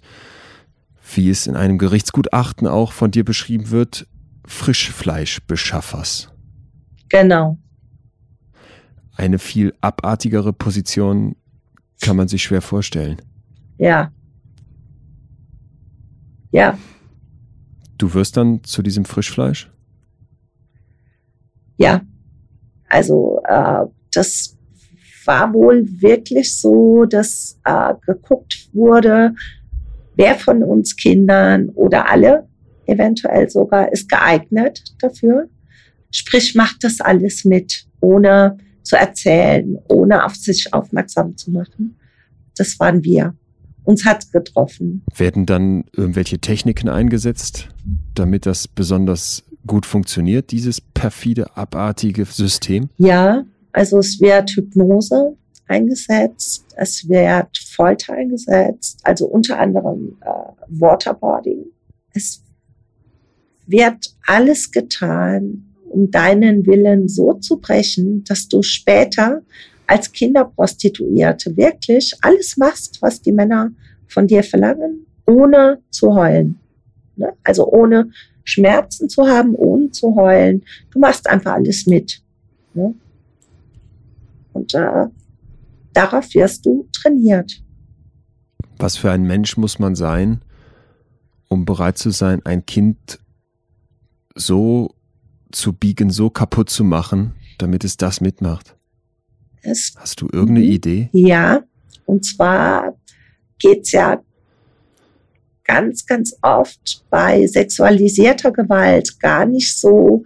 wie 1.14 1.30
es 1.30 1.48
in 1.48 1.56
einem 1.56 1.78
Gerichtsgutachten 1.78 2.68
auch 2.68 2.92
von 2.92 3.12
dir 3.12 3.26
beschrieben 3.26 3.70
wird, 3.70 4.08
Frischfleischbeschaffers. 4.46 6.30
Genau 7.10 7.58
eine 9.20 9.38
viel 9.38 9.74
abartigere 9.82 10.54
Position 10.54 11.36
kann 12.02 12.16
man 12.16 12.30
sich 12.30 12.42
schwer 12.42 12.62
vorstellen. 12.62 13.22
Ja. 13.78 14.12
Ja. 16.52 16.78
Du 17.98 18.14
wirst 18.14 18.38
dann 18.38 18.64
zu 18.64 18.82
diesem 18.82 19.04
Frischfleisch? 19.04 19.70
Ja. 21.78 22.02
Also 22.88 23.42
äh, 23.44 23.86
das 24.12 24.58
war 25.26 25.54
wohl 25.54 25.86
wirklich 26.02 26.56
so, 26.56 27.04
dass 27.04 27.60
äh, 27.66 27.94
geguckt 28.06 28.70
wurde, 28.72 29.36
wer 30.16 30.36
von 30.36 30.64
uns 30.64 30.96
Kindern 30.96 31.70
oder 31.70 32.10
alle 32.10 32.48
eventuell 32.86 33.50
sogar 33.50 33.92
ist 33.92 34.08
geeignet 34.08 34.82
dafür. 35.00 35.50
Sprich, 36.10 36.56
macht 36.56 36.84
das 36.84 37.02
alles 37.02 37.44
mit, 37.44 37.86
ohne 38.00 38.58
zu 38.84 38.96
erzählen, 38.96 39.78
ohne 39.88 40.26
auf 40.26 40.36
sich 40.36 40.74
aufmerksam 40.74 41.38
zu 41.38 41.52
machen. 41.52 41.98
Das 42.58 42.80
waren 42.80 43.04
wir. 43.04 43.36
Uns 43.84 44.06
hat 44.06 44.32
getroffen. 44.32 45.04
Werden 45.16 45.46
dann 45.46 45.86
irgendwelche 45.96 46.40
Techniken 46.40 46.90
eingesetzt, 46.90 47.70
damit 48.14 48.46
das 48.46 48.68
besonders 48.68 49.44
gut 49.66 49.86
funktioniert, 49.86 50.52
dieses 50.52 50.82
perfide, 50.82 51.56
abartige 51.56 52.26
System? 52.26 52.90
Ja, 52.98 53.46
also 53.72 54.00
es 54.00 54.20
wird 54.20 54.52
Hypnose 54.52 55.36
eingesetzt, 55.68 56.66
es 56.76 57.08
wird 57.08 57.58
Folter 57.58 58.14
eingesetzt, 58.14 59.00
also 59.04 59.28
unter 59.28 59.60
anderem 59.60 60.18
äh, 60.22 60.30
Waterboarding. 60.68 61.66
Es 62.14 62.44
wird 63.68 64.16
alles 64.26 64.72
getan, 64.72 65.69
um 65.90 66.12
deinen 66.12 66.66
Willen 66.66 67.08
so 67.08 67.34
zu 67.34 67.58
brechen, 67.58 68.24
dass 68.26 68.48
du 68.48 68.62
später 68.62 69.42
als 69.88 70.12
Kinderprostituierte 70.12 71.58
wirklich 71.58 72.14
alles 72.22 72.58
machst, 72.58 73.02
was 73.02 73.22
die 73.22 73.32
Männer 73.32 73.72
von 74.08 74.28
dir 74.28 74.44
verlangen, 74.44 75.06
ohne 75.26 75.82
zu 75.90 76.14
heulen. 76.14 76.60
Ne? 77.16 77.34
Also 77.44 77.68
ohne 77.68 78.12
Schmerzen 78.44 79.10
zu 79.10 79.28
haben, 79.28 79.56
ohne 79.56 79.92
zu 79.92 80.16
heulen. 80.16 80.64
Du 80.92 81.00
machst 81.00 81.28
einfach 81.28 81.54
alles 81.54 81.86
mit. 81.86 82.22
Ne? 82.74 82.94
Und 84.54 84.74
äh, 84.74 85.06
darauf 85.94 86.34
wirst 86.34 86.66
du 86.66 86.88
trainiert. 86.94 87.62
Was 88.78 88.96
für 88.96 89.12
ein 89.12 89.24
Mensch 89.24 89.58
muss 89.58 89.80
man 89.80 89.96
sein, 89.96 90.42
um 91.48 91.66
bereit 91.66 91.98
zu 91.98 92.12
sein, 92.12 92.42
ein 92.46 92.66
Kind 92.66 93.20
so 94.36 94.96
zu 95.52 95.74
biegen, 95.74 96.10
so 96.10 96.30
kaputt 96.30 96.70
zu 96.70 96.84
machen, 96.84 97.34
damit 97.58 97.84
es 97.84 97.98
das 97.98 98.22
mitmacht? 98.22 98.76
Es, 99.62 99.94
Hast 99.98 100.22
du 100.22 100.28
irgendeine 100.32 100.66
mhm. 100.66 100.72
Idee? 100.72 101.10
Ja, 101.12 101.64
und 102.06 102.26
zwar 102.26 102.98
geht's 103.60 103.92
ja 103.92 104.22
ganz, 105.64 106.06
ganz 106.06 106.36
oft 106.42 107.06
bei 107.10 107.46
sexualisierter 107.46 108.52
Gewalt 108.52 109.20
gar 109.20 109.46
nicht 109.46 109.78
so 109.78 110.24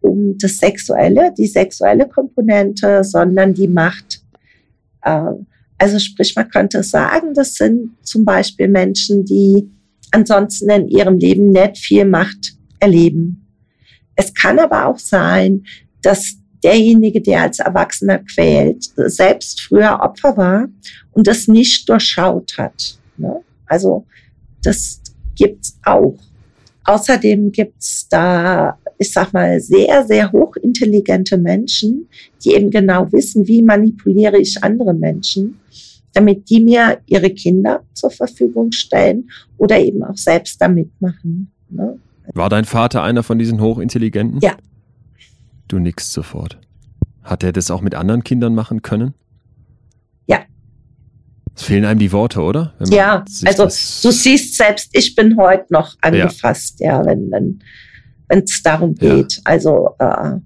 um 0.00 0.36
das 0.38 0.56
Sexuelle, 0.56 1.32
die 1.36 1.46
sexuelle 1.46 2.08
Komponente, 2.08 3.04
sondern 3.04 3.54
die 3.54 3.68
Macht. 3.68 4.22
Ähm, 5.04 5.46
also 5.76 5.98
sprich, 5.98 6.34
man 6.34 6.48
könnte 6.48 6.82
sagen, 6.82 7.34
das 7.34 7.54
sind 7.54 7.96
zum 8.02 8.24
Beispiel 8.24 8.68
Menschen, 8.68 9.24
die 9.24 9.70
ansonsten 10.10 10.70
in 10.70 10.88
ihrem 10.88 11.18
Leben 11.18 11.50
nicht 11.50 11.78
viel 11.78 12.04
Macht 12.04 12.57
erleben. 12.80 13.46
Es 14.16 14.34
kann 14.34 14.58
aber 14.58 14.86
auch 14.86 14.98
sein, 14.98 15.64
dass 16.02 16.38
derjenige, 16.62 17.20
der 17.20 17.42
als 17.42 17.58
Erwachsener 17.58 18.18
quält, 18.18 18.90
selbst 18.96 19.60
früher 19.60 20.00
Opfer 20.00 20.36
war 20.36 20.68
und 21.12 21.26
das 21.26 21.48
nicht 21.48 21.88
durchschaut 21.88 22.56
hat. 22.58 22.98
Ne? 23.16 23.40
Also 23.66 24.06
das 24.62 25.00
gibt's 25.36 25.78
auch. 25.84 26.18
Außerdem 26.84 27.52
gibt's 27.52 28.08
da, 28.08 28.78
ich 28.98 29.12
sag 29.12 29.32
mal, 29.32 29.60
sehr, 29.60 30.04
sehr 30.06 30.32
hochintelligente 30.32 31.36
Menschen, 31.36 32.08
die 32.42 32.54
eben 32.54 32.70
genau 32.70 33.10
wissen, 33.12 33.46
wie 33.46 33.62
manipuliere 33.62 34.38
ich 34.38 34.62
andere 34.62 34.94
Menschen, 34.94 35.60
damit 36.14 36.48
die 36.48 36.60
mir 36.60 36.98
ihre 37.06 37.30
Kinder 37.30 37.84
zur 37.92 38.10
Verfügung 38.10 38.72
stellen 38.72 39.30
oder 39.58 39.78
eben 39.78 40.02
auch 40.02 40.16
selbst 40.16 40.60
damit 40.60 40.90
machen. 41.00 41.52
Ne? 41.68 41.98
War 42.34 42.48
dein 42.48 42.64
Vater 42.64 43.02
einer 43.02 43.22
von 43.22 43.38
diesen 43.38 43.60
Hochintelligenten? 43.60 44.40
Ja. 44.40 44.54
Du 45.66 45.78
nickst 45.78 46.12
sofort. 46.12 46.58
Hat 47.22 47.42
er 47.42 47.52
das 47.52 47.70
auch 47.70 47.80
mit 47.80 47.94
anderen 47.94 48.24
Kindern 48.24 48.54
machen 48.54 48.82
können? 48.82 49.14
Ja. 50.26 50.40
Es 51.54 51.62
fehlen 51.62 51.84
einem 51.84 51.98
die 51.98 52.12
Worte, 52.12 52.40
oder? 52.40 52.74
Ja, 52.86 53.24
also 53.44 53.64
du 53.64 54.12
siehst 54.12 54.56
selbst, 54.56 54.90
ich 54.92 55.14
bin 55.14 55.36
heute 55.36 55.66
noch 55.70 55.96
angefasst, 56.00 56.80
ja, 56.80 57.00
ja 57.00 57.06
wenn 57.06 57.60
es 58.28 58.62
darum 58.62 58.94
geht. 58.94 59.36
Ja. 59.36 59.42
Also 59.44 59.94
äh, 59.98 60.36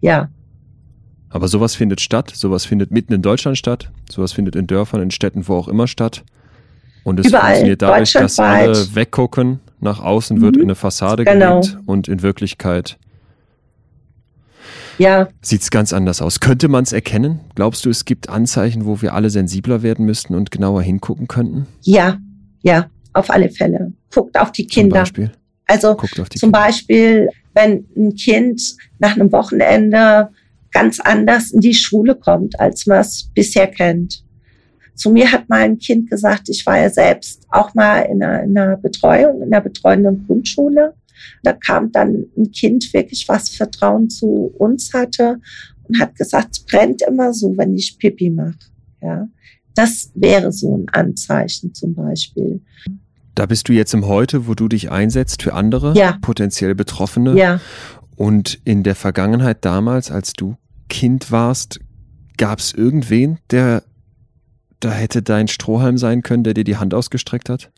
ja. 0.00 0.28
Aber 1.30 1.48
sowas 1.48 1.74
findet 1.74 2.00
statt, 2.00 2.30
sowas 2.34 2.64
findet 2.64 2.90
mitten 2.90 3.12
in 3.12 3.22
Deutschland 3.22 3.58
statt, 3.58 3.90
sowas 4.10 4.32
findet 4.32 4.54
in 4.54 4.66
Dörfern, 4.66 5.02
in 5.02 5.10
Städten, 5.10 5.48
wo 5.48 5.56
auch 5.56 5.68
immer 5.68 5.88
statt. 5.88 6.24
Und 7.04 7.20
es 7.20 7.26
Überall, 7.26 7.46
funktioniert 7.46 7.82
dadurch, 7.82 8.12
dass 8.12 8.38
alle 8.38 8.94
weggucken, 8.94 9.60
nach 9.84 10.00
außen 10.00 10.40
wird 10.40 10.56
mhm. 10.56 10.62
in 10.62 10.66
eine 10.68 10.74
Fassade 10.74 11.24
genau. 11.24 11.60
gelegt 11.60 11.78
und 11.86 12.08
in 12.08 12.22
Wirklichkeit 12.22 12.98
ja. 14.98 15.28
sieht 15.40 15.62
es 15.62 15.70
ganz 15.70 15.92
anders 15.92 16.22
aus. 16.22 16.40
Könnte 16.40 16.68
man 16.68 16.84
es 16.84 16.92
erkennen? 16.92 17.40
Glaubst 17.54 17.84
du, 17.84 17.90
es 17.90 18.04
gibt 18.04 18.28
Anzeichen, 18.28 18.86
wo 18.86 19.02
wir 19.02 19.14
alle 19.14 19.30
sensibler 19.30 19.82
werden 19.82 20.06
müssten 20.06 20.34
und 20.34 20.50
genauer 20.50 20.82
hingucken 20.82 21.28
könnten? 21.28 21.66
Ja, 21.82 22.18
ja, 22.62 22.88
auf 23.12 23.30
alle 23.30 23.50
Fälle. 23.50 23.92
Guckt 24.12 24.38
auf 24.38 24.52
die 24.52 24.66
Kinder. 24.66 24.96
Zum 24.96 25.02
Beispiel? 25.02 25.30
Also 25.66 25.94
zum 25.94 26.26
Kinder. 26.28 26.58
Beispiel, 26.58 27.28
wenn 27.54 27.86
ein 27.96 28.14
Kind 28.14 28.60
nach 28.98 29.14
einem 29.14 29.32
Wochenende 29.32 30.30
ganz 30.72 31.00
anders 31.00 31.52
in 31.52 31.60
die 31.60 31.74
Schule 31.74 32.14
kommt, 32.16 32.58
als 32.60 32.86
man 32.86 32.98
es 32.98 33.30
bisher 33.34 33.68
kennt. 33.68 34.23
Zu 34.94 35.10
mir 35.10 35.30
hat 35.32 35.48
mal 35.48 35.62
ein 35.62 35.78
Kind 35.78 36.08
gesagt, 36.08 36.48
ich 36.48 36.64
war 36.66 36.78
ja 36.78 36.90
selbst 36.90 37.46
auch 37.50 37.74
mal 37.74 38.00
in 38.02 38.22
einer, 38.22 38.42
in 38.42 38.56
einer 38.56 38.76
Betreuung, 38.76 39.42
in 39.42 39.52
einer 39.52 39.62
betreuenden 39.62 40.24
Grundschule. 40.26 40.94
Da 41.42 41.52
kam 41.52 41.90
dann 41.92 42.26
ein 42.36 42.50
Kind 42.52 42.92
wirklich, 42.92 43.28
was 43.28 43.48
Vertrauen 43.48 44.08
zu 44.08 44.52
uns 44.58 44.92
hatte 44.92 45.40
und 45.84 46.00
hat 46.00 46.16
gesagt, 46.16 46.48
es 46.52 46.60
brennt 46.60 47.02
immer 47.02 47.32
so, 47.32 47.56
wenn 47.56 47.74
ich 47.74 47.98
Pipi 47.98 48.30
mache. 48.30 48.58
Ja, 49.02 49.28
das 49.74 50.10
wäre 50.14 50.52
so 50.52 50.76
ein 50.76 50.88
Anzeichen 50.90 51.74
zum 51.74 51.94
Beispiel. 51.94 52.62
Da 53.34 53.46
bist 53.46 53.68
du 53.68 53.72
jetzt 53.72 53.92
im 53.94 54.06
Heute, 54.06 54.46
wo 54.46 54.54
du 54.54 54.68
dich 54.68 54.90
einsetzt 54.90 55.42
für 55.42 55.54
andere, 55.54 55.94
ja. 55.96 56.18
potenziell 56.22 56.74
Betroffene. 56.74 57.36
Ja. 57.36 57.60
Und 58.16 58.60
in 58.64 58.84
der 58.84 58.94
Vergangenheit 58.94 59.64
damals, 59.64 60.10
als 60.10 60.34
du 60.34 60.56
Kind 60.88 61.32
warst, 61.32 61.80
gab 62.36 62.60
es 62.60 62.72
irgendwen, 62.72 63.38
der 63.50 63.82
da 64.80 64.90
hätte 64.90 65.22
dein 65.22 65.48
Strohhalm 65.48 65.98
sein 65.98 66.22
können, 66.22 66.44
der 66.44 66.54
dir 66.54 66.64
die 66.64 66.76
Hand 66.76 66.94
ausgestreckt 66.94 67.48
hat? 67.48 67.70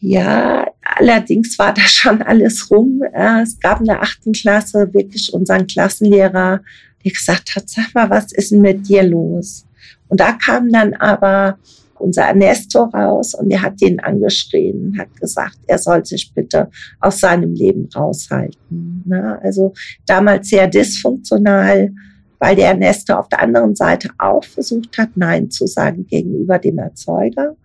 Ja, 0.00 0.66
allerdings 0.82 1.58
war 1.58 1.74
da 1.74 1.82
schon 1.82 2.22
alles 2.22 2.70
rum. 2.70 3.02
Es 3.12 3.58
gab 3.58 3.80
in 3.80 3.86
der 3.86 4.02
achten 4.02 4.32
Klasse 4.32 4.92
wirklich 4.92 5.32
unseren 5.32 5.66
Klassenlehrer, 5.66 6.60
die 7.04 7.12
gesagt 7.12 7.56
hat, 7.56 7.68
sag 7.68 7.94
mal, 7.94 8.10
was 8.10 8.32
ist 8.32 8.52
denn 8.52 8.60
mit 8.60 8.88
dir 8.88 9.02
los? 9.02 9.66
Und 10.08 10.20
da 10.20 10.32
kam 10.32 10.70
dann 10.70 10.94
aber 10.94 11.58
unser 11.98 12.22
Ernesto 12.22 12.84
raus 12.84 13.34
und 13.34 13.50
er 13.50 13.62
hat 13.62 13.80
ihn 13.82 14.00
angeschrien, 14.00 14.96
hat 14.98 15.14
gesagt, 15.20 15.58
er 15.66 15.78
soll 15.78 16.04
sich 16.04 16.32
bitte 16.32 16.70
aus 17.00 17.20
seinem 17.20 17.54
Leben 17.54 17.88
raushalten. 17.94 19.02
Ne? 19.04 19.38
Also 19.42 19.74
damals 20.06 20.48
sehr 20.48 20.68
dysfunktional, 20.68 21.92
weil 22.38 22.56
der 22.56 22.68
Ernesto 22.68 23.14
auf 23.14 23.28
der 23.28 23.42
anderen 23.42 23.74
Seite 23.74 24.10
auch 24.18 24.44
versucht 24.44 24.96
hat, 24.98 25.10
Nein 25.16 25.50
zu 25.50 25.66
sagen 25.66 26.06
gegenüber 26.06 26.58
dem 26.58 26.78
Erzeuger. 26.78 27.56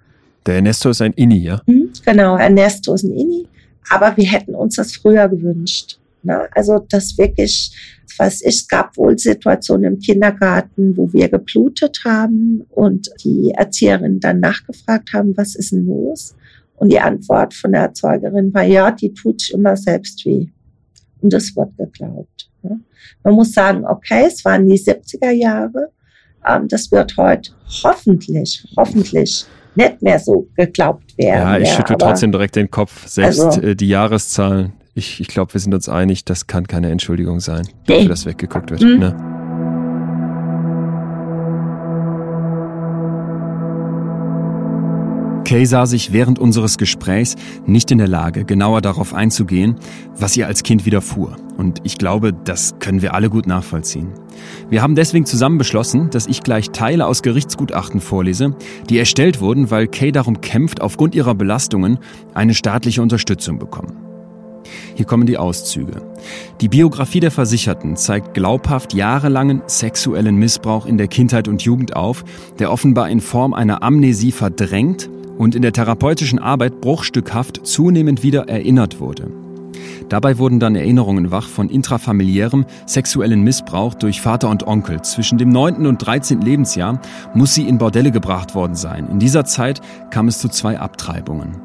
Der 0.46 0.56
Ernesto 0.56 0.90
ist 0.90 1.02
ein 1.02 1.14
Inni, 1.14 1.40
ja? 1.40 1.62
Hm, 1.66 1.92
genau, 2.06 2.36
Ernesto 2.36 2.94
ist 2.94 3.04
ein 3.04 3.14
Inni. 3.14 3.48
Aber 3.90 4.16
wir 4.18 4.26
hätten 4.26 4.56
uns 4.56 4.76
das 4.76 4.94
früher 4.94 5.28
gewünscht. 5.30 6.00
Ne? 6.24 6.48
Also 6.52 6.86
das 6.90 7.18
wirklich, 7.18 7.72
was 8.18 8.42
ich, 8.42 8.48
es 8.48 8.68
gab 8.68 8.98
wohl 8.98 9.18
Situationen 9.18 9.94
im 9.94 10.00
Kindergarten, 10.00 10.96
wo 10.98 11.12
wir 11.12 11.30
geblutet 11.30 12.02
haben 12.06 12.66
und 12.70 13.10
die 13.24 13.52
Erzieherinnen 13.52 14.20
dann 14.20 14.40
nachgefragt 14.40 15.14
haben, 15.14 15.36
was 15.38 15.56
ist 15.56 15.72
denn 15.72 15.86
los? 15.86 16.36
Und 16.76 16.92
die 16.92 17.00
Antwort 17.00 17.54
von 17.54 17.72
der 17.74 17.82
Erzeugerin 17.82 18.54
war, 18.54 18.64
ja, 18.64 18.92
die 18.92 19.14
tut 19.14 19.42
sich 19.42 19.54
immer 19.54 19.78
selbst 19.78 20.26
weh. 20.26 20.48
Und 21.22 21.32
das 21.32 21.56
wird 21.56 21.78
geglaubt. 21.78 22.50
Man 23.24 23.34
muss 23.34 23.54
sagen, 23.54 23.86
okay, 23.86 24.26
es 24.28 24.44
waren 24.46 24.66
die 24.66 24.80
70er 24.80 25.32
Jahre. 25.32 25.90
Ähm, 26.48 26.68
das 26.68 26.92
wird 26.92 27.16
heute 27.18 27.52
hoffentlich, 27.84 28.68
hoffentlich 28.78 29.46
nicht 29.76 30.02
mehr 30.02 30.20
so 30.20 30.48
geglaubt 30.56 31.18
werden. 31.18 31.42
Ja, 31.42 31.58
ich 31.58 31.70
schüttle 31.70 31.98
trotzdem 31.98 32.32
direkt 32.32 32.56
den 32.56 32.70
Kopf. 32.70 33.08
Selbst 33.08 33.42
also, 33.42 33.62
äh, 33.62 33.76
die 33.76 33.88
Jahreszahlen, 33.88 34.74
ich, 34.94 35.20
ich 35.20 35.28
glaube, 35.28 35.54
wir 35.54 35.62
sind 35.62 35.74
uns 35.74 35.90
einig, 35.90 36.26
das 36.26 36.48
kann 36.48 36.68
keine 36.68 36.90
Entschuldigung 36.90 37.40
sein, 37.40 37.68
nee. 37.88 37.96
dafür, 37.96 38.10
dass 38.10 38.26
weggeguckt 38.26 38.72
wird. 38.72 38.82
Mhm. 38.82 39.00
Ne? 39.00 39.34
Kay 45.46 45.66
sah 45.66 45.86
sich 45.86 46.14
während 46.14 46.40
unseres 46.40 46.78
Gesprächs 46.78 47.36
nicht 47.66 47.92
in 47.92 47.98
der 47.98 48.08
Lage, 48.08 48.46
genauer 48.46 48.82
darauf 48.82 49.14
einzugehen, 49.14 49.76
was 50.16 50.38
ihr 50.38 50.48
als 50.48 50.64
Kind 50.64 50.86
widerfuhr. 50.86 51.36
Und 51.58 51.82
ich 51.84 51.98
glaube, 51.98 52.34
das 52.34 52.76
können 52.80 53.02
wir 53.02 53.14
alle 53.14 53.30
gut 53.30 53.48
nachvollziehen. 53.48 54.10
Wir 54.70 54.82
haben 54.82 54.96
deswegen 54.96 55.26
zusammen 55.26 55.58
beschlossen, 55.58 56.10
dass 56.10 56.28
ich 56.28 56.42
gleich 56.42 56.72
Teile 56.72 57.06
aus 57.06 57.22
Gerichtsgutachten 57.22 58.02
vorlese, 58.02 58.56
die 58.90 58.98
erstellt 58.98 59.40
wurden, 59.40 59.70
weil 59.70 59.88
Kay 59.88 60.12
darum 60.12 60.42
kämpft, 60.42 60.82
aufgrund 60.82 61.16
ihrer 61.16 61.36
Belastungen 61.36 62.00
eine 62.34 62.54
staatliche 62.54 63.02
Unterstützung 63.02 63.60
bekommen. 63.60 63.94
Hier 64.96 65.06
kommen 65.06 65.26
die 65.26 65.38
Auszüge. 65.38 66.02
Die 66.62 66.70
Biografie 66.70 67.20
der 67.20 67.32
Versicherten 67.32 67.96
zeigt 67.96 68.34
glaubhaft 68.34 68.94
jahrelangen 68.94 69.62
sexuellen 69.68 70.38
Missbrauch 70.38 70.86
in 70.86 70.98
der 70.98 71.08
Kindheit 71.08 71.48
und 71.48 71.64
Jugend 71.64 71.96
auf, 71.96 72.24
der 72.60 72.72
offenbar 72.72 73.10
in 73.10 73.22
Form 73.22 73.54
einer 73.54 73.84
Amnesie 73.84 74.32
verdrängt 74.32 75.10
und 75.38 75.56
in 75.56 75.62
der 75.62 75.74
therapeutischen 75.74 76.40
Arbeit 76.40 76.82
bruchstückhaft 76.82 77.66
zunehmend 77.66 78.24
wieder 78.24 78.48
erinnert 78.48 79.00
wurde. 79.00 79.43
Dabei 80.10 80.38
wurden 80.38 80.60
dann 80.60 80.76
Erinnerungen 80.76 81.32
wach 81.32 81.48
von 81.48 81.70
intrafamiliärem 81.70 82.66
sexuellen 82.86 83.42
Missbrauch 83.44 83.94
durch 83.94 84.22
Vater 84.22 84.50
und 84.50 84.68
Onkel. 84.68 85.02
Zwischen 85.02 85.38
dem 85.38 85.50
9. 85.50 85.86
und 85.86 85.98
13. 85.98 86.42
Lebensjahr 86.42 87.00
muss 87.34 87.54
sie 87.54 87.68
in 87.68 87.78
Bordelle 87.78 88.12
gebracht 88.12 88.56
worden 88.56 88.76
sein. 88.76 89.08
In 89.10 89.20
dieser 89.20 89.46
Zeit 89.46 89.82
kam 90.10 90.28
es 90.28 90.40
zu 90.40 90.50
zwei 90.50 90.80
Abtreibungen. 90.80 91.62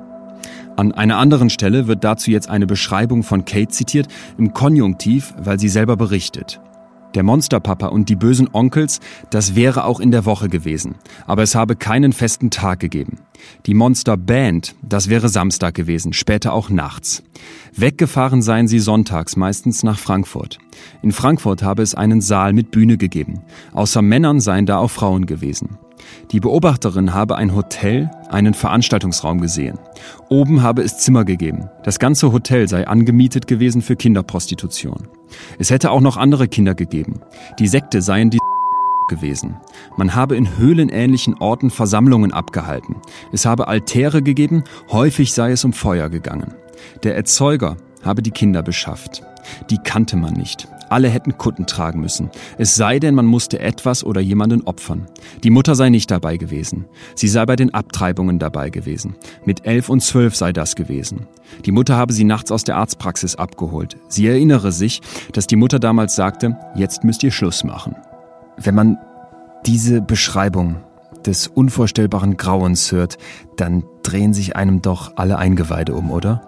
An 0.76 0.92
einer 0.92 1.18
anderen 1.18 1.50
Stelle 1.50 1.88
wird 1.88 2.04
dazu 2.04 2.30
jetzt 2.30 2.48
eine 2.48 2.66
Beschreibung 2.66 3.24
von 3.24 3.44
Kate 3.44 3.68
zitiert, 3.68 4.06
im 4.38 4.52
Konjunktiv, 4.52 5.34
weil 5.36 5.58
sie 5.58 5.68
selber 5.68 5.96
berichtet. 5.96 6.60
Der 7.14 7.22
Monsterpapa 7.22 7.86
und 7.86 8.09
die 8.09 8.16
bösen 8.16 8.48
Onkels, 8.52 9.00
das 9.30 9.54
wäre 9.54 9.84
auch 9.84 9.98
in 9.98 10.11
der 10.11 10.26
Woche 10.26 10.48
gewesen. 10.48 10.96
Aber 11.26 11.42
es 11.42 11.54
habe 11.54 11.74
keinen 11.74 12.12
festen 12.12 12.50
Tag 12.50 12.80
gegeben. 12.80 13.18
Die 13.66 13.74
Monsterband, 13.74 14.74
das 14.82 15.09
wäre 15.09 15.28
Samstag 15.28 15.74
gewesen, 15.74 16.12
später 16.12 16.52
auch 16.52 16.70
nachts. 16.70 17.22
Weggefahren 17.74 18.42
seien 18.42 18.68
sie 18.68 18.80
sonntags, 18.80 19.36
meistens 19.36 19.82
nach 19.82 19.98
Frankfurt. 19.98 20.59
In 21.02 21.12
Frankfurt 21.12 21.62
habe 21.62 21.82
es 21.82 21.94
einen 21.94 22.20
Saal 22.20 22.52
mit 22.52 22.70
Bühne 22.70 22.98
gegeben. 22.98 23.40
Außer 23.72 24.02
Männern 24.02 24.40
seien 24.40 24.66
da 24.66 24.78
auch 24.78 24.90
Frauen 24.90 25.26
gewesen. 25.26 25.78
Die 26.32 26.40
Beobachterin 26.40 27.14
habe 27.14 27.36
ein 27.36 27.54
Hotel, 27.54 28.11
einen 28.28 28.54
Veranstaltungsraum 28.54 29.40
gesehen. 29.40 29.78
Oben 30.28 30.62
habe 30.62 30.82
es 30.82 30.98
Zimmer 30.98 31.24
gegeben. 31.24 31.70
Das 31.84 31.98
ganze 31.98 32.32
Hotel 32.32 32.68
sei 32.68 32.86
angemietet 32.86 33.46
gewesen 33.46 33.82
für 33.82 33.96
Kinderprostitution. 33.96 35.09
Es 35.59 35.70
hätte 35.70 35.90
auch 35.90 36.00
noch 36.00 36.16
andere 36.16 36.48
Kinder 36.48 36.74
gegeben. 36.74 37.20
Die 37.59 37.68
Sekte 37.68 38.02
seien 38.02 38.30
die 38.30 38.38
gewesen. 39.09 39.56
Man 39.96 40.14
habe 40.14 40.36
in 40.36 40.59
höhlenähnlichen 40.59 41.38
Orten 41.38 41.70
Versammlungen 41.70 42.32
abgehalten. 42.32 42.96
Es 43.32 43.46
habe 43.46 43.68
Altäre 43.68 44.22
gegeben, 44.22 44.64
häufig 44.90 45.32
sei 45.32 45.52
es 45.52 45.64
um 45.64 45.72
Feuer 45.72 46.11
gegangen. 46.11 46.54
Der 47.02 47.16
Erzeuger 47.16 47.76
habe 48.04 48.22
die 48.22 48.30
Kinder 48.30 48.62
beschafft. 48.62 49.22
Die 49.70 49.78
kannte 49.78 50.16
man 50.16 50.34
nicht. 50.34 50.68
Alle 50.89 51.09
hätten 51.09 51.39
Kutten 51.39 51.66
tragen 51.66 52.01
müssen. 52.01 52.30
Es 52.57 52.74
sei 52.74 52.99
denn, 52.99 53.14
man 53.14 53.26
musste 53.26 53.59
etwas 53.59 54.05
oder 54.05 54.20
jemanden 54.20 54.62
opfern. 54.62 55.07
Die 55.45 55.51
Mutter 55.51 55.74
sei 55.74 55.91
nicht 55.91 56.11
dabei 56.11 56.36
gewesen. 56.36 56.86
Sie 57.14 57.28
sei 57.28 57.45
bei 57.47 57.57
den 57.57 57.74
Abtreibungen 57.74 58.39
dabei 58.39 58.70
gewesen. 58.70 59.16
Mit 59.45 59.66
elf 59.66 59.89
und 59.89 60.03
zwölf 60.03 60.36
sei 60.36 60.53
das 60.53 60.76
gewesen. 60.76 61.26
Die 61.64 61.72
Mutter 61.72 61.97
habe 61.97 62.12
sie 62.12 62.24
nachts 62.24 62.51
aus 62.53 62.64
der 62.64 62.76
Arztpraxis 62.76 63.36
abgeholt. 63.36 63.97
Sie 64.09 64.26
erinnere 64.26 64.72
sich, 64.72 65.01
dass 65.32 65.47
die 65.47 65.57
Mutter 65.57 65.78
damals 65.78 66.16
sagte, 66.16 66.57
jetzt 66.74 67.05
müsst 67.05 67.22
ihr 67.22 67.30
Schluss 67.30 67.64
machen. 67.64 67.97
Wenn 68.57 68.74
man 68.74 68.99
diese 69.66 70.01
Beschreibung 70.01 70.76
des 71.26 71.49
unvorstellbaren 71.49 72.36
Grauens 72.36 72.93
hört, 72.93 73.18
dann 73.57 73.84
drehen 74.03 74.32
sich 74.32 74.57
einem 74.57 74.82
doch 74.82 75.12
alle 75.16 75.39
Eingeweide 75.39 75.95
um, 75.95 76.11
oder? 76.11 76.43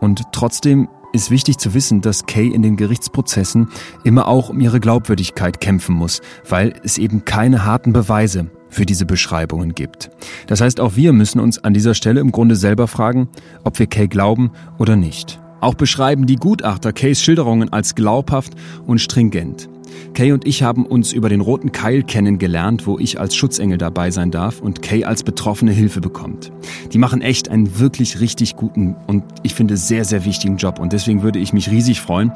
Und 0.00 0.22
trotzdem 0.32 0.88
ist 1.12 1.30
wichtig 1.30 1.58
zu 1.58 1.74
wissen, 1.74 2.00
dass 2.00 2.26
Kay 2.26 2.48
in 2.48 2.62
den 2.62 2.76
Gerichtsprozessen 2.76 3.68
immer 4.04 4.28
auch 4.28 4.48
um 4.48 4.60
ihre 4.60 4.80
Glaubwürdigkeit 4.80 5.60
kämpfen 5.60 5.94
muss, 5.94 6.20
weil 6.48 6.74
es 6.84 6.98
eben 6.98 7.24
keine 7.24 7.64
harten 7.64 7.92
Beweise 7.92 8.50
für 8.68 8.86
diese 8.86 9.06
Beschreibungen 9.06 9.74
gibt. 9.74 10.10
Das 10.46 10.60
heißt, 10.60 10.80
auch 10.80 10.96
wir 10.96 11.12
müssen 11.12 11.40
uns 11.40 11.58
an 11.58 11.74
dieser 11.74 11.94
Stelle 11.94 12.20
im 12.20 12.32
Grunde 12.32 12.56
selber 12.56 12.86
fragen, 12.86 13.28
ob 13.64 13.78
wir 13.78 13.86
Kay 13.86 14.08
glauben 14.08 14.52
oder 14.78 14.96
nicht. 14.96 15.40
Auch 15.60 15.74
beschreiben 15.74 16.26
die 16.26 16.36
Gutachter 16.36 16.92
Kays 16.92 17.22
Schilderungen 17.22 17.70
als 17.72 17.94
glaubhaft 17.94 18.54
und 18.86 18.98
stringent. 18.98 19.68
Kay 20.14 20.32
und 20.32 20.46
ich 20.46 20.62
haben 20.62 20.86
uns 20.86 21.12
über 21.12 21.28
den 21.28 21.40
roten 21.40 21.72
Keil 21.72 22.02
kennengelernt, 22.02 22.86
wo 22.86 22.98
ich 22.98 23.20
als 23.20 23.36
Schutzengel 23.36 23.78
dabei 23.78 24.10
sein 24.10 24.30
darf 24.30 24.60
und 24.60 24.82
Kay 24.82 25.04
als 25.04 25.22
Betroffene 25.22 25.72
Hilfe 25.72 26.00
bekommt. 26.00 26.52
Die 26.92 26.98
machen 26.98 27.22
echt 27.22 27.48
einen 27.48 27.78
wirklich 27.78 28.20
richtig 28.20 28.56
guten 28.56 28.96
und 29.06 29.24
ich 29.42 29.54
finde 29.54 29.76
sehr, 29.76 30.04
sehr 30.04 30.24
wichtigen 30.24 30.56
Job 30.56 30.78
und 30.78 30.92
deswegen 30.92 31.22
würde 31.22 31.38
ich 31.38 31.52
mich 31.52 31.70
riesig 31.70 32.00
freuen, 32.00 32.32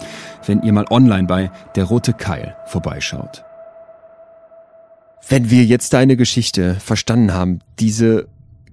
wenn 0.46 0.62
ihr 0.62 0.72
mal 0.72 0.86
online 0.90 1.26
bei 1.26 1.50
Der 1.76 1.84
rote 1.84 2.12
Keil 2.12 2.57
vorbeischaut. 2.66 3.44
Wenn 5.26 5.50
wir 5.50 5.64
jetzt 5.64 5.94
deine 5.94 6.16
Geschichte 6.16 6.74
verstanden 6.74 7.32
haben, 7.32 7.61
diese 7.78 8.28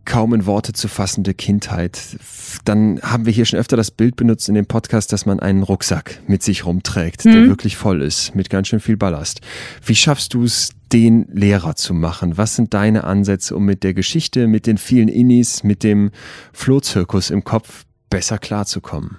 kaum 0.05 0.33
in 0.33 0.45
Worte 0.45 0.73
zu 0.73 0.87
fassende 0.87 1.33
Kindheit, 1.33 2.17
dann 2.65 3.01
haben 3.01 3.25
wir 3.25 3.33
hier 3.33 3.45
schon 3.45 3.59
öfter 3.59 3.77
das 3.77 3.91
Bild 3.91 4.15
benutzt 4.15 4.49
in 4.49 4.55
dem 4.55 4.65
Podcast, 4.65 5.13
dass 5.13 5.25
man 5.25 5.39
einen 5.39 5.63
Rucksack 5.63 6.21
mit 6.27 6.43
sich 6.43 6.65
rumträgt, 6.65 7.25
mhm. 7.25 7.31
der 7.31 7.47
wirklich 7.47 7.77
voll 7.77 8.01
ist, 8.01 8.35
mit 8.35 8.49
ganz 8.49 8.67
schön 8.67 8.79
viel 8.79 8.97
Ballast. 8.97 9.41
Wie 9.85 9.95
schaffst 9.95 10.33
du 10.33 10.43
es, 10.43 10.71
den 10.91 11.27
Lehrer 11.31 11.75
zu 11.75 11.93
machen? 11.93 12.37
Was 12.37 12.55
sind 12.55 12.73
deine 12.73 13.05
Ansätze, 13.05 13.55
um 13.55 13.63
mit 13.63 13.83
der 13.83 13.93
Geschichte, 13.93 14.47
mit 14.47 14.67
den 14.67 14.77
vielen 14.77 15.07
Innis, 15.07 15.63
mit 15.63 15.83
dem 15.83 16.11
Flohzirkus 16.51 17.29
im 17.29 17.43
Kopf 17.43 17.85
besser 18.09 18.37
klarzukommen? 18.37 19.17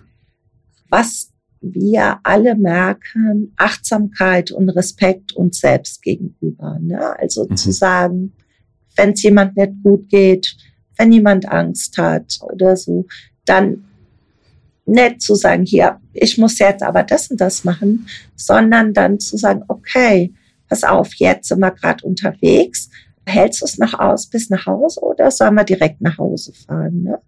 Was 0.91 1.33
wir 1.63 2.19
alle 2.25 2.57
merken, 2.57 3.53
Achtsamkeit 3.57 4.51
und 4.51 4.69
Respekt 4.71 5.33
uns 5.33 5.61
selbst 5.61 6.03
gegenüber. 6.03 6.79
Ne? 6.81 7.19
Also 7.19 7.47
mhm. 7.49 7.57
zu 7.57 7.73
sagen, 7.73 8.33
wenn 8.97 9.13
es 9.13 9.23
jemand 9.23 9.57
nicht 9.57 9.73
gut 9.83 10.09
geht, 10.09 10.57
wenn 10.97 11.13
jemand 11.13 11.49
Angst 11.49 11.99
hat 11.99 12.39
oder 12.43 12.77
so, 12.77 13.07
dann 13.45 13.85
nicht 14.85 15.23
zu 15.23 15.35
sagen, 15.35 15.65
hier, 15.65 16.01
ich 16.13 16.39
muss 16.39 16.59
jetzt 16.59 16.83
aber 16.83 17.03
das 17.03 17.31
und 17.31 17.41
das 17.41 17.65
machen, 17.65 18.07
sondern 18.37 18.93
dann 18.93 19.21
zu 19.21 19.37
sagen, 19.37 19.63
okay, 19.69 20.35
pass 20.69 20.85
auf, 20.85 21.15
jetzt 21.15 21.49
sind 21.49 21.61
wir 21.61 21.71
gerade 21.71 22.05
unterwegs, 22.05 22.91
hältst 23.25 23.61
du 23.61 23.67
es 23.67 23.79
noch 23.79 23.99
aus 23.99 24.27
bis 24.27 24.51
nach 24.51 24.67
Hause 24.67 25.01
oder 25.01 25.31
sollen 25.31 25.55
wir 25.55 25.65
direkt 25.65 26.01
nach 26.01 26.19
Hause 26.19 26.53
fahren? 26.53 27.05
Ne? 27.05 27.19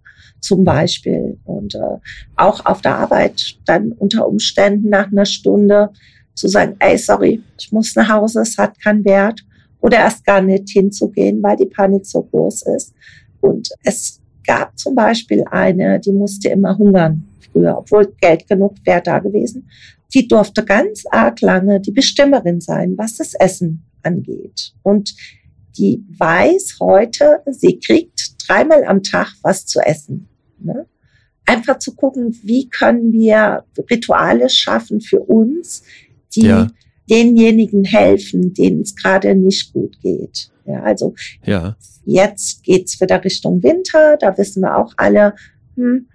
Zum 0.40 0.64
Beispiel. 0.64 1.38
Und 1.44 1.74
äh, 1.74 1.98
auch 2.36 2.66
auf 2.66 2.80
der 2.82 2.96
Arbeit 2.96 3.56
dann 3.64 3.92
unter 3.92 4.26
Umständen 4.26 4.88
nach 4.88 5.10
einer 5.10 5.24
Stunde 5.24 5.90
zu 6.34 6.48
sagen, 6.48 6.76
ey, 6.80 6.98
sorry, 6.98 7.42
ich 7.58 7.70
muss 7.70 7.94
nach 7.94 8.08
Hause, 8.08 8.40
es 8.40 8.58
hat 8.58 8.80
keinen 8.80 9.04
Wert. 9.04 9.40
Oder 9.80 9.98
erst 9.98 10.24
gar 10.24 10.40
nicht 10.40 10.70
hinzugehen, 10.70 11.42
weil 11.42 11.56
die 11.56 11.66
Panik 11.66 12.06
so 12.06 12.22
groß 12.22 12.62
ist. 12.74 12.94
Und 13.44 13.68
es 13.82 14.20
gab 14.46 14.78
zum 14.78 14.94
Beispiel 14.94 15.44
eine, 15.50 16.00
die 16.00 16.12
musste 16.12 16.48
immer 16.48 16.78
hungern 16.78 17.24
früher, 17.52 17.76
obwohl 17.76 18.12
Geld 18.20 18.48
genug 18.48 18.74
wäre 18.84 19.02
da 19.02 19.18
gewesen. 19.18 19.68
die 20.12 20.28
durfte 20.28 20.64
ganz 20.64 21.04
arg 21.10 21.40
lange 21.40 21.80
die 21.80 21.90
Bestimmerin 21.90 22.60
sein, 22.60 22.94
was 22.96 23.16
das 23.16 23.34
Essen 23.34 23.82
angeht. 24.02 24.72
Und 24.82 25.12
die 25.76 26.04
weiß 26.16 26.76
heute, 26.80 27.40
sie 27.50 27.80
kriegt 27.80 28.34
dreimal 28.46 28.84
am 28.84 29.02
Tag 29.02 29.34
was 29.42 29.66
zu 29.66 29.80
essen. 29.80 30.28
Ne? 30.60 30.86
Einfach 31.46 31.78
zu 31.78 31.96
gucken, 31.96 32.38
wie 32.44 32.68
können 32.68 33.12
wir 33.12 33.64
Rituale 33.90 34.48
schaffen 34.48 35.00
für 35.00 35.20
uns, 35.20 35.82
die 36.36 36.46
ja. 36.46 36.68
denjenigen 37.10 37.84
helfen, 37.84 38.54
denen 38.54 38.82
es 38.82 38.94
gerade 38.94 39.34
nicht 39.34 39.72
gut 39.72 40.00
geht. 40.00 40.48
Ja, 40.66 40.82
also 40.82 41.14
ja. 41.44 41.76
jetzt 42.04 42.62
geht's 42.62 43.00
wieder 43.00 43.22
Richtung 43.22 43.62
Winter, 43.62 44.16
da 44.18 44.36
wissen 44.38 44.62
wir 44.62 44.76
auch 44.76 44.94
alle, 44.96 45.34
hm, 45.76 46.08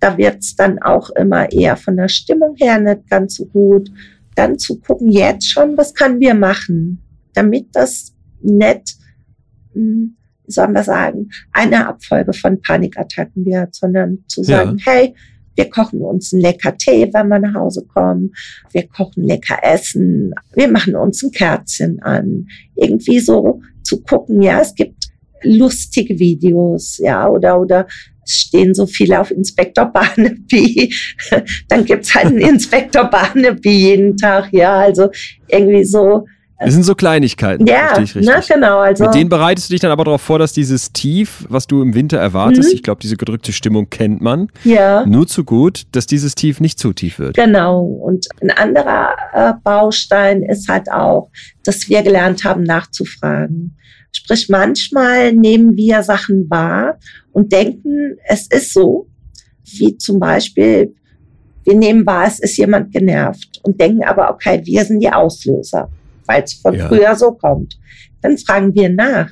da 0.00 0.18
wird's 0.18 0.56
dann 0.56 0.80
auch 0.80 1.10
immer 1.10 1.50
eher 1.52 1.76
von 1.76 1.96
der 1.96 2.08
Stimmung 2.08 2.56
her 2.56 2.80
nicht 2.80 3.08
ganz 3.08 3.36
so 3.36 3.46
gut. 3.46 3.90
Dann 4.34 4.58
zu 4.58 4.80
gucken, 4.80 5.10
jetzt 5.10 5.48
schon, 5.50 5.76
was 5.76 5.94
können 5.94 6.18
wir 6.18 6.34
machen, 6.34 7.02
damit 7.34 7.68
das 7.72 8.14
nicht, 8.40 8.96
hm, 9.74 10.16
wie 10.44 10.52
soll 10.52 10.68
man 10.68 10.82
sagen, 10.82 11.30
eine 11.52 11.86
Abfolge 11.86 12.32
von 12.32 12.60
Panikattacken 12.60 13.44
wird, 13.44 13.74
sondern 13.74 14.24
zu 14.26 14.42
sagen, 14.42 14.78
ja. 14.78 14.92
hey, 14.92 15.14
wir 15.54 15.70
kochen 15.70 16.00
uns 16.00 16.32
einen 16.32 16.42
lecker 16.42 16.76
Tee, 16.76 17.08
wenn 17.12 17.28
wir 17.28 17.38
nach 17.38 17.54
Hause 17.54 17.86
kommen. 17.86 18.32
Wir 18.72 18.86
kochen 18.88 19.24
lecker 19.24 19.58
Essen. 19.62 20.34
Wir 20.54 20.68
machen 20.68 20.96
uns 20.96 21.22
ein 21.22 21.30
Kerzchen 21.30 22.00
an. 22.02 22.46
Irgendwie 22.74 23.20
so 23.20 23.60
zu 23.82 24.02
gucken, 24.02 24.42
ja, 24.42 24.60
es 24.60 24.74
gibt 24.74 25.12
lustige 25.42 26.18
Videos, 26.18 26.98
ja, 26.98 27.28
oder, 27.28 27.60
oder 27.60 27.86
es 28.24 28.34
stehen 28.34 28.74
so 28.74 28.86
viele 28.86 29.20
auf 29.20 29.30
Inspektor 29.30 29.86
Barnaby. 29.86 30.94
Dann 31.68 31.84
gibt's 31.84 32.14
halt 32.14 32.26
einen 32.26 32.38
Inspektor 32.54 33.04
Barnaby 33.04 33.70
jeden 33.70 34.16
Tag, 34.16 34.52
ja, 34.52 34.76
also 34.76 35.10
irgendwie 35.48 35.84
so 35.84 36.26
das 36.64 36.74
sind 36.74 36.82
so 36.82 36.94
Kleinigkeiten. 36.94 37.66
Ja, 37.66 37.98
ne, 37.98 38.42
genau. 38.46 38.78
Also 38.78 39.04
Mit 39.04 39.14
denen 39.14 39.30
bereitest 39.30 39.68
du 39.68 39.74
dich 39.74 39.80
dann 39.80 39.90
aber 39.90 40.04
darauf 40.04 40.22
vor, 40.22 40.38
dass 40.38 40.52
dieses 40.52 40.92
Tief, 40.92 41.44
was 41.48 41.66
du 41.66 41.82
im 41.82 41.94
Winter 41.94 42.18
erwartest, 42.18 42.70
mhm. 42.70 42.74
ich 42.74 42.82
glaube, 42.82 43.00
diese 43.00 43.16
gedrückte 43.16 43.52
Stimmung 43.52 43.90
kennt 43.90 44.20
man, 44.20 44.48
ja. 44.64 45.04
nur 45.06 45.26
zu 45.26 45.44
gut, 45.44 45.82
dass 45.92 46.06
dieses 46.06 46.34
Tief 46.34 46.60
nicht 46.60 46.78
zu 46.78 46.92
tief 46.92 47.18
wird. 47.18 47.36
Genau. 47.36 47.82
Und 47.82 48.26
ein 48.40 48.50
anderer 48.50 49.10
äh, 49.32 49.52
Baustein 49.62 50.42
ist 50.42 50.68
halt 50.68 50.90
auch, 50.90 51.30
dass 51.64 51.88
wir 51.88 52.02
gelernt 52.02 52.44
haben, 52.44 52.62
nachzufragen. 52.62 53.76
Sprich, 54.14 54.48
manchmal 54.48 55.32
nehmen 55.32 55.76
wir 55.76 56.02
Sachen 56.02 56.48
wahr 56.50 56.98
und 57.32 57.52
denken, 57.52 58.16
es 58.26 58.46
ist 58.48 58.74
so, 58.74 59.06
wie 59.64 59.96
zum 59.96 60.20
Beispiel, 60.20 60.94
wir 61.64 61.74
nehmen 61.74 62.04
wahr, 62.04 62.26
es 62.26 62.38
ist 62.40 62.58
jemand 62.58 62.92
genervt 62.92 63.60
und 63.62 63.80
denken 63.80 64.04
aber, 64.04 64.30
okay, 64.30 64.60
wir 64.64 64.84
sind 64.84 65.00
die 65.00 65.10
Auslöser 65.10 65.88
weil 66.32 66.42
es 66.44 66.54
von 66.54 66.74
ja. 66.74 66.88
früher 66.88 67.14
so 67.14 67.32
kommt. 67.32 67.78
Dann 68.22 68.38
fragen 68.38 68.74
wir 68.74 68.88
nach, 68.88 69.30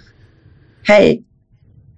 hey, 0.83 1.25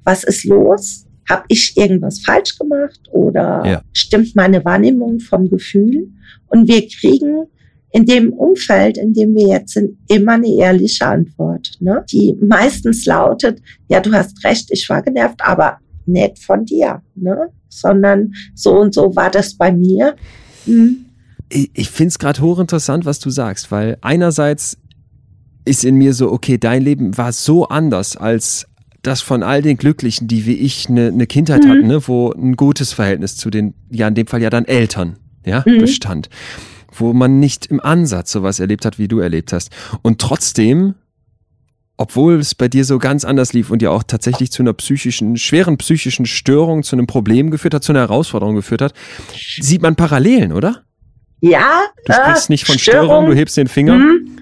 was 0.05 0.25
ist 0.25 0.45
los? 0.45 1.07
Habe 1.29 1.45
ich 1.49 1.77
irgendwas 1.77 2.21
falsch 2.21 2.59
gemacht 2.59 3.01
oder 3.11 3.63
ja. 3.65 3.83
stimmt 3.93 4.35
meine 4.35 4.65
Wahrnehmung 4.65 5.21
vom 5.21 5.49
Gefühl? 5.49 6.09
Und 6.47 6.69
wir 6.69 6.87
kriegen 6.89 7.47
in 7.93 8.07
dem 8.07 8.33
Umfeld, 8.33 8.97
in 8.97 9.13
dem 9.13 9.35
wir 9.35 9.49
jetzt 9.49 9.75
sind, 9.75 9.99
immer 10.09 10.33
eine 10.33 10.49
ehrliche 10.49 11.07
Antwort, 11.07 11.73
ne? 11.81 12.05
die 12.11 12.37
meistens 12.41 13.05
lautet, 13.05 13.61
ja, 13.89 14.01
du 14.01 14.13
hast 14.13 14.43
recht, 14.45 14.71
ich 14.71 14.89
war 14.89 15.03
genervt, 15.03 15.41
aber 15.43 15.79
nicht 16.07 16.43
von 16.43 16.65
dir, 16.65 17.03
ne? 17.15 17.51
sondern 17.69 18.33
so 18.55 18.79
und 18.79 18.95
so 18.95 19.15
war 19.15 19.31
das 19.31 19.55
bei 19.55 19.73
mir. 19.73 20.17
Hm. 20.65 21.05
Ich, 21.51 21.71
ich 21.75 21.91
finde 21.91 22.09
es 22.09 22.19
gerade 22.19 22.41
hochinteressant, 22.41 23.05
was 23.05 23.21
du 23.21 23.29
sagst, 23.29 23.71
weil 23.71 23.99
einerseits 24.01 24.79
ist 25.65 25.85
in 25.85 25.97
mir 25.97 26.15
so, 26.15 26.33
okay, 26.33 26.59
dein 26.59 26.83
Leben 26.83 27.17
war 27.17 27.33
so 27.33 27.69
anders 27.69 28.17
als 28.17 28.67
das 29.03 29.21
von 29.21 29.43
all 29.43 29.63
den 29.63 29.77
Glücklichen, 29.77 30.29
die 30.29 30.47
wie 30.47 30.55
ich 30.55 30.89
eine, 30.89 31.09
eine 31.09 31.27
Kindheit 31.27 31.65
mhm. 31.65 31.69
hatten, 31.69 31.87
ne, 31.89 32.07
wo 32.07 32.31
ein 32.33 32.57
gutes 32.57 32.93
Verhältnis 32.93 33.37
zu 33.37 33.51
den, 33.51 33.75
ja 33.91 34.09
in 34.09 34.15
dem 34.15 34.27
Fall 34.27 34.41
ja 34.41 34.51
dann 34.51 34.65
Eltern, 34.65 35.19
ja, 35.45 35.65
mhm. 35.67 35.79
bestand. 35.79 36.29
Wo 36.95 37.13
man 37.13 37.41
nicht 37.41 37.67
im 37.67 37.81
Ansatz 37.81 38.31
sowas 38.31 38.61
erlebt 38.61 38.85
hat, 38.85 38.99
wie 38.99 39.09
du 39.09 39.19
erlebt 39.19 39.53
hast. 39.53 39.71
Und 40.03 40.21
trotzdem, 40.21 40.95
obwohl 41.97 42.35
es 42.35 42.55
bei 42.55 42.69
dir 42.69 42.85
so 42.85 42.99
ganz 42.99 43.25
anders 43.25 43.53
lief 43.53 43.71
und 43.71 43.83
ja 43.83 43.91
auch 43.91 44.03
tatsächlich 44.03 44.53
zu 44.53 44.63
einer 44.63 44.75
psychischen, 44.75 45.37
schweren 45.37 45.79
psychischen 45.79 46.27
Störung, 46.27 46.83
zu 46.83 46.95
einem 46.95 47.07
Problem 47.07 47.51
geführt 47.51 47.75
hat, 47.75 47.83
zu 47.83 47.93
einer 47.93 48.01
Herausforderung 48.01 48.55
geführt 48.55 48.83
hat, 48.83 48.95
sieht 49.61 49.83
man 49.83 49.97
Parallelen, 49.97 50.53
oder? 50.53 50.85
Ja. 51.41 51.83
Du 52.07 52.13
sprichst 52.13 52.51
äh, 52.51 52.53
nicht 52.53 52.67
von 52.67 52.79
Störung, 52.79 53.07
Störung, 53.07 53.27
du 53.27 53.35
hebst 53.35 53.57
den 53.57 53.69
Finger. 53.69 53.99
Mhm. 53.99 54.42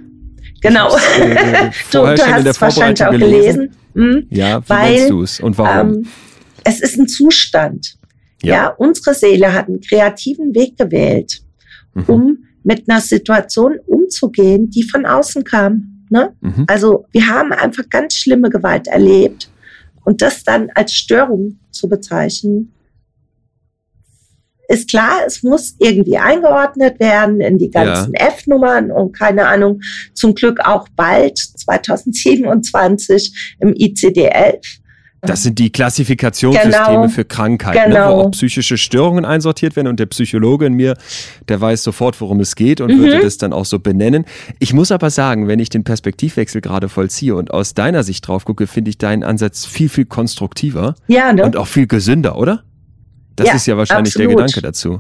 Genau. 0.61 0.97
Äh, 1.19 1.71
du, 1.91 1.99
du 1.99 2.27
hast 2.27 2.47
es 2.47 2.61
wahrscheinlich 2.61 3.05
auch 3.05 3.11
gelesen. 3.11 3.73
gelesen. 3.95 4.27
Ja, 4.31 4.61
wie 4.61 4.69
weil, 4.69 5.09
du 5.09 5.23
es 5.23 5.41
und 5.41 5.57
warum? 5.59 5.95
Ähm, 5.95 6.07
es 6.65 6.81
ist 6.81 6.99
ein 6.99 7.09
Zustand. 7.09 7.97
Ja. 8.43 8.55
ja. 8.55 8.69
unsere 8.69 9.15
Seele 9.15 9.53
hat 9.53 9.69
einen 9.69 9.81
kreativen 9.81 10.55
Weg 10.55 10.79
gewählt, 10.79 11.43
mhm. 11.95 12.05
um 12.07 12.39
mit 12.63 12.89
einer 12.89 13.01
Situation 13.01 13.79
umzugehen, 13.87 14.71
die 14.71 14.83
von 14.83 15.07
außen 15.07 15.45
kam. 15.45 16.07
Ne? 16.11 16.35
Mhm. 16.41 16.65
Also 16.67 17.07
wir 17.13 17.27
haben 17.27 17.53
einfach 17.53 17.89
ganz 17.89 18.15
schlimme 18.15 18.51
Gewalt 18.51 18.87
erlebt 18.87 19.51
und 20.05 20.23
das 20.23 20.45
dann 20.45 20.71
als 20.75 20.95
Störung 20.95 21.59
zu 21.71 21.89
bezeichnen, 21.89 22.73
ist 24.71 24.89
klar, 24.89 25.23
es 25.27 25.43
muss 25.43 25.75
irgendwie 25.81 26.17
eingeordnet 26.17 27.01
werden 27.01 27.41
in 27.41 27.59
die 27.59 27.71
ganzen 27.71 28.15
ja. 28.15 28.29
F-Nummern 28.29 28.93
und 28.93 29.19
keine 29.19 29.49
Ahnung, 29.49 29.81
zum 30.15 30.35
Glück 30.35 30.61
auch 30.61 30.87
bald 30.95 31.39
2027 31.39 33.57
im 33.59 33.75
ICD-11. 33.75 34.81
Das 35.23 35.43
sind 35.43 35.59
die 35.59 35.71
Klassifikationssysteme 35.71 36.87
genau, 36.87 37.09
für 37.09 37.25
Krankheiten, 37.25 37.91
genau. 37.91 38.09
ne, 38.09 38.17
wo 38.17 38.29
auch 38.29 38.31
psychische 38.31 38.79
Störungen 38.79 39.25
einsortiert 39.25 39.77
werden 39.77 39.89
und 39.89 40.01
der 40.01 40.07
Psychologe 40.07 40.67
in 40.67 40.75
mir, 40.75 40.97
der 41.49 41.61
weiß 41.61 41.83
sofort, 41.83 42.21
worum 42.21 42.41
es 42.41 42.55
geht 42.55 42.81
und 42.81 42.95
mhm. 42.95 43.01
würde 43.01 43.21
das 43.21 43.37
dann 43.37 43.53
auch 43.53 43.67
so 43.67 43.81
benennen. 43.81 44.25
Ich 44.61 44.73
muss 44.73 44.93
aber 44.93 45.11
sagen, 45.11 45.47
wenn 45.47 45.59
ich 45.59 45.69
den 45.69 45.85
Perspektivwechsel 45.85 46.63
gerade 46.63 46.89
vollziehe 46.89 47.35
und 47.35 47.51
aus 47.51 47.75
deiner 47.75 48.03
Sicht 48.03 48.29
drauf 48.29 48.45
gucke, 48.45 48.67
finde 48.67 48.91
ich 48.91 48.99
deinen 48.99 49.25
Ansatz 49.25 49.67
viel, 49.67 49.91
viel 49.91 50.07
konstruktiver 50.07 50.95
ja, 51.07 51.33
ne? 51.33 51.45
und 51.45 51.57
auch 51.57 51.67
viel 51.67 51.87
gesünder, 51.87 52.39
oder? 52.39 52.63
Das 53.37 53.49
ja, 53.49 53.55
ist 53.55 53.67
ja 53.67 53.77
wahrscheinlich 53.77 54.15
absolut. 54.15 54.31
der 54.31 54.37
Gedanke 54.37 54.63
dazu. 54.63 54.99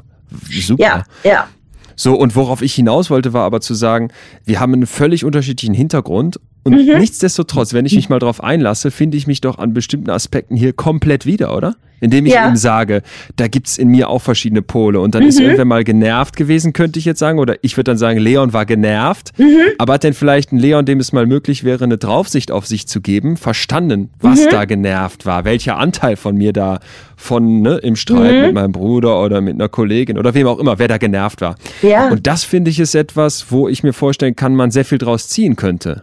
Super. 0.50 0.82
Ja, 0.82 1.04
ja. 1.24 1.48
So, 1.96 2.14
und 2.14 2.34
worauf 2.34 2.62
ich 2.62 2.74
hinaus 2.74 3.10
wollte, 3.10 3.32
war 3.32 3.44
aber 3.44 3.60
zu 3.60 3.74
sagen, 3.74 4.10
wir 4.44 4.58
haben 4.58 4.72
einen 4.72 4.86
völlig 4.86 5.24
unterschiedlichen 5.24 5.74
Hintergrund 5.74 6.40
und 6.62 6.74
mhm. 6.74 6.98
nichtsdestotrotz, 6.98 7.72
wenn 7.72 7.86
ich 7.86 7.96
mich 7.96 8.08
mal 8.08 8.18
drauf 8.18 8.42
einlasse, 8.42 8.90
finde 8.90 9.16
ich 9.16 9.26
mich 9.26 9.40
doch 9.40 9.58
an 9.58 9.72
bestimmten 9.72 10.10
Aspekten 10.10 10.56
hier 10.56 10.72
komplett 10.72 11.24
wieder, 11.24 11.56
oder? 11.56 11.76
Indem 12.02 12.24
ich 12.24 12.32
ja. 12.32 12.48
ihm 12.48 12.56
sage, 12.56 13.02
da 13.36 13.46
gibt's 13.48 13.76
in 13.76 13.88
mir 13.88 14.08
auch 14.08 14.20
verschiedene 14.20 14.62
Pole. 14.62 15.00
Und 15.00 15.14
dann 15.14 15.22
mhm. 15.22 15.28
ist 15.28 15.38
irgendwer 15.38 15.66
mal 15.66 15.84
genervt 15.84 16.34
gewesen, 16.34 16.72
könnte 16.72 16.98
ich 16.98 17.04
jetzt 17.04 17.18
sagen. 17.18 17.38
Oder 17.38 17.56
ich 17.60 17.76
würde 17.76 17.90
dann 17.90 17.98
sagen, 17.98 18.18
Leon 18.18 18.54
war 18.54 18.64
genervt. 18.64 19.32
Mhm. 19.38 19.58
Aber 19.76 19.94
hat 19.94 20.04
denn 20.04 20.14
vielleicht 20.14 20.50
ein 20.50 20.58
Leon, 20.58 20.86
dem 20.86 20.98
es 20.98 21.12
mal 21.12 21.26
möglich 21.26 21.62
wäre, 21.62 21.84
eine 21.84 21.98
Draufsicht 21.98 22.52
auf 22.52 22.66
sich 22.66 22.86
zu 22.86 23.02
geben, 23.02 23.36
verstanden, 23.36 24.08
was 24.18 24.46
mhm. 24.46 24.50
da 24.50 24.64
genervt 24.64 25.26
war? 25.26 25.44
Welcher 25.44 25.76
Anteil 25.76 26.16
von 26.16 26.36
mir 26.36 26.54
da 26.54 26.80
von 27.16 27.60
ne, 27.60 27.76
im 27.76 27.96
Streit 27.96 28.34
mhm. 28.34 28.40
mit 28.46 28.54
meinem 28.54 28.72
Bruder 28.72 29.22
oder 29.22 29.42
mit 29.42 29.54
einer 29.54 29.68
Kollegin 29.68 30.16
oder 30.16 30.32
wem 30.32 30.46
auch 30.46 30.58
immer, 30.58 30.78
wer 30.78 30.88
da 30.88 30.96
genervt 30.96 31.42
war. 31.42 31.56
Ja. 31.82 32.08
Und 32.08 32.26
das 32.26 32.44
finde 32.44 32.70
ich 32.70 32.80
ist 32.80 32.94
etwas, 32.94 33.50
wo 33.50 33.68
ich 33.68 33.82
mir 33.82 33.92
vorstellen 33.92 34.36
kann, 34.36 34.54
man 34.54 34.70
sehr 34.70 34.86
viel 34.86 34.98
draus 34.98 35.28
ziehen 35.28 35.54
könnte. 35.54 36.00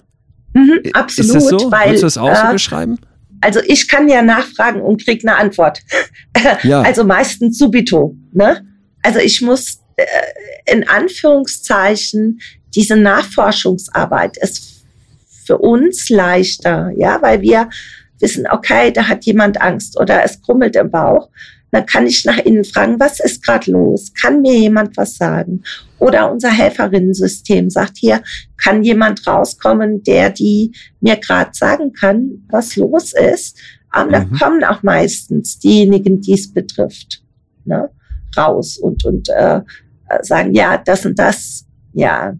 Mhm, 0.58 0.80
absolut. 0.94 1.36
Ist 1.36 1.52
das 1.52 1.62
so? 1.62 1.72
Weil, 1.72 1.88
Würdest 1.88 2.04
du 2.04 2.08
das 2.08 2.18
auch 2.18 2.32
äh, 2.32 2.36
so 2.36 2.52
beschreiben? 2.52 3.00
Also 3.42 3.60
ich 3.66 3.88
kann 3.88 4.10
ja 4.10 4.24
nachfragen 4.24 4.82
und 4.82 5.04
krieg 5.04 5.24
eine 5.24 5.38
Antwort. 5.38 5.82
Ja. 6.64 6.82
Also 6.88 7.04
meistens 7.04 7.58
subito. 7.58 8.16
Ne? 8.34 8.66
Also 9.04 9.20
ich 9.20 9.42
muss 9.42 9.80
äh, 9.96 10.06
in 10.66 10.88
Anführungszeichen 10.88 12.40
diese 12.74 12.96
Nachforschungsarbeit 12.96 14.38
ist 14.38 14.84
für 15.46 15.60
uns 15.60 16.10
leichter, 16.10 16.92
ja, 16.96 17.22
weil 17.22 17.42
wir 17.42 17.70
wissen, 18.20 18.46
okay, 18.50 18.92
da 18.92 19.08
hat 19.08 19.26
jemand 19.26 19.62
Angst 19.62 20.00
oder 20.00 20.24
es 20.24 20.42
krummelt 20.42 20.76
im 20.76 20.90
Bauch. 20.92 21.30
Dann 21.72 21.86
kann 21.86 22.08
ich 22.08 22.26
nach 22.26 22.38
innen 22.38 22.64
fragen, 22.64 23.00
was 23.00 23.20
ist 23.20 23.44
gerade 23.44 23.72
los? 23.72 24.12
Kann 24.20 24.42
mir 24.42 24.58
jemand 24.58 24.98
was 24.98 25.16
sagen? 25.16 25.64
Oder 26.00 26.32
unser 26.32 26.50
Helferinnensystem 26.50 27.70
sagt 27.70 27.98
hier, 27.98 28.22
kann 28.58 28.84
jemand 28.84 29.26
rauskommen, 29.26 30.04
der 30.04 30.30
die 30.30 30.74
mir 31.00 31.18
gerade 31.18 31.52
sagen 31.54 31.92
kann, 31.94 32.46
was 32.50 32.76
los 32.76 33.14
ist? 33.14 33.58
Aber 33.90 34.06
mhm. 34.06 34.12
da 34.12 34.38
kommen 34.38 34.64
auch 34.64 34.84
meistens 34.84 35.60
diejenigen, 35.60 36.22
die 36.22 36.34
es 36.34 36.54
betrifft, 36.54 37.24
ne, 37.66 37.90
raus 38.38 38.78
und, 38.78 39.04
und 39.06 39.30
äh, 39.30 39.62
sagen, 40.22 40.54
ja, 40.54 40.78
das 40.78 41.06
und 41.06 41.18
das, 41.18 41.66
ja, 41.94 42.36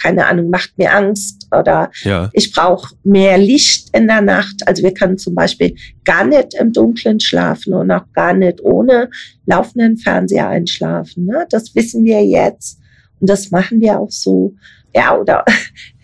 keine 0.00 0.26
Ahnung, 0.26 0.50
macht 0.50 0.76
mir 0.76 0.92
Angst 0.92 1.46
oder 1.56 1.90
ja. 2.02 2.30
ich 2.32 2.52
brauche 2.52 2.94
mehr 3.04 3.38
Licht 3.38 3.88
in 3.94 4.06
der 4.06 4.20
Nacht. 4.20 4.66
Also 4.66 4.82
wir 4.82 4.94
können 4.94 5.18
zum 5.18 5.34
Beispiel 5.34 5.74
gar 6.04 6.24
nicht 6.24 6.54
im 6.54 6.72
Dunkeln 6.72 7.20
schlafen 7.20 7.74
und 7.74 7.90
auch 7.90 8.04
gar 8.12 8.32
nicht 8.32 8.62
ohne 8.62 9.10
laufenden 9.46 9.96
Fernseher 9.96 10.48
einschlafen. 10.48 11.26
Ne? 11.26 11.46
Das 11.50 11.74
wissen 11.74 12.04
wir 12.04 12.24
jetzt. 12.24 12.78
Und 13.20 13.28
das 13.28 13.50
machen 13.50 13.80
wir 13.80 13.98
auch 13.98 14.10
so. 14.10 14.54
Ja, 14.94 15.16
oder 15.16 15.44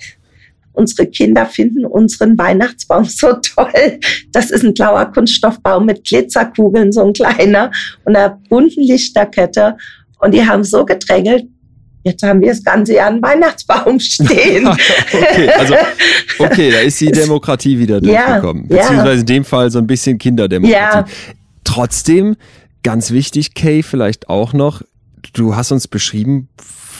unsere 0.73 1.07
Kinder 1.09 1.47
finden 1.47 1.85
unseren 1.85 2.37
Weihnachtsbaum 2.39 3.05
so 3.05 3.33
toll. 3.33 3.99
Das 4.33 4.51
ist 4.51 4.65
ein 4.65 4.75
blauer 4.75 5.07
Kunststoffbaum 5.07 5.87
mit 5.87 6.05
Glitzerkugeln, 6.05 6.93
so 6.93 7.05
ein 7.05 7.13
kleiner 7.13 7.73
und 8.05 8.15
einer 8.15 8.41
bunten 8.49 8.83
Lichterkette. 8.83 9.77
Und 10.21 10.35
die 10.35 10.47
haben 10.47 10.65
so 10.65 10.85
gedrängelt, 10.85 11.47
Jetzt 12.07 12.23
haben 12.23 12.41
wir 12.41 12.51
das 12.51 12.63
ganze 12.63 12.95
Jahr 12.95 13.09
einen 13.09 13.21
Weihnachtsbaum 13.21 13.99
stehen. 13.99 14.65
okay, 15.13 15.51
also, 15.51 15.75
okay, 16.39 16.71
da 16.71 16.79
ist 16.79 17.01
die 17.01 17.07
Demokratie 17.11 17.81
wieder 17.81 18.01
durchgekommen. 18.01 18.69
Ja, 18.71 18.77
Beziehungsweise 18.77 19.15
ja. 19.15 19.21
in 19.21 19.27
dem 19.27 19.45
Fall 19.45 19.73
so 19.73 19.81
ein 19.81 19.89
bisschen 19.89 20.17
Kinderdemokratie. 20.17 20.81
Ja. 20.81 21.05
Trotzdem, 21.65 22.37
ganz 22.85 23.11
wichtig, 23.11 23.55
Kay, 23.55 23.83
vielleicht 23.83 24.29
auch 24.29 24.53
noch, 24.53 24.83
du 25.33 25.57
hast 25.57 25.73
uns 25.73 25.89
beschrieben, 25.89 26.49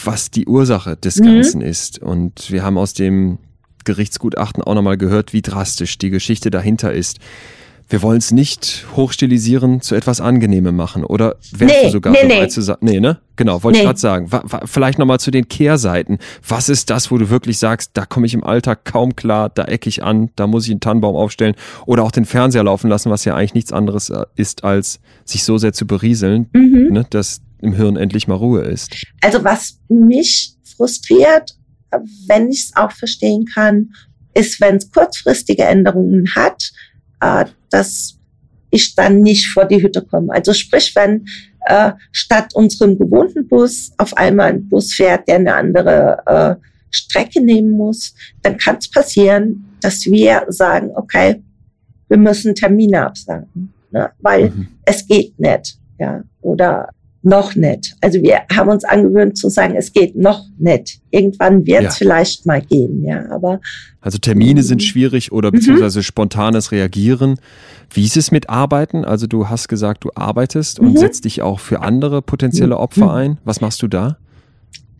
was 0.03 0.33
die 0.33 0.47
Ursache 0.47 0.97
des 0.97 1.21
mhm. 1.21 1.27
Ganzen 1.27 1.61
mhm. 1.61 1.69
ist. 1.69 2.01
Und 2.01 2.51
wir 2.51 2.65
haben 2.65 2.77
aus 2.77 2.93
dem 2.93 3.39
Gerichtsgutachten 3.85 4.65
auch 4.65 4.75
nochmal 4.75 4.97
gehört, 4.97 5.33
wie 5.33 5.41
drastisch 5.41 5.99
die 5.99 6.11
Geschichte 6.11 6.51
dahinter 6.51 6.93
ist 6.93 7.21
wir 7.89 8.03
wollen 8.03 8.18
es 8.18 8.32
nicht 8.32 8.84
hochstilisieren 8.97 9.80
zu 9.80 9.95
etwas 9.95 10.20
Angenehmem 10.20 10.74
machen. 10.74 11.05
Oder 11.05 11.37
wärst 11.53 11.74
nee, 11.74 11.84
du 11.84 11.91
sogar 11.91 12.12
nee, 12.12 12.22
so 12.22 12.28
weit 12.28 12.41
nee. 12.41 12.49
zu 12.49 12.61
sagen? 12.62 12.84
Nee, 12.84 13.01
ne? 13.01 13.18
Genau, 13.37 13.62
wollte 13.62 13.78
nee. 13.78 13.82
ich 13.82 13.87
gerade 13.87 14.01
sagen. 14.01 14.30
Vielleicht 14.64 14.99
nochmal 14.99 15.20
zu 15.20 15.30
den 15.30 15.49
Kehrseiten. 15.49 16.18
Was 16.47 16.68
ist 16.68 16.91
das, 16.91 17.11
wo 17.11 17.18
du 17.18 17.30
wirklich 17.30 17.59
sagst, 17.59 17.93
da 17.95 18.05
komme 18.05 18.26
ich 18.26 18.34
im 18.34 18.43
Alltag 18.43 18.84
kaum 18.84 19.14
klar, 19.14 19.51
da 19.51 19.64
ecke 19.64 19.89
ich 19.89 20.03
an, 20.03 20.30
da 20.37 20.47
muss 20.47 20.64
ich 20.64 20.72
einen 20.72 20.80
Tannenbaum 20.80 21.14
aufstellen 21.14 21.55
oder 21.84 22.03
auch 22.03 22.11
den 22.11 22.24
Fernseher 22.24 22.64
laufen 22.64 22.89
lassen, 22.91 23.11
was 23.11 23.24
ja 23.24 23.37
eigentlich 23.37 23.55
nichts 23.55 23.72
anderes 23.72 24.11
äh, 24.11 24.24
ist, 24.34 24.64
als 24.64 24.99
sich 25.24 25.45
so 25.45 25.59
sehr 25.59 25.72
zu 25.72 25.87
berieseln, 25.87 26.49
mhm. 26.53 26.89
ne, 26.91 27.07
dass 27.09 27.41
im 27.61 27.72
Hirn 27.72 27.97
endlich 27.97 28.26
mal 28.26 28.34
Ruhe 28.34 28.62
ist. 28.62 28.95
Also 29.20 29.45
was 29.45 29.78
mich 29.89 30.55
frustriert, 30.76 31.57
wenn 32.26 32.51
ich 32.51 32.64
es 32.64 32.76
auch 32.76 32.93
verstehen 32.93 33.45
kann, 33.55 33.91
ist, 34.34 34.61
wenn 34.61 34.76
es 34.76 34.91
kurzfristige 34.91 35.64
Änderungen 35.64 36.34
hat, 36.34 36.70
äh, 37.21 37.45
dass 37.71 38.19
ich 38.71 38.95
dann 38.95 39.21
nicht 39.21 39.47
vor 39.47 39.64
die 39.64 39.83
Hütte 39.83 40.03
komme. 40.03 40.33
Also 40.33 40.53
sprich, 40.53 40.95
wenn 40.95 41.27
äh, 41.67 41.93
statt 42.12 42.55
unserem 42.55 42.99
gewohnten 42.99 43.49
Bus 43.49 43.93
auf 43.99 44.17
einmal 44.17 44.53
ein 44.53 44.69
Bus 44.69 44.95
fährt, 44.95 45.29
der 45.29 45.37
eine 45.37 45.55
andere 45.55 46.23
äh, 46.27 46.67
Strecke 46.91 47.43
nehmen 47.43 47.71
muss, 47.71 48.14
dann 48.43 48.57
kann 48.57 48.77
es 48.79 48.91
passieren, 48.91 49.77
dass 49.81 50.07
wir 50.07 50.45
sagen, 50.49 50.91
okay, 50.95 51.43
wir 52.09 52.19
müssen 52.19 52.55
Termine 52.55 53.07
absagen, 53.07 53.73
ne? 53.91 54.11
weil 54.21 54.51
mhm. 54.51 54.69
es 54.85 55.07
geht 55.07 55.39
nicht. 55.39 55.79
Ja, 55.99 56.23
oder 56.43 56.91
noch 57.27 57.57
nicht. 57.57 57.97
Also 58.01 58.22
wir 58.22 58.43
haben 58.55 58.70
uns 58.70 58.85
angewöhnt 58.85 59.37
zu 59.37 59.49
sagen, 59.49 59.74
es 59.74 59.93
geht 59.93 60.14
noch 60.14 60.47
nicht. 60.59 61.01
Irgendwann 61.11 61.66
wird 61.66 61.81
es 61.81 61.85
ja. 61.85 61.91
vielleicht 61.91 62.47
mal 62.47 62.62
gehen, 62.62 63.03
ja. 63.03 63.29
Aber 63.31 63.61
also 64.01 64.18
Termine 64.18 64.62
sind 64.62 64.83
schwierig 64.83 65.33
oder 65.33 65.49
mhm. 65.49 65.57
beziehungsweise 65.57 65.99
mhm. 65.99 66.05
spontanes 66.05 66.70
Reagieren. 66.70 67.41
Wie 67.93 68.05
ist 68.05 68.16
es 68.16 68.31
mit 68.31 68.49
Arbeiten? 68.49 69.05
Also 69.05 69.27
du 69.27 69.49
hast 69.49 69.66
gesagt, 69.66 70.05
du 70.05 70.11
arbeitest 70.14 70.79
und 70.79 70.93
mhm. 70.93 70.99
setzt 70.99 71.24
dich 71.24 71.43
auch 71.43 71.59
für 71.59 71.81
andere 71.81 72.22
potenzielle 72.22 72.79
Opfer 72.79 73.07
mhm. 73.07 73.11
ein. 73.11 73.39
Was 73.45 73.61
machst 73.61 73.83
du 73.83 73.89
da? 73.89 74.18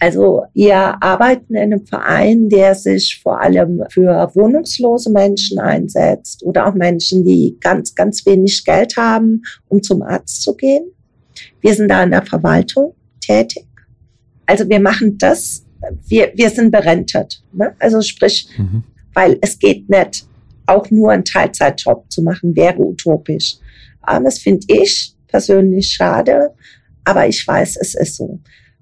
Also 0.01 0.43
wir 0.53 1.01
arbeiten 1.01 1.55
in 1.55 1.73
einem 1.73 1.87
Verein, 1.87 2.49
der 2.49 2.75
sich 2.75 3.21
vor 3.23 3.41
allem 3.41 3.83
für 3.89 4.31
wohnungslose 4.35 5.11
Menschen 5.11 5.61
einsetzt 5.61 6.43
oder 6.43 6.67
auch 6.67 6.75
Menschen, 6.75 7.25
die 7.25 7.57
ganz, 7.61 7.95
ganz 7.95 8.27
wenig 8.27 8.65
Geld 8.65 8.97
haben, 8.97 9.43
um 9.69 9.81
zum 9.83 10.03
Arzt 10.03 10.43
zu 10.43 10.55
gehen. 10.57 10.91
Wir 11.61 11.75
sind 11.75 11.89
da 11.89 12.03
in 12.03 12.11
der 12.11 12.25
Verwaltung 12.25 12.95
tätig. 13.21 13.67
Also 14.47 14.69
wir 14.69 14.81
machen 14.81 15.19
das, 15.19 15.65
wir, 16.09 16.33
wir 16.35 16.51
sind 16.51 16.71
berentet. 16.71 17.43
Ne? 17.53 17.75
Also 17.79 18.01
sprich, 18.01 18.49
mhm. 18.57 18.85
weil 19.13 19.39
es 19.41 19.59
geht 19.59 19.89
nicht, 19.89 20.27
auch 20.67 20.91
nur 20.91 21.13
einen 21.13 21.25
Teilzeitjob 21.25 22.11
zu 22.11 22.23
machen, 22.23 22.57
wäre 22.57 22.79
utopisch. 22.79 23.57
Aber 24.03 24.25
das 24.25 24.39
finde 24.39 24.67
ich 24.69 25.15
persönlich 25.27 25.89
schade, 25.91 26.53
aber 27.05 27.29
ich 27.29 27.47
weiß, 27.47 27.77
es 27.81 27.95
ist 27.95 28.17
so. 28.17 28.41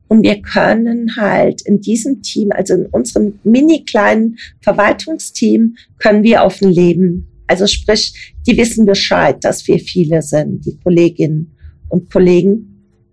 Und 0.09 0.23
wir 0.23 0.41
können 0.43 1.17
halt 1.17 1.63
in 1.63 1.81
diesem 1.81 2.23
Team, 2.23 2.51
also 2.53 2.75
in 2.75 2.87
unserem 2.87 3.39
mini 3.43 3.85
kleinen 3.85 4.37
Verwaltungsteam, 4.61 5.77
können 5.99 6.23
wir 6.23 6.43
offen 6.43 6.71
leben. 6.71 7.27
Also 7.47 7.67
sprich, 7.67 8.35
die 8.47 8.57
wissen 8.57 8.87
Bescheid, 8.87 9.43
dass 9.43 9.67
wir 9.67 9.79
viele 9.79 10.23
sind, 10.23 10.65
die 10.65 10.79
Kolleginnen 10.79 11.54
und 11.95 12.13
Kollegen. 12.13 12.71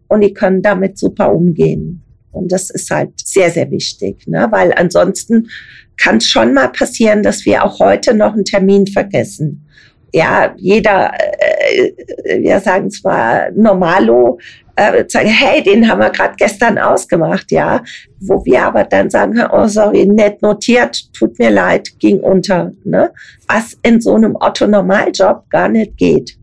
Und 0.08 0.22
die 0.22 0.34
können 0.34 0.62
damit 0.62 0.98
super 0.98 1.34
umgehen. 1.34 2.02
Und 2.32 2.52
das 2.52 2.70
ist 2.70 2.90
halt 2.90 3.12
sehr, 3.24 3.50
sehr 3.50 3.70
wichtig, 3.72 4.28
ne? 4.28 4.48
weil 4.52 4.74
ansonsten 4.74 5.48
kann 5.98 6.18
es 6.18 6.28
schon 6.28 6.54
mal 6.54 6.70
passieren, 6.70 7.24
dass 7.24 7.46
wir 7.46 7.64
auch 7.64 7.80
heute 7.80 8.14
noch 8.14 8.34
einen 8.34 8.46
Termin 8.46 8.88
vergessen. 8.88 9.68
Ja, 10.14 10.54
jeder, 10.58 11.12
äh, 11.14 11.92
wir 12.42 12.60
sagen 12.60 12.90
zwar 12.90 13.52
Normalo, 13.52 14.40
äh, 14.76 15.06
sagen, 15.08 15.30
hey, 15.30 15.64
den 15.64 15.90
haben 15.90 16.00
wir 16.00 16.10
gerade 16.10 16.36
gestern 16.38 16.78
ausgemacht, 16.78 17.52
ja, 17.52 17.84
wo 18.20 18.44
wir 18.44 18.64
aber 18.64 18.84
dann 18.84 19.10
sagen, 19.10 19.42
oh 19.52 19.68
sorry, 19.68 20.06
nett 20.06 20.42
notiert, 20.42 21.14
tut 21.14 21.38
mir 21.40 21.52
leid, 21.52 21.90
ging 22.00 22.20
unter, 22.20 22.72
ne? 22.84 23.12
was 23.48 23.78
in 23.84 24.02
so 24.02 24.16
einem 24.16 24.36
Otto-Normaljob 24.36 25.50
gar 25.50 25.70
nicht 25.70 25.96
geht. 25.98 26.38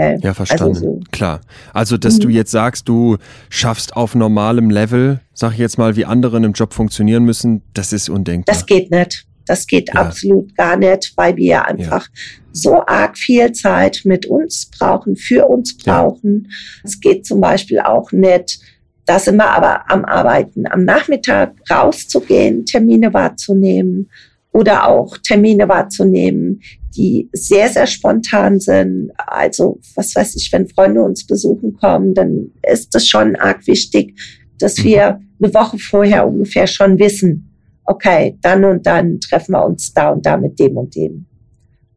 Ja, 0.00 0.30
also 0.30 0.34
verstanden. 0.34 0.74
Also 0.74 0.80
so. 0.80 1.00
Klar. 1.10 1.40
Also, 1.72 1.96
dass 1.96 2.14
mhm. 2.14 2.20
du 2.20 2.28
jetzt 2.30 2.50
sagst, 2.50 2.88
du 2.88 3.18
schaffst 3.48 3.96
auf 3.96 4.14
normalem 4.14 4.70
Level, 4.70 5.20
sag 5.34 5.52
ich 5.52 5.58
jetzt 5.58 5.78
mal, 5.78 5.96
wie 5.96 6.04
andere 6.04 6.36
in 6.36 6.44
einem 6.44 6.54
Job 6.54 6.72
funktionieren 6.74 7.24
müssen, 7.24 7.62
das 7.74 7.92
ist 7.92 8.08
undenkbar. 8.08 8.54
Das 8.54 8.66
geht 8.66 8.90
nicht. 8.90 9.26
Das 9.46 9.66
geht 9.66 9.88
ja. 9.88 9.94
absolut 9.94 10.54
gar 10.56 10.76
nicht, 10.76 11.12
weil 11.16 11.36
wir 11.36 11.64
einfach 11.64 12.06
ja. 12.06 12.42
so 12.52 12.86
arg 12.86 13.18
viel 13.18 13.50
Zeit 13.52 14.02
mit 14.04 14.26
uns 14.26 14.70
brauchen, 14.78 15.16
für 15.16 15.46
uns 15.46 15.76
brauchen. 15.76 16.46
Ja. 16.48 16.80
Es 16.84 17.00
geht 17.00 17.26
zum 17.26 17.40
Beispiel 17.40 17.80
auch 17.80 18.12
nicht, 18.12 18.60
da 19.06 19.18
sind 19.18 19.36
wir 19.38 19.50
aber 19.50 19.90
am 19.90 20.04
Arbeiten, 20.04 20.66
am 20.68 20.84
Nachmittag 20.84 21.54
rauszugehen, 21.68 22.64
Termine 22.64 23.12
wahrzunehmen 23.12 24.08
oder 24.52 24.88
auch 24.88 25.16
Termine 25.18 25.68
wahrzunehmen, 25.68 26.60
die 26.96 27.28
sehr, 27.32 27.68
sehr 27.68 27.86
spontan 27.86 28.58
sind. 28.58 29.12
Also, 29.16 29.78
was 29.94 30.14
weiß 30.14 30.34
ich, 30.36 30.52
wenn 30.52 30.68
Freunde 30.68 31.02
uns 31.02 31.26
besuchen 31.26 31.74
kommen, 31.74 32.14
dann 32.14 32.50
ist 32.68 32.94
es 32.94 33.08
schon 33.08 33.36
arg 33.36 33.66
wichtig, 33.66 34.18
dass 34.58 34.78
mhm. 34.78 34.84
wir 34.84 35.20
eine 35.42 35.54
Woche 35.54 35.78
vorher 35.78 36.26
ungefähr 36.26 36.66
schon 36.66 36.98
wissen, 36.98 37.50
okay, 37.84 38.38
dann 38.40 38.64
und 38.64 38.86
dann 38.86 39.20
treffen 39.20 39.52
wir 39.52 39.64
uns 39.64 39.92
da 39.92 40.10
und 40.10 40.24
da 40.26 40.36
mit 40.36 40.58
dem 40.58 40.76
und 40.76 40.94
dem. 40.94 41.26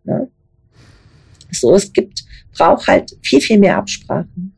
Ne? 0.04 0.28
So, 1.52 1.76
es 1.76 1.92
gibt, 1.92 2.24
braucht 2.56 2.88
halt 2.88 3.16
viel, 3.22 3.42
viel 3.42 3.60
mehr 3.60 3.78
Absprachen. 3.78 4.54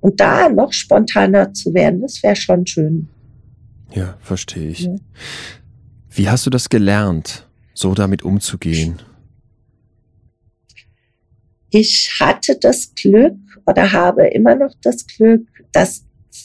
Und 0.00 0.18
da 0.18 0.48
noch 0.48 0.72
spontaner 0.72 1.52
zu 1.52 1.74
werden, 1.74 2.00
das 2.00 2.22
wäre 2.22 2.36
schon 2.36 2.66
schön. 2.66 3.08
Ja, 3.92 4.16
verstehe 4.20 4.70
ich. 4.70 4.84
Ja. 4.84 4.96
Wie 6.10 6.28
hast 6.28 6.46
du 6.46 6.50
das 6.50 6.68
gelernt? 6.68 7.46
so 7.80 7.94
damit 7.94 8.22
umzugehen? 8.22 9.00
Ich 11.70 12.16
hatte 12.20 12.58
das 12.60 12.94
Glück 12.94 13.36
oder 13.66 13.90
habe 13.92 14.26
immer 14.28 14.54
noch 14.54 14.74
das 14.82 15.06
Glück, 15.06 15.46
dass 15.72 16.04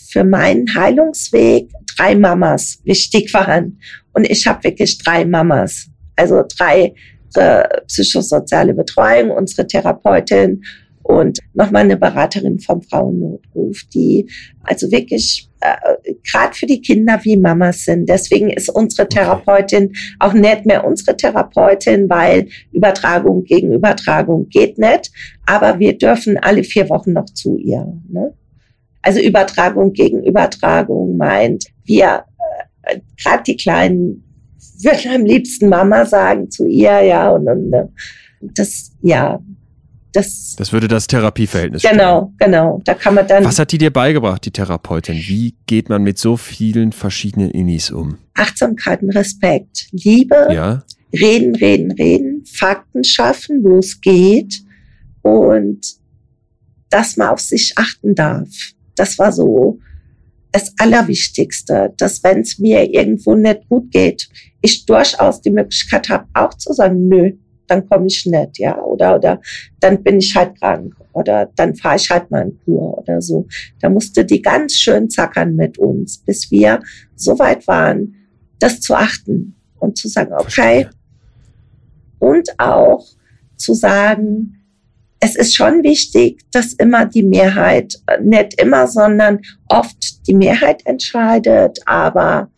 für 0.09 0.23
meinen 0.23 0.73
Heilungsweg 0.73 1.69
drei 1.97 2.15
Mamas 2.15 2.79
wichtig 2.83 3.33
waren. 3.33 3.79
Und 4.13 4.29
ich 4.29 4.47
habe 4.47 4.63
wirklich 4.63 4.97
drei 4.99 5.25
Mamas. 5.25 5.87
Also 6.15 6.43
drei 6.57 6.93
äh, 7.35 7.81
psychosoziale 7.87 8.73
Betreuung, 8.73 9.31
unsere 9.31 9.67
Therapeutin 9.67 10.63
und 11.05 11.37
nochmal 11.53 11.83
eine 11.83 11.97
Beraterin 11.97 12.59
vom 12.59 12.81
Frauennotruf, 12.81 13.83
die 13.93 14.27
also 14.63 14.91
wirklich 14.91 15.47
äh, 15.59 16.15
gerade 16.23 16.55
für 16.55 16.65
die 16.65 16.81
Kinder 16.81 17.19
wie 17.21 17.37
Mamas 17.37 17.85
sind. 17.85 18.09
Deswegen 18.09 18.49
ist 18.49 18.69
unsere 18.69 19.07
Therapeutin 19.07 19.93
auch 20.17 20.33
nicht 20.33 20.65
mehr 20.65 20.83
unsere 20.83 21.15
Therapeutin, 21.15 22.09
weil 22.09 22.47
Übertragung 22.71 23.43
gegen 23.43 23.71
Übertragung 23.71 24.49
geht 24.49 24.79
nicht. 24.79 25.11
Aber 25.45 25.77
wir 25.77 25.95
dürfen 25.95 26.39
alle 26.39 26.63
vier 26.63 26.89
Wochen 26.89 27.13
noch 27.13 27.25
zu 27.25 27.55
ihr. 27.57 27.85
Ne? 28.09 28.33
Also 29.03 29.19
Übertragung 29.19 29.93
gegen 29.93 30.23
Übertragung 30.23 31.17
meint, 31.17 31.65
wir, 31.83 32.25
äh, 32.81 32.99
gerade 33.21 33.43
die 33.43 33.57
Kleinen, 33.57 34.23
würden 34.81 35.21
am 35.21 35.25
liebsten 35.25 35.69
Mama 35.69 36.03
sagen 36.05 36.49
zu 36.49 36.65
ihr, 36.65 37.01
ja, 37.03 37.29
und, 37.29 37.47
und 37.47 37.73
äh, 37.73 37.85
das, 38.41 38.91
ja, 39.03 39.39
das, 40.15 40.55
das 40.57 40.71
würde 40.71 40.87
das 40.87 41.07
Therapieverhältnis 41.07 41.81
Genau, 41.81 42.33
stellen. 42.35 42.51
genau. 42.51 42.81
Da 42.85 42.93
kann 42.93 43.15
man 43.15 43.27
dann. 43.27 43.43
Was 43.43 43.59
hat 43.59 43.71
die 43.71 43.77
dir 43.77 43.91
beigebracht, 43.91 44.45
die 44.45 44.51
Therapeutin? 44.51 45.15
Wie 45.17 45.55
geht 45.65 45.89
man 45.89 46.03
mit 46.03 46.17
so 46.17 46.37
vielen 46.37 46.91
verschiedenen 46.91 47.51
Inis 47.51 47.91
um? 47.91 48.17
Achtsamkeit 48.35 49.01
und 49.01 49.11
Respekt. 49.11 49.87
Liebe. 49.91 50.47
Ja. 50.51 50.83
Reden, 51.13 51.55
reden, 51.55 51.91
reden. 51.91 52.43
Fakten 52.45 53.03
schaffen, 53.03 53.63
wo 53.63 53.79
es 53.79 53.99
geht. 54.01 54.61
Und 55.21 55.81
dass 56.89 57.17
man 57.17 57.29
auf 57.29 57.39
sich 57.39 57.73
achten 57.77 58.15
darf. 58.15 58.47
Das 58.95 59.17
war 59.17 59.31
so 59.31 59.79
das 60.51 60.71
Allerwichtigste, 60.77 61.93
dass 61.97 62.23
wenn 62.23 62.39
es 62.39 62.59
mir 62.59 62.89
irgendwo 62.93 63.35
nicht 63.35 63.67
gut 63.67 63.91
geht, 63.91 64.29
ich 64.61 64.85
durchaus 64.85 65.41
die 65.41 65.49
Möglichkeit 65.49 66.07
habe, 66.09 66.25
auch 66.33 66.53
zu 66.53 66.71
sagen, 66.73 67.09
nö, 67.09 67.33
dann 67.67 67.87
komme 67.87 68.07
ich 68.07 68.25
nicht, 68.25 68.59
ja, 68.59 68.79
oder, 68.81 69.15
oder 69.15 69.41
dann 69.79 70.03
bin 70.03 70.17
ich 70.17 70.35
halt 70.35 70.59
krank 70.59 70.95
oder 71.13 71.49
dann 71.55 71.75
fahre 71.75 71.95
ich 71.97 72.09
halt 72.09 72.29
mal 72.31 72.43
in 72.43 72.59
Kur 72.63 72.97
oder 72.97 73.21
so. 73.21 73.47
Da 73.79 73.89
musste 73.89 74.25
die 74.25 74.41
ganz 74.41 74.73
schön 74.73 75.09
zackern 75.09 75.55
mit 75.55 75.77
uns, 75.77 76.17
bis 76.17 76.51
wir 76.51 76.81
so 77.15 77.37
weit 77.39 77.67
waren, 77.67 78.15
das 78.59 78.81
zu 78.81 78.95
achten 78.95 79.55
und 79.79 79.97
zu 79.97 80.07
sagen, 80.07 80.33
okay. 80.33 80.87
Und 82.19 82.49
auch 82.59 83.05
zu 83.57 83.73
sagen, 83.73 84.61
es 85.19 85.35
ist 85.35 85.55
schon 85.55 85.83
wichtig, 85.83 86.41
dass 86.51 86.73
immer 86.73 87.05
die 87.05 87.23
Mehrheit, 87.23 87.95
nicht 88.21 88.61
immer, 88.61 88.87
sondern 88.87 89.39
oft 89.69 90.27
die 90.27 90.35
Mehrheit 90.35 90.85
entscheidet, 90.85 91.79
aber 91.85 92.49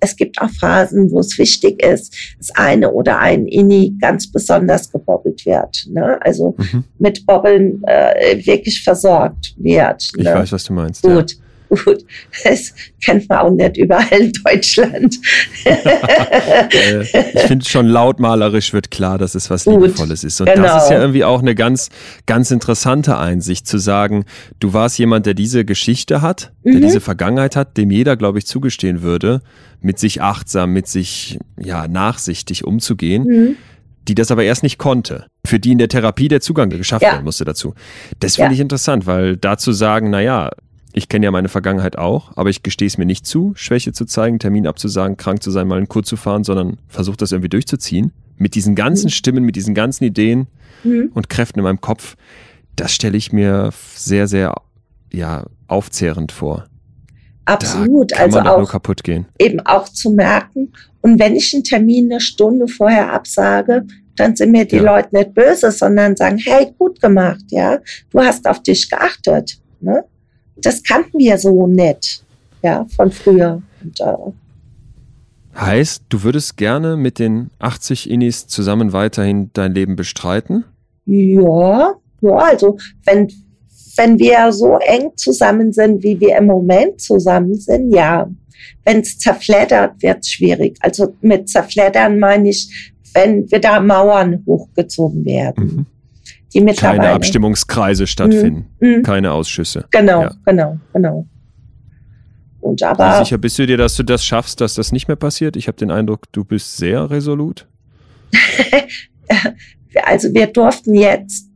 es 0.00 0.16
gibt 0.16 0.40
auch 0.40 0.50
Phasen, 0.50 1.10
wo 1.10 1.20
es 1.20 1.38
wichtig 1.38 1.82
ist, 1.82 2.14
dass 2.38 2.50
eine 2.54 2.90
oder 2.92 3.18
ein 3.18 3.46
Inni 3.46 3.94
ganz 4.00 4.30
besonders 4.30 4.90
gebobbelt 4.90 5.46
wird. 5.46 5.86
Ne? 5.90 6.18
Also 6.22 6.54
mhm. 6.58 6.84
mit 6.98 7.26
Bobbeln 7.26 7.82
äh, 7.86 8.44
wirklich 8.46 8.82
versorgt 8.82 9.54
wird. 9.56 10.10
Ne? 10.16 10.22
Ich 10.22 10.34
weiß, 10.34 10.52
was 10.52 10.64
du 10.64 10.72
meinst. 10.72 11.02
Gut. 11.02 11.32
Ja. 11.32 11.45
Gut, 11.68 12.04
das 12.44 12.72
kennt 13.04 13.28
man 13.28 13.38
auch 13.38 13.50
nicht 13.50 13.76
überall 13.76 14.06
in 14.10 14.32
Deutschland. 14.44 15.16
Äh, 15.64 17.02
ich 17.34 17.42
finde 17.42 17.64
schon 17.68 17.86
lautmalerisch 17.86 18.72
wird 18.72 18.90
klar, 18.90 19.18
dass 19.18 19.34
es 19.34 19.50
was 19.50 19.64
Gut, 19.64 19.82
Liebevolles 19.82 20.24
ist. 20.24 20.40
Und 20.40 20.46
genau. 20.46 20.62
das 20.62 20.84
ist 20.84 20.90
ja 20.90 21.00
irgendwie 21.00 21.24
auch 21.24 21.40
eine 21.40 21.54
ganz, 21.54 21.90
ganz 22.26 22.50
interessante 22.50 23.18
Einsicht, 23.18 23.66
zu 23.66 23.78
sagen, 23.78 24.24
du 24.60 24.72
warst 24.72 24.98
jemand, 24.98 25.26
der 25.26 25.34
diese 25.34 25.64
Geschichte 25.64 26.22
hat, 26.22 26.52
der 26.64 26.74
mhm. 26.74 26.82
diese 26.82 27.00
Vergangenheit 27.00 27.56
hat, 27.56 27.76
dem 27.76 27.90
jeder, 27.90 28.16
glaube 28.16 28.38
ich, 28.38 28.46
zugestehen 28.46 29.02
würde, 29.02 29.40
mit 29.80 29.98
sich 29.98 30.22
achtsam, 30.22 30.72
mit 30.72 30.88
sich 30.88 31.38
ja 31.58 31.88
nachsichtig 31.88 32.64
umzugehen. 32.64 33.24
Mhm 33.24 33.56
die 34.08 34.14
das 34.14 34.30
aber 34.30 34.44
erst 34.44 34.62
nicht 34.62 34.78
konnte, 34.78 35.26
für 35.44 35.58
die 35.58 35.72
in 35.72 35.78
der 35.78 35.88
Therapie 35.88 36.28
der 36.28 36.40
Zugang 36.40 36.70
geschafft 36.70 37.02
ja. 37.02 37.12
werden 37.12 37.24
musste 37.24 37.44
dazu. 37.44 37.74
Das 38.20 38.36
finde 38.36 38.50
ja. 38.50 38.54
ich 38.54 38.60
interessant, 38.60 39.06
weil 39.06 39.36
dazu 39.36 39.72
sagen, 39.72 40.10
na 40.10 40.20
ja, 40.20 40.50
ich 40.96 41.10
kenne 41.10 41.26
ja 41.26 41.30
meine 41.30 41.50
Vergangenheit 41.50 41.98
auch, 41.98 42.34
aber 42.36 42.48
ich 42.48 42.62
gestehe 42.62 42.86
es 42.86 42.96
mir 42.96 43.04
nicht 43.04 43.26
zu, 43.26 43.52
Schwäche 43.54 43.92
zu 43.92 44.06
zeigen, 44.06 44.38
Termin 44.38 44.66
abzusagen, 44.66 45.18
krank 45.18 45.42
zu 45.42 45.50
sein, 45.50 45.68
mal 45.68 45.76
einen 45.76 45.88
Kurs 45.88 46.06
zu 46.06 46.16
fahren, 46.16 46.42
sondern 46.42 46.78
versuche 46.88 47.18
das 47.18 47.32
irgendwie 47.32 47.50
durchzuziehen. 47.50 48.12
Mit 48.38 48.54
diesen 48.54 48.74
ganzen 48.74 49.08
mhm. 49.08 49.10
Stimmen, 49.10 49.44
mit 49.44 49.56
diesen 49.56 49.74
ganzen 49.74 50.04
Ideen 50.04 50.46
mhm. 50.84 51.10
und 51.12 51.28
Kräften 51.28 51.58
in 51.58 51.64
meinem 51.64 51.82
Kopf. 51.82 52.16
Das 52.76 52.92
stelle 52.92 53.18
ich 53.18 53.30
mir 53.30 53.72
sehr, 53.94 54.26
sehr 54.26 54.54
ja, 55.12 55.44
aufzehrend 55.68 56.32
vor. 56.32 56.64
Absolut. 57.44 58.12
Da 58.12 58.16
kann 58.16 58.24
also 58.24 58.38
man 58.38 58.48
auch 58.48 58.58
nur 58.58 58.68
kaputt 58.68 59.04
gehen. 59.04 59.26
Eben 59.38 59.60
auch 59.60 59.90
zu 59.90 60.12
merken. 60.12 60.72
Und 61.02 61.20
wenn 61.20 61.36
ich 61.36 61.52
einen 61.52 61.62
Termin 61.62 62.10
eine 62.10 62.22
Stunde 62.22 62.68
vorher 62.68 63.12
absage, 63.12 63.84
dann 64.16 64.34
sind 64.34 64.50
mir 64.50 64.64
die 64.64 64.76
ja. 64.76 64.82
Leute 64.82 65.10
nicht 65.12 65.34
böse, 65.34 65.70
sondern 65.72 66.16
sagen, 66.16 66.38
hey, 66.38 66.72
gut 66.78 67.02
gemacht, 67.02 67.44
ja. 67.50 67.80
Du 68.10 68.20
hast 68.20 68.48
auf 68.48 68.62
dich 68.62 68.88
geachtet. 68.88 69.58
Ne? 69.80 70.02
Das 70.56 70.82
kannten 70.82 71.18
wir 71.18 71.38
so 71.38 71.66
nett, 71.66 72.22
ja, 72.62 72.86
von 72.96 73.10
früher. 73.10 73.62
Und, 73.82 74.00
äh, 74.00 75.60
heißt, 75.60 76.04
du 76.08 76.22
würdest 76.22 76.56
gerne 76.56 76.96
mit 76.96 77.18
den 77.18 77.50
80 77.58 78.10
Innis 78.10 78.46
zusammen 78.46 78.92
weiterhin 78.92 79.50
dein 79.52 79.72
Leben 79.74 79.96
bestreiten? 79.96 80.64
Ja, 81.04 81.94
ja, 82.20 82.30
also 82.34 82.78
wenn, 83.04 83.28
wenn 83.96 84.18
wir 84.18 84.52
so 84.52 84.78
eng 84.78 85.10
zusammen 85.16 85.72
sind, 85.72 86.02
wie 86.02 86.18
wir 86.20 86.36
im 86.36 86.46
Moment 86.46 87.00
zusammen 87.00 87.54
sind, 87.54 87.94
ja. 87.94 88.28
Wenn 88.84 89.00
es 89.00 89.18
zerfleddert, 89.18 90.02
wird 90.02 90.20
es 90.20 90.30
schwierig. 90.30 90.76
Also 90.80 91.14
mit 91.20 91.48
zerfleddern 91.48 92.18
meine 92.18 92.48
ich, 92.48 92.92
wenn 93.14 93.50
wir 93.50 93.60
da 93.60 93.80
Mauern 93.80 94.42
hochgezogen 94.46 95.24
werden. 95.24 95.64
Mhm 95.64 95.86
die 96.54 96.60
mittlerweile. 96.60 97.00
Keine 97.00 97.12
Abstimmungskreise 97.14 98.06
stattfinden, 98.06 98.70
mhm. 98.80 98.88
mhm. 98.88 99.02
keine 99.02 99.32
Ausschüsse. 99.32 99.86
Genau, 99.90 100.22
ja. 100.22 100.30
genau, 100.44 100.78
genau. 100.92 101.26
Und 102.60 102.82
aber. 102.82 103.20
Wie 103.20 103.24
sicher 103.24 103.38
bist 103.38 103.58
du 103.58 103.66
dir, 103.66 103.76
dass 103.76 103.96
du 103.96 104.02
das 104.02 104.24
schaffst, 104.24 104.60
dass 104.60 104.74
das 104.74 104.92
nicht 104.92 105.08
mehr 105.08 105.16
passiert? 105.16 105.56
Ich 105.56 105.68
habe 105.68 105.76
den 105.76 105.90
Eindruck, 105.90 106.30
du 106.32 106.44
bist 106.44 106.76
sehr 106.76 107.10
resolut. 107.10 107.66
also 110.04 110.32
wir 110.34 110.46
durften 110.48 110.94
jetzt 110.94 111.48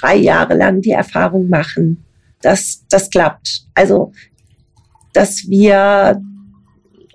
drei 0.00 0.16
Jahre 0.16 0.54
lang 0.54 0.80
die 0.80 0.90
Erfahrung 0.90 1.48
machen, 1.48 2.04
dass 2.42 2.84
das 2.88 3.10
klappt. 3.10 3.66
Also, 3.74 4.12
dass 5.12 5.48
wir, 5.48 6.20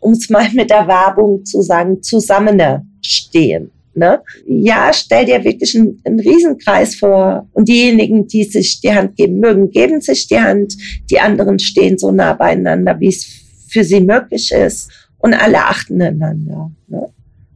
um 0.02 0.14
es 0.14 0.30
mal 0.30 0.50
mit 0.54 0.70
der 0.70 0.88
Werbung 0.88 1.46
zu 1.46 1.62
sagen, 1.62 2.02
zusammenstehen. 2.02 3.72
Ne? 3.98 4.22
Ja, 4.46 4.92
stell 4.94 5.26
dir 5.26 5.44
wirklich 5.44 5.76
einen, 5.76 6.00
einen 6.06 6.20
Riesenkreis 6.20 6.96
vor. 6.96 7.50
Und 7.54 7.68
diejenigen, 7.68 8.28
die 8.28 8.44
sich 8.44 8.80
die 8.80 8.94
Hand 8.94 9.18
geben 9.18 9.40
mögen, 9.40 9.72
geben 9.72 10.02
sich 10.02 10.28
die 10.28 10.40
Hand. 10.40 10.76
Die 11.10 11.20
anderen 11.20 11.58
stehen 11.58 11.98
so 11.98 12.12
nah 12.12 12.34
beieinander, 12.34 13.00
wie 13.00 13.08
es 13.08 13.26
für 13.68 13.84
sie 13.84 14.00
möglich 14.00 14.52
ist. 14.52 14.92
Und 15.18 15.34
alle 15.34 15.58
achten 15.58 16.00
einander. 16.00 16.72
Ne? 16.88 17.08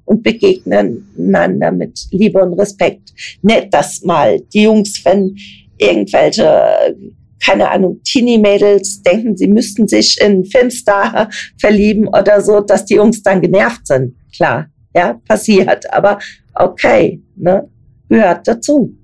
Und 0.05 0.23
begegnen 0.23 1.07
einander 1.15 1.71
mit 1.71 2.07
Liebe 2.09 2.41
und 2.41 2.53
Respekt. 2.53 3.13
Nicht, 3.43 3.71
dass 3.71 4.01
mal 4.01 4.41
die 4.51 4.63
Jungs, 4.63 5.05
wenn 5.05 5.35
irgendwelche 5.77 6.95
keine 7.43 7.71
Ahnung, 7.71 7.99
Teenie-Mädels 8.03 9.01
denken, 9.01 9.35
sie 9.35 9.47
müssten 9.47 9.87
sich 9.87 10.21
in 10.21 10.45
Filmstar 10.45 11.27
verlieben 11.59 12.07
oder 12.07 12.39
so, 12.39 12.59
dass 12.59 12.85
die 12.85 12.95
Jungs 12.95 13.23
dann 13.23 13.41
genervt 13.41 13.87
sind. 13.87 14.13
Klar, 14.35 14.69
ja, 14.93 15.13
passiert. 15.27 15.91
Aber 15.93 16.19
okay, 16.53 17.23
ne, 17.35 17.69
gehört 18.09 18.47
dazu. 18.47 18.95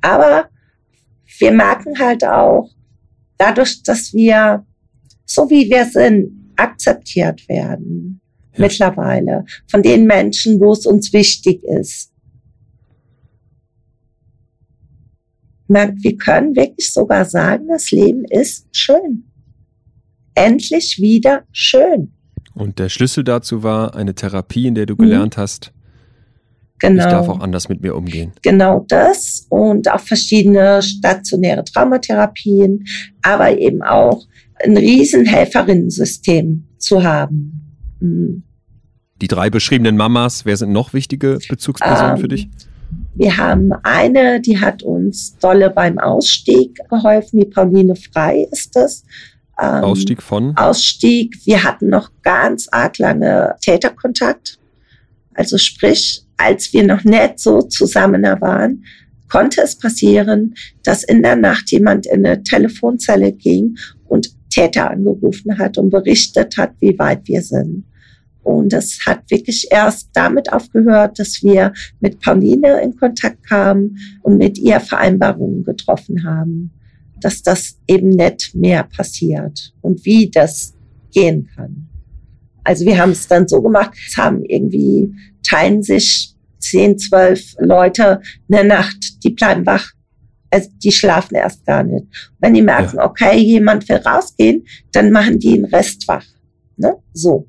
Aber 0.00 0.48
wir 1.38 1.52
merken 1.52 1.98
halt 1.98 2.24
auch, 2.24 2.70
dadurch, 3.38 3.82
dass 3.82 4.12
wir, 4.12 4.64
so 5.24 5.48
wie 5.50 5.68
wir 5.68 5.84
sind, 5.84 6.52
akzeptiert 6.56 7.46
werden 7.48 8.20
ja. 8.54 8.60
mittlerweile 8.62 9.44
von 9.70 9.82
den 9.82 10.06
Menschen, 10.06 10.60
wo 10.60 10.72
es 10.72 10.86
uns 10.86 11.12
wichtig 11.12 11.62
ist. 11.64 12.12
Wir 15.68 16.16
können 16.16 16.54
wirklich 16.54 16.92
sogar 16.92 17.24
sagen, 17.24 17.68
das 17.68 17.90
Leben 17.90 18.24
ist 18.24 18.68
schön. 18.70 19.30
Endlich 20.34 20.98
wieder 21.00 21.44
schön. 21.50 22.15
Und 22.56 22.78
der 22.78 22.88
Schlüssel 22.88 23.22
dazu 23.22 23.62
war 23.62 23.94
eine 23.94 24.14
Therapie, 24.14 24.66
in 24.66 24.74
der 24.74 24.86
du 24.86 24.94
mhm. 24.94 24.98
gelernt 24.98 25.36
hast, 25.36 25.72
Genau. 26.78 27.04
Ich 27.04 27.10
darf 27.10 27.28
auch 27.28 27.40
anders 27.40 27.68
mit 27.68 27.80
mir 27.80 27.94
umgehen. 27.96 28.32
Genau 28.42 28.84
das 28.88 29.46
und 29.48 29.90
auch 29.90 30.00
verschiedene 30.00 30.82
stationäre 30.82 31.64
Traumatherapien, 31.64 32.84
aber 33.22 33.56
eben 33.58 33.82
auch 33.82 34.26
ein 34.62 34.76
Riesenhelferinnensystem 34.76 36.66
zu 36.78 37.02
haben. 37.02 37.76
Mhm. 38.00 38.42
Die 39.22 39.28
drei 39.28 39.48
beschriebenen 39.48 39.96
Mamas, 39.96 40.44
wer 40.44 40.56
sind 40.56 40.72
noch 40.72 40.92
wichtige 40.92 41.38
Bezugspersonen 41.48 42.16
ähm, 42.16 42.20
für 42.20 42.28
dich? 42.28 42.50
Wir 43.14 43.38
haben 43.38 43.72
eine, 43.82 44.42
die 44.42 44.60
hat 44.60 44.82
uns 44.82 45.38
dolle 45.38 45.70
beim 45.70 45.98
Ausstieg 45.98 46.78
geholfen, 46.90 47.40
die 47.40 47.46
Pauline 47.46 47.96
Frei 47.96 48.46
ist 48.52 48.76
das. 48.76 49.04
Ähm, 49.60 49.84
Ausstieg 49.84 50.22
von? 50.22 50.56
Ausstieg. 50.56 51.36
Wir 51.44 51.64
hatten 51.64 51.88
noch 51.88 52.10
ganz 52.22 52.68
arg 52.70 52.98
lange 52.98 53.54
Täterkontakt. 53.60 54.58
Also 55.34 55.58
sprich, 55.58 56.24
als 56.36 56.72
wir 56.72 56.84
noch 56.84 57.04
nicht 57.04 57.38
so 57.38 57.62
zusammen 57.62 58.22
waren, 58.22 58.84
konnte 59.28 59.62
es 59.62 59.76
passieren, 59.76 60.54
dass 60.82 61.04
in 61.04 61.22
der 61.22 61.36
Nacht 61.36 61.70
jemand 61.70 62.06
in 62.06 62.24
eine 62.24 62.42
Telefonzelle 62.42 63.32
ging 63.32 63.76
und 64.06 64.30
Täter 64.50 64.90
angerufen 64.90 65.58
hat 65.58 65.78
und 65.78 65.90
berichtet 65.90 66.56
hat, 66.56 66.72
wie 66.80 66.98
weit 66.98 67.26
wir 67.26 67.42
sind. 67.42 67.84
Und 68.42 68.72
es 68.72 69.00
hat 69.04 69.28
wirklich 69.28 69.66
erst 69.72 70.10
damit 70.12 70.52
aufgehört, 70.52 71.18
dass 71.18 71.42
wir 71.42 71.72
mit 71.98 72.20
Pauline 72.20 72.80
in 72.80 72.96
Kontakt 72.96 73.44
kamen 73.44 73.98
und 74.22 74.38
mit 74.38 74.56
ihr 74.56 74.78
Vereinbarungen 74.78 75.64
getroffen 75.64 76.24
haben, 76.24 76.70
dass 77.20 77.42
das 77.42 77.78
eben 77.86 78.10
nicht 78.10 78.54
mehr 78.54 78.84
passiert 78.84 79.72
und 79.80 80.04
wie 80.04 80.30
das 80.30 80.74
gehen 81.12 81.48
kann. 81.54 81.88
Also 82.64 82.84
wir 82.84 82.98
haben 82.98 83.12
es 83.12 83.28
dann 83.28 83.46
so 83.46 83.62
gemacht, 83.62 83.92
es 84.06 84.16
haben 84.16 84.44
irgendwie, 84.44 85.14
teilen 85.42 85.82
sich 85.82 86.34
zehn, 86.58 86.98
zwölf 86.98 87.54
Leute 87.58 88.20
eine 88.50 88.66
Nacht, 88.66 89.22
die 89.22 89.30
bleiben 89.30 89.64
wach. 89.66 89.92
Also 90.50 90.68
die 90.82 90.92
schlafen 90.92 91.36
erst 91.36 91.64
gar 91.64 91.82
nicht. 91.82 92.06
Wenn 92.40 92.54
die 92.54 92.62
merken, 92.62 92.96
ja. 92.96 93.04
okay, 93.04 93.38
jemand 93.38 93.88
will 93.88 93.96
rausgehen, 93.96 94.66
dann 94.92 95.10
machen 95.10 95.38
die 95.38 95.54
den 95.54 95.64
Rest 95.66 96.06
wach. 96.08 96.24
Ne? 96.76 96.94
So. 97.12 97.48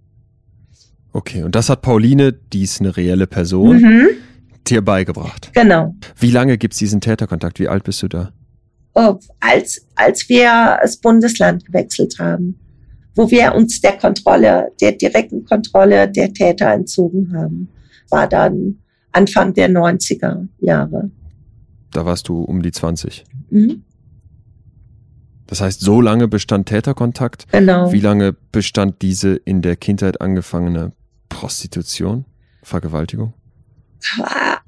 Okay, 1.13 1.43
und 1.43 1.55
das 1.55 1.69
hat 1.69 1.81
Pauline, 1.81 2.31
die 2.31 2.63
ist 2.63 2.79
eine 2.79 2.95
reelle 2.95 3.27
Person, 3.27 3.81
mhm. 3.81 4.07
dir 4.67 4.81
beigebracht. 4.83 5.51
Genau. 5.53 5.95
Wie 6.19 6.31
lange 6.31 6.57
gibt 6.57 6.73
es 6.73 6.79
diesen 6.79 7.01
Täterkontakt? 7.01 7.59
Wie 7.59 7.67
alt 7.67 7.83
bist 7.83 8.03
du 8.03 8.07
da? 8.07 8.33
Als, 9.39 9.85
als 9.95 10.27
wir 10.27 10.79
das 10.81 10.97
Bundesland 10.97 11.65
gewechselt 11.65 12.15
haben. 12.19 12.59
wo 13.15 13.31
wir 13.31 13.55
uns 13.55 13.81
der 13.81 13.97
Kontrolle, 13.97 14.71
der 14.79 14.91
direkten 14.91 15.43
Kontrolle 15.43 16.07
der 16.07 16.31
Täter 16.33 16.71
entzogen 16.71 17.33
haben. 17.35 17.67
War 18.11 18.27
dann 18.27 18.77
Anfang 19.11 19.55
der 19.55 19.69
90er 19.69 20.47
Jahre. 20.59 21.09
Da 21.91 22.05
warst 22.05 22.27
du 22.27 22.43
um 22.43 22.61
die 22.61 22.71
20. 22.71 23.23
Mhm. 23.49 23.83
Das 25.47 25.61
heißt, 25.61 25.79
so 25.79 25.99
lange 25.99 26.27
bestand 26.27 26.67
Täterkontakt. 26.67 27.47
Genau. 27.51 27.91
Wie 27.91 28.01
lange 28.01 28.33
bestand 28.51 29.01
diese 29.01 29.35
in 29.35 29.63
der 29.63 29.77
Kindheit 29.77 30.21
angefangene 30.21 30.91
Prostitution, 31.29 32.25
Vergewaltigung? 32.61 33.33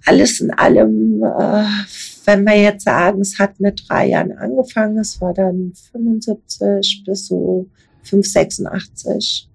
Alles 0.05 0.39
in 0.39 0.51
allem, 0.51 1.21
äh, 1.23 1.65
wenn 2.29 2.45
wir 2.45 2.61
jetzt 2.61 2.83
sagen, 2.83 3.21
es 3.21 3.39
hat 3.39 3.59
mit 3.59 3.85
drei 3.87 4.09
Jahren 4.09 4.31
angefangen, 4.37 4.99
es 4.99 5.19
war 5.19 5.33
dann 5.33 5.73
75 5.91 7.03
bis 7.05 7.25
so 7.27 7.67
586 8.03 9.49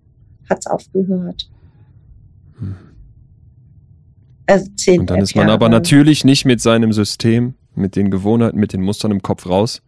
hat 0.51 0.59
es 0.59 0.67
aufgehört. 0.67 1.49
Hm. 2.59 2.75
Also 4.47 4.71
zehn 4.77 5.01
Und 5.01 5.11
dann 5.11 5.21
ist 5.21 5.37
man 5.37 5.47
Jahre. 5.47 5.55
aber 5.55 5.69
natürlich 5.69 6.25
nicht 6.25 6.45
mit 6.45 6.61
seinem 6.61 6.93
System, 6.93 7.55
mit 7.77 7.95
den 7.95 8.11
Gewohnheiten, 8.11 8.59
mit 8.59 8.73
den 8.73 8.83
Mustern 8.83 9.13
im 9.13 9.23
Kopf 9.23 9.47
raus, 9.47 9.81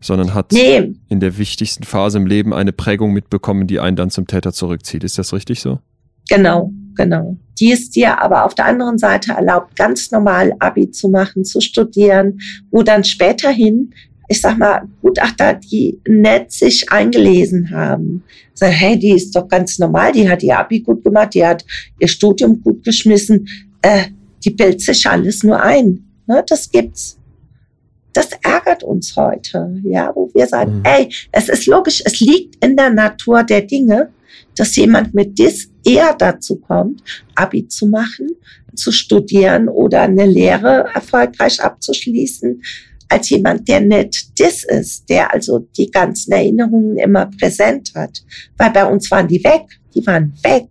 sondern 0.00 0.34
hat 0.34 0.52
nee. 0.52 0.94
in 1.08 1.20
der 1.20 1.38
wichtigsten 1.38 1.84
Phase 1.84 2.18
im 2.18 2.26
Leben 2.26 2.52
eine 2.52 2.72
Prägung 2.72 3.12
mitbekommen, 3.12 3.66
die 3.66 3.80
einen 3.80 3.96
dann 3.96 4.10
zum 4.10 4.26
Täter 4.26 4.52
zurückzieht. 4.52 5.02
Ist 5.02 5.18
das 5.18 5.32
richtig 5.32 5.60
so? 5.60 5.80
Genau, 6.28 6.70
genau. 6.96 7.36
Die 7.60 7.72
es 7.72 7.90
dir 7.90 8.20
aber 8.20 8.44
auf 8.44 8.54
der 8.54 8.66
anderen 8.66 8.98
Seite 8.98 9.32
erlaubt, 9.32 9.76
ganz 9.76 10.10
normal 10.10 10.52
Abi 10.58 10.90
zu 10.90 11.08
machen, 11.08 11.44
zu 11.44 11.60
studieren, 11.60 12.40
wo 12.70 12.82
dann 12.82 13.04
späterhin, 13.04 13.92
ich 14.28 14.40
sag 14.40 14.58
mal, 14.58 14.82
Gutachter, 15.00 15.54
die 15.54 16.00
nett 16.08 16.52
sich 16.52 16.90
eingelesen 16.90 17.70
haben, 17.70 18.24
sagen, 18.54 18.72
hey, 18.72 18.98
die 18.98 19.12
ist 19.12 19.36
doch 19.36 19.48
ganz 19.48 19.78
normal, 19.78 20.12
die 20.12 20.28
hat 20.28 20.42
ihr 20.42 20.58
Abi 20.58 20.80
gut 20.80 21.04
gemacht, 21.04 21.34
die 21.34 21.46
hat 21.46 21.64
ihr 22.00 22.08
Studium 22.08 22.60
gut 22.62 22.84
geschmissen, 22.84 23.48
äh, 23.82 24.04
die 24.44 24.50
bildet 24.50 24.80
sich 24.80 25.06
alles 25.06 25.42
nur 25.42 25.60
ein. 25.60 26.04
Ne, 26.26 26.44
das 26.46 26.70
gibt's. 26.70 27.18
Das 28.12 28.30
ärgert 28.42 28.82
uns 28.82 29.14
heute, 29.14 29.78
ja, 29.84 30.10
wo 30.14 30.30
wir 30.32 30.46
sagen, 30.46 30.78
mhm. 30.78 30.84
ey, 30.84 31.08
es 31.32 31.48
ist 31.48 31.66
logisch, 31.66 32.02
es 32.04 32.18
liegt 32.20 32.64
in 32.64 32.76
der 32.76 32.90
Natur 32.90 33.42
der 33.42 33.60
Dinge, 33.60 34.08
dass 34.56 34.76
jemand 34.76 35.14
mit 35.14 35.38
DIS 35.38 35.70
eher 35.84 36.14
dazu 36.14 36.56
kommt, 36.56 37.02
Abi 37.34 37.68
zu 37.68 37.86
machen, 37.86 38.30
zu 38.74 38.92
studieren 38.92 39.68
oder 39.68 40.02
eine 40.02 40.26
Lehre 40.26 40.86
erfolgreich 40.94 41.62
abzuschließen, 41.62 42.62
als 43.08 43.30
jemand, 43.30 43.68
der 43.68 43.80
nicht 43.80 44.38
DIS 44.38 44.64
ist, 44.64 45.08
der 45.08 45.32
also 45.32 45.60
die 45.76 45.90
ganzen 45.90 46.32
Erinnerungen 46.32 46.96
immer 46.96 47.26
präsent 47.26 47.92
hat. 47.94 48.22
Weil 48.56 48.70
bei 48.70 48.84
uns 48.84 49.10
waren 49.10 49.28
die 49.28 49.42
weg, 49.44 49.62
die 49.94 50.06
waren 50.06 50.32
weg. 50.42 50.66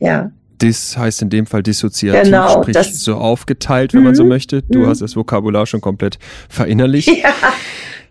Ja. 0.00 0.30
Dis 0.60 0.96
heißt 0.96 1.22
in 1.22 1.30
dem 1.30 1.46
Fall 1.46 1.62
dissoziativ, 1.62 2.24
genau, 2.24 2.62
sprich 2.62 2.74
das, 2.74 3.00
so 3.00 3.16
aufgeteilt, 3.16 3.92
wenn 3.92 4.02
man 4.02 4.14
so 4.14 4.22
mhm, 4.22 4.30
möchte. 4.30 4.62
Du 4.62 4.80
mhm. 4.80 4.86
hast 4.86 5.02
das 5.02 5.16
Vokabular 5.16 5.66
schon 5.66 5.80
komplett 5.80 6.18
verinnerlicht. 6.48 7.08
Ja. 7.08 7.34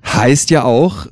Heißt 0.06 0.52
ja 0.52 0.64
auch, 0.64 1.08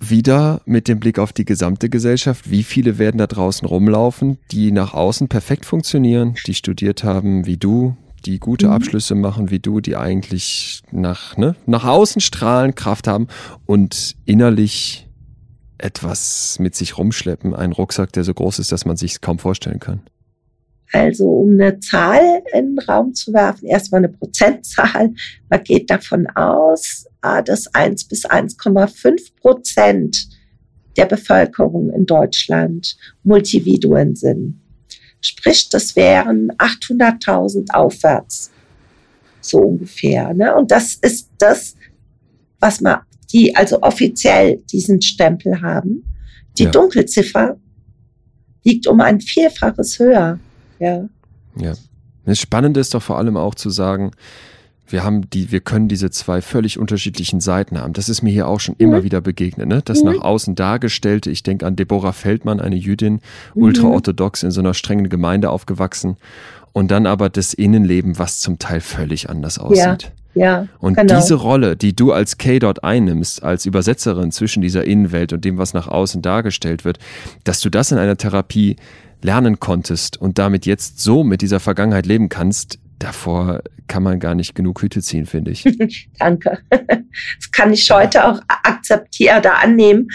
wieder 0.00 0.62
mit 0.64 0.88
dem 0.88 0.98
Blick 0.98 1.18
auf 1.18 1.32
die 1.32 1.44
gesamte 1.44 1.88
Gesellschaft, 1.88 2.50
wie 2.50 2.62
viele 2.62 2.98
werden 2.98 3.18
da 3.18 3.26
draußen 3.26 3.68
rumlaufen, 3.68 4.38
die 4.50 4.72
nach 4.72 4.94
außen 4.94 5.28
perfekt 5.28 5.66
funktionieren, 5.66 6.34
die 6.46 6.54
studiert 6.54 7.04
haben 7.04 7.46
wie 7.46 7.58
du, 7.58 7.96
die 8.24 8.38
gute 8.38 8.66
mhm. 8.66 8.72
Abschlüsse 8.72 9.14
machen 9.14 9.50
wie 9.50 9.58
du, 9.58 9.80
die 9.80 9.96
eigentlich 9.96 10.82
nach, 10.90 11.36
ne, 11.36 11.54
nach 11.66 11.84
außen 11.84 12.20
strahlen, 12.20 12.74
Kraft 12.74 13.06
haben 13.06 13.28
und 13.66 14.16
innerlich 14.24 15.06
etwas 15.78 16.58
mit 16.58 16.74
sich 16.74 16.98
rumschleppen, 16.98 17.54
einen 17.54 17.72
Rucksack, 17.72 18.12
der 18.12 18.24
so 18.24 18.34
groß 18.34 18.58
ist, 18.58 18.72
dass 18.72 18.84
man 18.84 18.96
sich 18.96 19.20
kaum 19.20 19.38
vorstellen 19.38 19.80
kann. 19.80 20.00
Also 20.92 21.28
um 21.28 21.52
eine 21.52 21.78
Zahl 21.80 22.42
in 22.52 22.76
den 22.76 22.78
Raum 22.80 23.14
zu 23.14 23.32
werfen, 23.32 23.66
erstmal 23.66 24.00
eine 24.00 24.08
Prozentzahl. 24.08 25.14
Man 25.48 25.62
geht 25.62 25.88
davon 25.88 26.26
aus, 26.28 27.06
ah, 27.20 27.42
dass 27.42 27.72
1 27.74 28.04
bis 28.04 28.24
1,5 28.24 29.36
Prozent 29.40 30.28
der 30.96 31.06
Bevölkerung 31.06 31.90
in 31.90 32.06
Deutschland 32.06 32.96
Multividuen 33.22 34.16
sind. 34.16 34.60
Sprich, 35.20 35.68
das 35.68 35.94
wären 35.96 36.50
800.000 36.52 37.72
aufwärts. 37.72 38.50
So 39.40 39.58
ungefähr. 39.58 40.34
Ne? 40.34 40.54
Und 40.54 40.70
das 40.70 40.94
ist 40.94 41.30
das, 41.38 41.76
was 42.58 42.80
man, 42.80 43.00
die 43.32 43.54
also 43.54 43.80
offiziell 43.82 44.62
diesen 44.72 45.00
Stempel 45.00 45.62
haben. 45.62 46.04
Die 46.58 46.64
ja. 46.64 46.70
Dunkelziffer 46.70 47.58
liegt 48.64 48.86
um 48.86 49.00
ein 49.00 49.20
Vielfaches 49.20 49.98
höher. 49.98 50.38
Ja. 50.80 51.08
Ja. 51.56 51.74
Das 52.24 52.38
Spannende 52.38 52.80
ist 52.80 52.94
doch 52.94 53.02
vor 53.02 53.18
allem 53.18 53.36
auch 53.36 53.54
zu 53.54 53.70
sagen, 53.70 54.10
wir 54.88 55.04
haben 55.04 55.30
die, 55.30 55.52
wir 55.52 55.60
können 55.60 55.88
diese 55.88 56.10
zwei 56.10 56.42
völlig 56.42 56.78
unterschiedlichen 56.78 57.40
Seiten 57.40 57.78
haben. 57.78 57.92
Das 57.92 58.08
ist 58.08 58.22
mir 58.22 58.32
hier 58.32 58.48
auch 58.48 58.60
schon 58.60 58.74
mhm. 58.78 58.86
immer 58.86 59.04
wieder 59.04 59.20
begegnet, 59.20 59.68
ne? 59.68 59.82
Das 59.84 60.02
mhm. 60.02 60.12
nach 60.12 60.22
außen 60.22 60.54
dargestellte, 60.54 61.30
ich 61.30 61.42
denke 61.42 61.66
an 61.66 61.76
Deborah 61.76 62.12
Feldmann, 62.12 62.60
eine 62.60 62.76
Jüdin, 62.76 63.20
mhm. 63.54 63.62
ultraorthodox 63.62 64.42
in 64.42 64.50
so 64.50 64.60
einer 64.60 64.74
strengen 64.74 65.08
Gemeinde 65.08 65.50
aufgewachsen. 65.50 66.16
Und 66.72 66.90
dann 66.90 67.06
aber 67.06 67.30
das 67.30 67.52
Innenleben, 67.52 68.18
was 68.18 68.38
zum 68.38 68.58
Teil 68.58 68.80
völlig 68.80 69.28
anders 69.28 69.58
aussieht. 69.58 70.12
Ja, 70.34 70.68
und 70.78 70.96
genau. 70.96 71.16
diese 71.16 71.34
Rolle, 71.34 71.76
die 71.76 71.94
du 71.94 72.12
als 72.12 72.38
K 72.38 72.60
dort 72.60 72.84
einnimmst, 72.84 73.42
als 73.42 73.66
Übersetzerin 73.66 74.30
zwischen 74.30 74.62
dieser 74.62 74.84
Innenwelt 74.84 75.32
und 75.32 75.44
dem, 75.44 75.58
was 75.58 75.74
nach 75.74 75.88
außen 75.88 76.22
dargestellt 76.22 76.84
wird, 76.84 76.98
dass 77.44 77.60
du 77.60 77.68
das 77.68 77.90
in 77.90 77.98
einer 77.98 78.16
Therapie 78.16 78.76
lernen 79.22 79.60
konntest 79.60 80.20
und 80.20 80.38
damit 80.38 80.66
jetzt 80.66 81.00
so 81.00 81.24
mit 81.24 81.42
dieser 81.42 81.60
Vergangenheit 81.60 82.06
leben 82.06 82.28
kannst, 82.28 82.78
davor 82.98 83.62
kann 83.88 84.02
man 84.02 84.20
gar 84.20 84.34
nicht 84.34 84.54
genug 84.54 84.80
Hüte 84.82 85.02
ziehen, 85.02 85.26
finde 85.26 85.50
ich. 85.50 85.64
Danke. 86.18 86.58
Das 86.70 87.50
kann 87.50 87.72
ich 87.72 87.90
heute 87.90 88.24
auch 88.24 88.40
akzeptieren 88.46 89.38
oder 89.38 89.58
annehmen. 89.58 90.08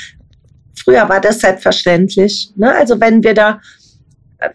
Früher 0.75 1.09
war 1.09 1.19
das 1.19 1.39
selbstverständlich. 1.39 2.51
Ne? 2.55 2.73
Also 2.73 2.99
wenn 3.01 3.23
wir 3.23 3.33
da, 3.33 3.59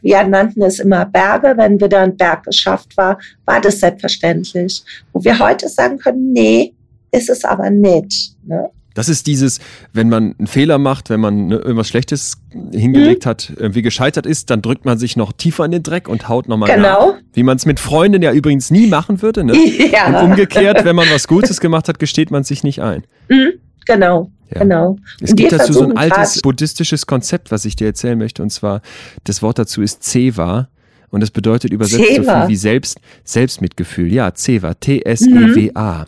wir 0.02 0.24
nannten 0.24 0.62
es 0.62 0.78
immer 0.78 1.04
Berge, 1.04 1.54
wenn 1.56 1.80
wir 1.80 1.88
da 1.88 2.02
einen 2.02 2.16
Berg 2.16 2.44
geschafft 2.44 2.96
war, 2.96 3.18
war 3.44 3.60
das 3.60 3.80
selbstverständlich. 3.80 4.82
Wo 5.12 5.24
wir 5.24 5.38
heute 5.38 5.68
sagen 5.68 5.98
können, 5.98 6.32
nee, 6.32 6.74
ist 7.12 7.30
es 7.30 7.44
aber 7.44 7.70
nicht. 7.70 8.36
Ne? 8.44 8.70
Das 8.94 9.08
ist 9.08 9.26
dieses, 9.26 9.60
wenn 9.92 10.08
man 10.08 10.34
einen 10.38 10.48
Fehler 10.48 10.78
macht, 10.78 11.10
wenn 11.10 11.20
man 11.20 11.46
ne, 11.46 11.56
irgendwas 11.56 11.88
Schlechtes 11.88 12.38
hingelegt 12.72 13.24
mhm. 13.24 13.30
hat, 13.30 13.52
irgendwie 13.56 13.82
gescheitert 13.82 14.26
ist, 14.26 14.50
dann 14.50 14.62
drückt 14.62 14.84
man 14.84 14.98
sich 14.98 15.16
noch 15.16 15.32
tiefer 15.32 15.64
in 15.64 15.70
den 15.70 15.82
Dreck 15.82 16.08
und 16.08 16.28
haut 16.28 16.48
nochmal 16.48 16.74
genau. 16.74 17.12
nach. 17.12 17.18
Wie 17.32 17.42
man 17.42 17.56
es 17.56 17.66
mit 17.66 17.78
Freunden 17.78 18.20
ja 18.22 18.32
übrigens 18.32 18.70
nie 18.70 18.88
machen 18.88 19.22
würde. 19.22 19.44
Ne? 19.44 19.54
Ja. 19.90 20.06
Und 20.06 20.30
umgekehrt, 20.30 20.84
wenn 20.84 20.94
man 20.94 21.08
was 21.10 21.26
Gutes 21.26 21.60
gemacht 21.60 21.88
hat, 21.88 21.98
gesteht 21.98 22.30
man 22.30 22.44
sich 22.44 22.62
nicht 22.62 22.80
ein. 22.80 23.04
Mhm. 23.28 23.54
Genau. 23.86 24.30
Ja. 24.54 24.62
Genau. 24.62 24.98
Es 25.20 25.34
gibt 25.34 25.52
dazu 25.52 25.72
so 25.72 25.84
ein 25.84 25.96
altes 25.96 26.42
buddhistisches 26.42 27.06
Konzept, 27.06 27.50
was 27.50 27.64
ich 27.64 27.76
dir 27.76 27.86
erzählen 27.86 28.18
möchte, 28.18 28.42
und 28.42 28.50
zwar 28.50 28.82
das 29.24 29.42
Wort 29.42 29.58
dazu 29.58 29.82
ist 29.82 30.02
Zewa. 30.02 30.68
Und 31.10 31.22
das 31.22 31.32
bedeutet 31.32 31.72
übersetzt 31.72 32.04
Ceva. 32.04 32.34
so 32.34 32.40
viel 32.40 32.48
wie 32.50 32.56
Selbst, 32.56 33.00
Selbstmitgefühl. 33.24 34.12
Ja, 34.12 34.32
Ceva, 34.32 34.74
T-S-E-W-A. 34.74 36.06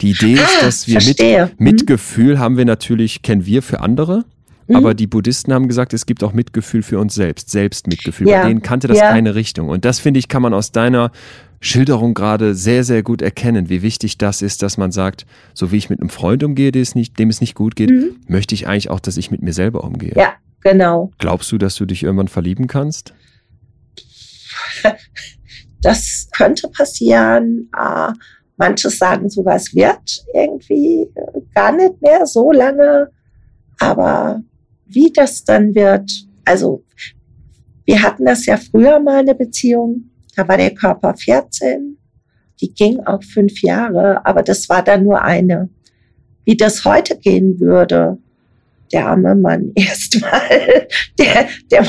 Die 0.00 0.10
Idee 0.10 0.34
ist, 0.34 0.42
ah, 0.60 0.64
dass 0.64 0.86
wir 0.86 1.02
mit, 1.02 1.20
mhm. 1.20 1.50
Mitgefühl 1.58 2.38
haben 2.38 2.56
wir 2.56 2.64
natürlich, 2.64 3.22
kennen 3.22 3.46
wir 3.46 3.62
für 3.62 3.80
andere. 3.80 4.24
Mhm. 4.66 4.76
Aber 4.76 4.94
die 4.94 5.06
Buddhisten 5.06 5.52
haben 5.52 5.68
gesagt, 5.68 5.92
es 5.92 6.06
gibt 6.06 6.24
auch 6.24 6.32
Mitgefühl 6.32 6.82
für 6.82 6.98
uns 6.98 7.14
selbst, 7.14 7.50
Selbstmitgefühl. 7.50 8.28
Ja. 8.28 8.42
Bei 8.42 8.48
denen 8.48 8.62
kannte 8.62 8.88
das 8.88 8.98
ja. 8.98 9.10
keine 9.10 9.34
Richtung. 9.34 9.68
Und 9.68 9.84
das, 9.84 10.00
finde 10.00 10.18
ich, 10.18 10.28
kann 10.28 10.42
man 10.42 10.54
aus 10.54 10.72
deiner 10.72 11.10
Schilderung 11.60 12.14
gerade 12.14 12.54
sehr, 12.54 12.84
sehr 12.84 13.02
gut 13.02 13.22
erkennen, 13.22 13.68
wie 13.68 13.82
wichtig 13.82 14.18
das 14.18 14.42
ist, 14.42 14.62
dass 14.62 14.76
man 14.76 14.92
sagt, 14.92 15.26
so 15.54 15.72
wie 15.72 15.76
ich 15.76 15.88
mit 15.88 16.00
einem 16.00 16.10
Freund 16.10 16.42
umgehe, 16.42 16.72
dem 16.72 16.82
es 16.82 16.94
nicht, 16.94 17.18
dem 17.18 17.30
es 17.30 17.40
nicht 17.40 17.54
gut 17.54 17.76
geht, 17.76 17.90
mhm. 17.90 18.16
möchte 18.26 18.54
ich 18.54 18.68
eigentlich 18.68 18.90
auch, 18.90 19.00
dass 19.00 19.16
ich 19.16 19.30
mit 19.30 19.42
mir 19.42 19.52
selber 19.52 19.82
umgehe. 19.84 20.12
Ja, 20.14 20.34
genau. 20.60 21.10
Glaubst 21.18 21.50
du, 21.52 21.58
dass 21.58 21.76
du 21.76 21.86
dich 21.86 22.02
irgendwann 22.02 22.28
verlieben 22.28 22.66
kannst? 22.66 23.14
Das 25.84 26.28
könnte 26.32 26.66
passieren. 26.68 27.68
Äh, 27.78 28.12
manche 28.56 28.88
sagen 28.88 29.28
sogar, 29.28 29.56
es 29.56 29.74
wird 29.74 30.24
irgendwie 30.32 31.06
gar 31.54 31.72
nicht 31.72 32.00
mehr 32.00 32.24
so 32.26 32.50
lange. 32.52 33.10
Aber 33.80 34.42
wie 34.86 35.12
das 35.12 35.44
dann 35.44 35.74
wird, 35.74 36.10
also 36.44 36.84
wir 37.84 38.02
hatten 38.02 38.24
das 38.24 38.46
ja 38.46 38.56
früher 38.56 39.00
mal 39.00 39.18
eine 39.18 39.34
Beziehung, 39.34 40.10
da 40.36 40.46
war 40.48 40.56
der 40.56 40.74
Körper 40.74 41.14
14, 41.14 41.98
die 42.60 42.72
ging 42.72 43.00
auch 43.00 43.22
fünf 43.22 43.62
Jahre, 43.62 44.24
aber 44.24 44.42
das 44.42 44.68
war 44.68 44.82
dann 44.82 45.04
nur 45.04 45.20
eine. 45.22 45.68
Wie 46.44 46.56
das 46.56 46.84
heute 46.84 47.18
gehen 47.18 47.58
würde, 47.60 48.18
der 48.92 49.08
arme 49.08 49.34
Mann 49.34 49.72
erstmal, 49.74 50.86
der, 51.18 51.48
der 51.70 51.84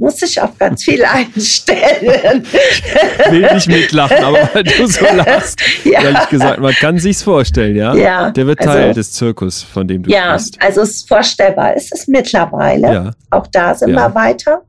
muss 0.00 0.16
sich 0.16 0.40
auf 0.40 0.58
ganz 0.58 0.82
viel 0.82 1.04
einstellen. 1.04 2.42
Ich 2.44 3.32
will 3.32 3.54
nicht 3.54 3.68
mitlachen, 3.68 4.24
aber 4.24 4.48
weil 4.52 4.64
du 4.64 4.86
so 4.86 5.04
lachst, 5.04 5.60
ja. 5.84 6.02
ehrlich 6.02 6.28
gesagt, 6.30 6.58
man 6.58 6.72
kann 6.72 6.98
sich's 6.98 7.22
vorstellen, 7.22 7.76
ja? 7.76 7.94
Ja. 7.94 8.30
Der 8.30 8.46
wird 8.46 8.60
Teil 8.60 8.88
also, 8.88 8.94
des 8.94 9.12
Zirkus, 9.12 9.62
von 9.62 9.86
dem 9.86 10.02
du 10.02 10.10
ja, 10.10 10.38
sprichst. 10.38 10.56
Ja, 10.56 10.66
also 10.66 10.80
es 10.80 10.90
ist 10.90 11.08
vorstellbar, 11.08 11.76
es 11.76 11.92
ist 11.92 12.08
mittlerweile. 12.08 12.92
Ja. 12.92 13.10
Auch 13.30 13.46
da 13.48 13.74
sind 13.74 13.92
wir 13.92 14.14
weiter. 14.14 14.62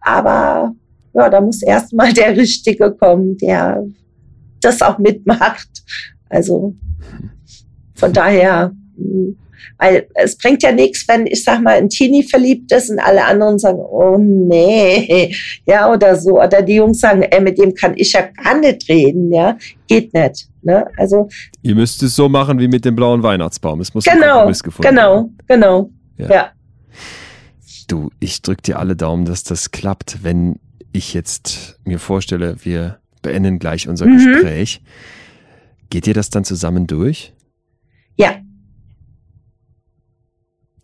Aber 0.00 0.72
ja, 1.12 1.28
da 1.28 1.40
muss 1.40 1.62
erstmal 1.62 2.12
der 2.12 2.36
Richtige 2.36 2.90
kommen, 2.92 3.36
der 3.36 3.84
das 4.60 4.80
auch 4.80 4.98
mitmacht. 4.98 5.68
Also 6.30 6.74
von 7.94 8.12
daher, 8.12 8.72
hm, 8.96 9.36
weil 9.78 10.08
es 10.14 10.36
bringt 10.36 10.62
ja 10.62 10.72
nichts, 10.72 11.06
wenn 11.08 11.26
ich 11.26 11.44
sag 11.44 11.62
mal 11.62 11.76
ein 11.76 11.88
Teenie 11.88 12.22
verliebt 12.22 12.70
ist 12.72 12.90
und 12.90 12.98
alle 12.98 13.24
anderen 13.24 13.58
sagen, 13.58 13.78
oh 13.78 14.16
nee, 14.18 15.34
ja 15.66 15.92
oder 15.92 16.16
so. 16.16 16.40
Oder 16.40 16.62
die 16.62 16.76
Jungs 16.76 17.00
sagen, 17.00 17.22
ey, 17.22 17.40
mit 17.40 17.58
dem 17.58 17.74
kann 17.74 17.94
ich 17.96 18.12
ja 18.12 18.22
gar 18.42 18.58
nicht 18.58 18.88
reden, 18.88 19.32
ja, 19.32 19.56
geht 19.86 20.12
nicht. 20.14 20.48
Ne? 20.62 20.86
Also 20.96 21.28
ihr 21.62 21.74
müsst 21.74 22.02
es 22.02 22.14
so 22.16 22.28
machen 22.28 22.58
wie 22.58 22.68
mit 22.68 22.84
dem 22.84 22.96
blauen 22.96 23.22
Weihnachtsbaum. 23.22 23.80
Es 23.80 23.94
muss 23.94 24.04
genau, 24.04 24.46
ein 24.46 24.52
gefunden 24.52 24.82
genau, 24.82 25.14
werden. 25.14 25.38
genau, 25.46 25.90
ja. 26.16 26.28
ja. 26.28 26.52
Du, 27.86 28.10
ich 28.20 28.42
drück 28.42 28.62
dir 28.62 28.78
alle 28.78 28.96
Daumen, 28.96 29.24
dass 29.24 29.44
das 29.44 29.70
klappt, 29.70 30.22
wenn 30.22 30.56
ich 30.92 31.14
jetzt 31.14 31.78
mir 31.84 31.98
vorstelle, 31.98 32.56
wir 32.62 32.98
beenden 33.22 33.58
gleich 33.58 33.88
unser 33.88 34.06
mhm. 34.06 34.18
Gespräch. 34.18 34.82
Geht 35.90 36.06
ihr 36.06 36.14
das 36.14 36.30
dann 36.30 36.44
zusammen 36.44 36.86
durch? 36.86 37.32
Ja. 38.16 38.36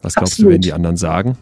Was 0.04 0.14
glaubst 0.14 0.34
Absolut. 0.34 0.48
du, 0.48 0.52
werden 0.52 0.62
die 0.62 0.72
anderen 0.72 0.96
sagen? 0.96 1.38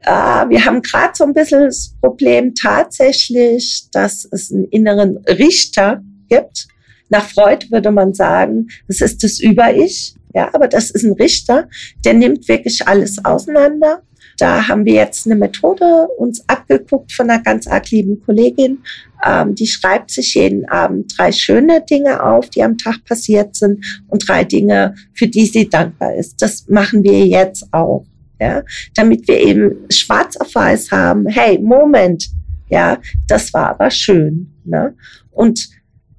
Äh, 0.00 0.10
wir 0.10 0.64
haben 0.64 0.82
gerade 0.82 1.12
so 1.14 1.24
ein 1.24 1.34
bisschen 1.34 1.64
das 1.64 1.94
Problem 2.00 2.54
tatsächlich, 2.54 3.88
dass 3.90 4.28
es 4.30 4.52
einen 4.52 4.64
inneren 4.66 5.18
Richter 5.26 6.02
gibt. 6.28 6.68
Nach 7.08 7.26
Freud 7.26 7.70
würde 7.70 7.90
man 7.90 8.14
sagen, 8.14 8.68
das 8.86 9.00
ist 9.00 9.24
das 9.24 9.40
Über-Ich. 9.40 10.14
Ja, 10.34 10.54
aber 10.54 10.68
das 10.68 10.90
ist 10.90 11.04
ein 11.04 11.14
Richter, 11.14 11.68
der 12.04 12.12
nimmt 12.12 12.48
wirklich 12.48 12.86
alles 12.86 13.24
auseinander 13.24 14.02
da 14.38 14.68
haben 14.68 14.84
wir 14.84 14.94
jetzt 14.94 15.26
eine 15.26 15.36
Methode 15.36 16.08
uns 16.16 16.48
abgeguckt 16.48 17.12
von 17.12 17.28
einer 17.28 17.42
ganz 17.42 17.66
arg 17.66 17.90
lieben 17.90 18.22
Kollegin. 18.24 18.78
Ähm, 19.26 19.54
die 19.54 19.66
schreibt 19.66 20.10
sich 20.10 20.34
jeden 20.34 20.68
Abend 20.68 21.12
drei 21.16 21.32
schöne 21.32 21.84
Dinge 21.84 22.22
auf, 22.22 22.48
die 22.48 22.62
am 22.62 22.78
Tag 22.78 23.04
passiert 23.04 23.56
sind 23.56 23.84
und 24.06 24.26
drei 24.28 24.44
Dinge, 24.44 24.94
für 25.12 25.26
die 25.26 25.46
sie 25.46 25.68
dankbar 25.68 26.14
ist. 26.14 26.40
Das 26.40 26.68
machen 26.68 27.02
wir 27.02 27.26
jetzt 27.26 27.66
auch. 27.72 28.06
Ja, 28.40 28.62
damit 28.94 29.26
wir 29.26 29.40
eben 29.40 29.90
schwarz 29.90 30.36
auf 30.36 30.54
weiß 30.54 30.92
haben, 30.92 31.26
hey, 31.26 31.58
Moment, 31.58 32.28
ja, 32.68 33.00
das 33.26 33.52
war 33.52 33.70
aber 33.70 33.90
schön. 33.90 34.54
Ne? 34.64 34.94
Und 35.32 35.68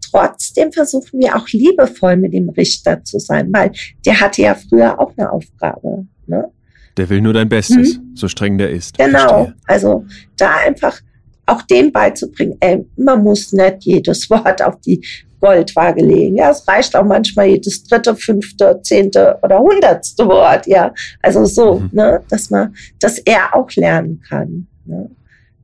trotzdem 0.01 0.73
versuchen 0.73 1.21
wir 1.21 1.37
auch 1.37 1.47
liebevoll 1.47 2.17
mit 2.17 2.33
dem 2.33 2.49
Richter 2.49 3.05
zu 3.05 3.19
sein, 3.19 3.49
weil 3.53 3.71
der 4.05 4.19
hatte 4.19 4.41
ja 4.41 4.55
früher 4.55 4.99
auch 4.99 5.13
eine 5.15 5.31
Aufgabe. 5.31 6.07
Ne? 6.27 6.51
Der 6.97 7.09
will 7.09 7.21
nur 7.21 7.33
dein 7.33 7.49
Bestes, 7.49 7.97
mhm. 7.97 8.15
so 8.15 8.27
streng 8.27 8.57
der 8.57 8.69
ist. 8.69 8.97
Genau. 8.97 9.19
Verstehe. 9.19 9.55
Also 9.67 10.05
da 10.37 10.55
einfach 10.65 10.99
auch 11.45 11.61
dem 11.63 11.91
beizubringen, 11.91 12.57
ey, 12.59 12.85
man 12.95 13.23
muss 13.23 13.51
nicht 13.53 13.83
jedes 13.83 14.29
Wort 14.29 14.61
auf 14.61 14.79
die 14.81 15.01
Goldwaage 15.39 16.03
legen. 16.03 16.35
Ja, 16.37 16.51
es 16.51 16.67
reicht 16.67 16.95
auch 16.95 17.05
manchmal 17.05 17.47
jedes 17.47 17.83
dritte, 17.83 18.15
fünfte, 18.15 18.79
zehnte 18.83 19.37
oder 19.41 19.59
hundertste 19.59 20.27
Wort. 20.27 20.67
Ja, 20.67 20.93
also 21.21 21.45
so, 21.45 21.79
mhm. 21.79 21.89
ne, 21.93 22.21
dass 22.29 22.49
man, 22.49 22.75
dass 22.99 23.19
er 23.19 23.55
auch 23.55 23.69
lernen 23.75 24.21
kann. 24.27 24.67
Ne? 24.85 25.09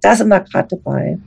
Da 0.02 0.15
sind 0.15 0.30
wir 0.30 0.39
gerade 0.39 0.69
dabei. 0.69 1.18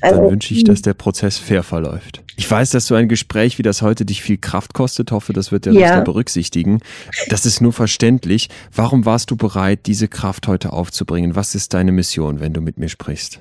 Also, 0.00 0.20
Dann 0.20 0.30
wünsche 0.30 0.54
ich, 0.54 0.64
dass 0.64 0.82
der 0.82 0.94
Prozess 0.94 1.38
fair 1.38 1.62
verläuft. 1.62 2.22
Ich 2.36 2.50
weiß, 2.50 2.70
dass 2.70 2.86
so 2.86 2.94
ein 2.94 3.08
Gespräch 3.08 3.58
wie 3.58 3.62
das 3.62 3.80
heute 3.80 4.04
dich 4.04 4.22
viel 4.22 4.38
Kraft 4.38 4.74
kostet. 4.74 5.12
Hoffe, 5.12 5.32
das 5.32 5.52
wird 5.52 5.66
der 5.66 5.72
ja. 5.72 5.80
Richter 5.80 6.02
berücksichtigen. 6.02 6.80
Das 7.28 7.46
ist 7.46 7.60
nur 7.60 7.72
verständlich. 7.72 8.48
Warum 8.74 9.04
warst 9.04 9.30
du 9.30 9.36
bereit, 9.36 9.80
diese 9.86 10.08
Kraft 10.08 10.48
heute 10.48 10.72
aufzubringen? 10.72 11.36
Was 11.36 11.54
ist 11.54 11.74
deine 11.74 11.92
Mission, 11.92 12.40
wenn 12.40 12.52
du 12.52 12.60
mit 12.60 12.78
mir 12.78 12.88
sprichst? 12.88 13.40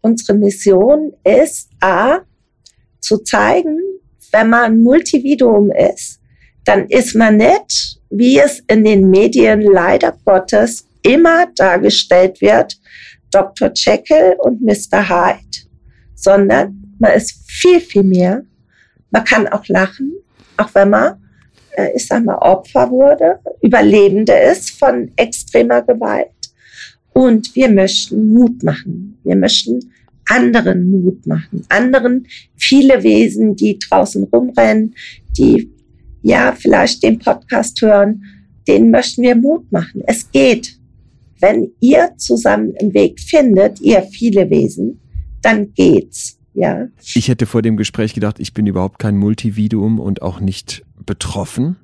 Unsere 0.00 0.36
Mission 0.36 1.12
ist, 1.24 1.68
A, 1.80 2.20
zu 3.00 3.18
zeigen, 3.18 3.78
wenn 4.32 4.50
man 4.50 4.82
Multividuum 4.82 5.70
ist, 5.70 6.20
dann 6.64 6.86
ist 6.88 7.14
man 7.14 7.36
nicht, 7.36 8.00
wie 8.10 8.38
es 8.38 8.62
in 8.68 8.84
den 8.84 9.10
Medien 9.10 9.60
leider 9.62 10.16
Gottes 10.24 10.86
immer 11.02 11.46
dargestellt 11.56 12.40
wird, 12.40 12.76
Dr. 13.30 13.70
Jekyll 13.74 14.36
und 14.38 14.60
Mr. 14.62 15.08
Hyde 15.08 15.70
sondern 16.20 16.94
man 16.98 17.12
ist 17.12 17.50
viel, 17.50 17.80
viel 17.80 18.02
mehr. 18.02 18.42
Man 19.10 19.24
kann 19.24 19.48
auch 19.48 19.66
lachen, 19.68 20.12
auch 20.56 20.72
wenn 20.74 20.90
man, 20.90 21.14
äh, 21.76 21.90
ich 21.96 22.06
sag 22.06 22.24
mal, 22.24 22.36
Opfer 22.36 22.90
wurde, 22.90 23.40
Überlebende 23.62 24.34
ist 24.34 24.78
von 24.78 25.10
extremer 25.16 25.82
Gewalt. 25.82 26.28
Und 27.12 27.54
wir 27.56 27.70
möchten 27.70 28.32
Mut 28.32 28.62
machen. 28.62 29.18
Wir 29.24 29.34
möchten 29.34 29.92
anderen 30.28 30.90
Mut 30.90 31.26
machen. 31.26 31.64
Anderen, 31.70 32.26
viele 32.56 33.02
Wesen, 33.02 33.56
die 33.56 33.78
draußen 33.78 34.24
rumrennen, 34.24 34.94
die 35.36 35.72
ja 36.22 36.54
vielleicht 36.56 37.02
den 37.02 37.18
Podcast 37.18 37.80
hören, 37.80 38.22
denen 38.68 38.90
möchten 38.90 39.22
wir 39.22 39.34
Mut 39.34 39.72
machen. 39.72 40.02
Es 40.06 40.30
geht. 40.30 40.79
Wenn 41.40 41.72
ihr 41.80 42.10
zusammen 42.16 42.72
einen 42.80 42.94
Weg 42.94 43.20
findet, 43.20 43.80
ihr 43.80 44.02
viele 44.02 44.50
Wesen, 44.50 45.00
dann 45.42 45.72
geht's. 45.72 46.38
Ja. 46.54 46.88
Ich 47.14 47.28
hätte 47.28 47.46
vor 47.46 47.62
dem 47.62 47.76
Gespräch 47.76 48.14
gedacht, 48.14 48.40
ich 48.40 48.52
bin 48.52 48.66
überhaupt 48.66 48.98
kein 48.98 49.16
Multividuum 49.16 50.00
und 50.00 50.22
auch 50.22 50.40
nicht 50.40 50.84
betroffen 51.06 51.76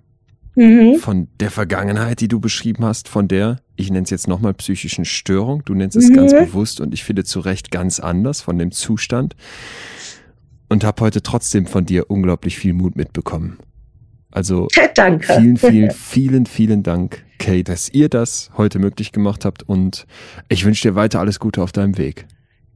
mhm. 0.57 0.97
von 0.97 1.29
der 1.39 1.51
Vergangenheit, 1.51 2.21
die 2.21 2.29
du 2.29 2.41
beschrieben 2.41 2.85
hast, 2.85 3.09
von 3.09 3.29
der, 3.29 3.61
ich 3.77 3.91
nenne 3.91 4.05
es 4.05 4.11
jetzt 4.11 4.27
nochmal 4.27 4.55
psychischen 4.55 5.05
Störung, 5.05 5.63
du 5.65 5.75
nennst 5.75 5.97
es 5.97 6.09
mhm. 6.09 6.15
ganz 6.15 6.33
bewusst 6.33 6.81
und 6.81 6.93
ich 6.93 7.05
finde 7.05 7.25
zu 7.25 7.41
Recht 7.41 7.71
ganz 7.71 8.01
anders 8.01 8.41
von 8.41 8.59
dem 8.59 8.73
Zustand 8.73 9.37
und 10.69 10.85
habe 10.85 11.03
heute 11.03 11.23
trotzdem 11.23 11.67
von 11.67 11.87
dir 11.87 12.11
unglaublich 12.11 12.59
viel 12.59 12.73
Mut 12.73 12.97
mitbekommen. 12.97 13.59
Also 14.37 14.69
Danke. 14.95 15.33
vielen, 15.33 15.57
vielen, 15.57 15.91
vielen, 15.95 16.45
vielen 16.45 16.83
Dank, 16.83 17.25
Kay, 17.39 17.63
dass 17.63 17.89
ihr 17.89 18.11
das 18.11 18.51
heute 18.59 18.79
möglich 18.79 19.11
gemacht 19.13 19.47
habt 19.47 19.63
und 19.63 20.07
ich 20.51 20.67
wünsche 20.67 20.87
dir 20.87 20.95
weiter 20.95 21.21
alles 21.21 21.41
Gute 21.41 21.63
auf 21.63 21.73
deinem 21.73 21.97
Weg. 21.97 22.27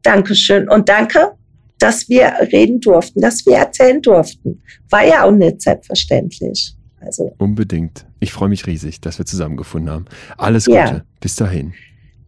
Dankeschön 0.03 0.71
und 0.71 0.89
danke, 0.89 1.33
dass 1.79 2.09
wir 2.09 2.33
reden 2.51 2.81
durften, 2.81 3.21
dass 3.21 3.45
wir 3.45 3.59
erzählen 3.59 4.01
durften. 4.01 4.63
War 4.89 5.05
ja 5.05 5.25
auch 5.25 5.33
nicht 5.33 5.61
selbstverständlich. 5.61 6.75
Also. 6.99 7.35
Unbedingt. 7.37 8.07
Ich 8.21 8.33
freue 8.33 8.49
mich 8.49 8.67
riesig, 8.67 9.03
dass 9.03 9.19
wir 9.19 9.27
zusammengefunden 9.27 9.91
haben. 9.91 10.07
Alles 10.39 10.65
Gute. 10.65 10.79
Ja. 10.79 11.05
Bis 11.21 11.37
dahin. 11.37 11.75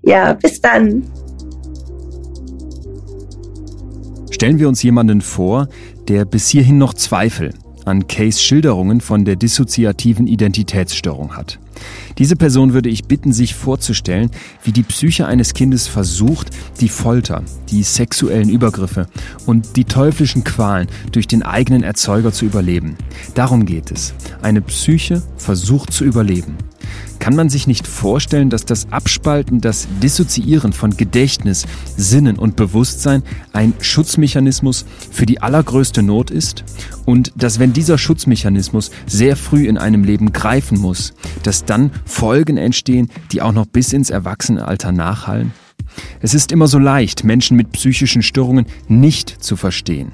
Ja, 0.03 0.35
bis 0.35 0.61
dann. 0.61 1.05
Stellen 4.31 4.59
wir 4.59 4.69
uns 4.69 4.83
jemanden 4.83 5.23
vor, 5.23 5.69
der 6.09 6.27
bis 6.27 6.49
hierhin 6.49 6.77
noch 6.77 6.93
Zweifel 6.93 7.55
an 7.85 8.07
Kays 8.07 8.43
Schilderungen 8.43 9.01
von 9.01 9.25
der 9.25 9.37
dissoziativen 9.37 10.27
Identitätsstörung 10.27 11.37
hat. 11.37 11.59
Diese 12.19 12.37
Person 12.37 12.73
würde 12.73 12.89
ich 12.89 13.05
bitten, 13.05 13.33
sich 13.33 13.55
vorzustellen, 13.55 14.31
wie 14.65 14.73
die 14.73 14.83
Psyche 14.83 15.27
eines 15.27 15.55
Kindes 15.55 15.87
versucht, 15.87 16.51
die 16.81 16.89
Folter, 16.89 17.43
die 17.71 17.83
sexuellen 17.83 18.49
Übergriffe 18.49 19.09
und 19.47 19.77
die 19.77 19.85
teuflischen 19.85 20.45
Qualen 20.45 20.89
durch 21.11 21.27
den 21.27 21.43
eigenen 21.43 21.83
Erzeuger 21.83 22.33
zu 22.33 22.45
überleben. 22.45 22.97
Darum 23.35 23.67
geht 23.67 23.91
es. 23.91 24.15
Eine 24.43 24.61
Psyche 24.63 25.23
versucht 25.37 25.93
zu 25.93 26.05
überleben. 26.05 26.57
Kann 27.23 27.37
man 27.37 27.49
sich 27.49 27.69
nicht 27.69 27.87
vorstellen, 27.87 28.51
dass 28.51 28.65
das 28.65 28.91
Abspalten, 28.91 29.61
das 29.61 29.87
Dissoziieren 30.03 30.73
von 30.73 30.97
Gedächtnis, 30.97 31.67
Sinnen 31.97 32.37
und 32.37 32.57
Bewusstsein 32.57 33.23
ein 33.53 33.75
Schutzmechanismus 33.81 34.85
für 35.13 35.25
die 35.25 35.41
allergrößte 35.41 36.03
Not 36.03 36.33
ist? 36.33 36.65
Und 37.05 37.33
dass 37.37 37.61
wenn 37.61 37.73
dieser 37.73 37.97
Schutzmechanismus 37.97 38.91
sehr 39.07 39.37
früh 39.37 39.69
in 39.69 39.79
einem 39.79 40.03
Leben 40.03 40.33
greifen 40.33 40.81
muss, 40.81 41.15
dass 41.45 41.65
dann 41.73 41.91
Folgen 42.05 42.59
entstehen, 42.59 43.09
die 43.33 43.41
auch 43.41 43.53
noch 43.53 43.65
bis 43.65 43.95
ins 43.95 44.11
Erwachsenenalter 44.11 44.93
nachhallen? 44.93 45.53
Es 46.21 46.35
ist 46.35 46.53
immer 46.53 46.69
so 46.69 46.79
leicht, 46.79 47.25
Menschen 47.25 47.57
mit 47.57 47.73
psychischen 47.73 48.23
Störungen 48.23 48.67
nicht 48.89 49.43
zu 49.43 49.57
verstehen. 49.57 50.13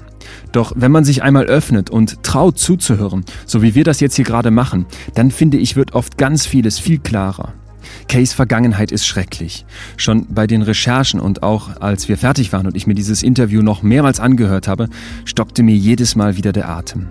Doch 0.53 0.71
wenn 0.75 0.91
man 0.91 1.03
sich 1.03 1.21
einmal 1.21 1.45
öffnet 1.45 1.89
und 1.89 2.23
traut 2.23 2.57
zuzuhören, 2.59 3.25
so 3.45 3.61
wie 3.61 3.75
wir 3.75 3.83
das 3.83 3.99
jetzt 3.99 4.15
hier 4.15 4.25
gerade 4.25 4.51
machen, 4.51 4.85
dann 5.15 5.31
finde 5.31 5.57
ich, 5.57 5.75
wird 5.75 5.93
oft 5.95 6.17
ganz 6.17 6.45
vieles 6.45 6.79
viel 6.79 6.99
klarer. 6.99 7.53
Kays 8.07 8.33
Vergangenheit 8.33 8.91
ist 8.91 9.05
schrecklich. 9.05 9.65
Schon 9.97 10.27
bei 10.29 10.47
den 10.47 10.61
Recherchen 10.61 11.19
und 11.19 11.43
auch 11.43 11.81
als 11.81 12.09
wir 12.09 12.17
fertig 12.17 12.53
waren 12.53 12.67
und 12.67 12.75
ich 12.75 12.87
mir 12.87 12.95
dieses 12.95 13.23
Interview 13.23 13.61
noch 13.61 13.83
mehrmals 13.83 14.19
angehört 14.19 14.67
habe, 14.67 14.89
stockte 15.25 15.63
mir 15.63 15.75
jedes 15.75 16.15
Mal 16.15 16.37
wieder 16.37 16.51
der 16.51 16.69
Atem. 16.69 17.07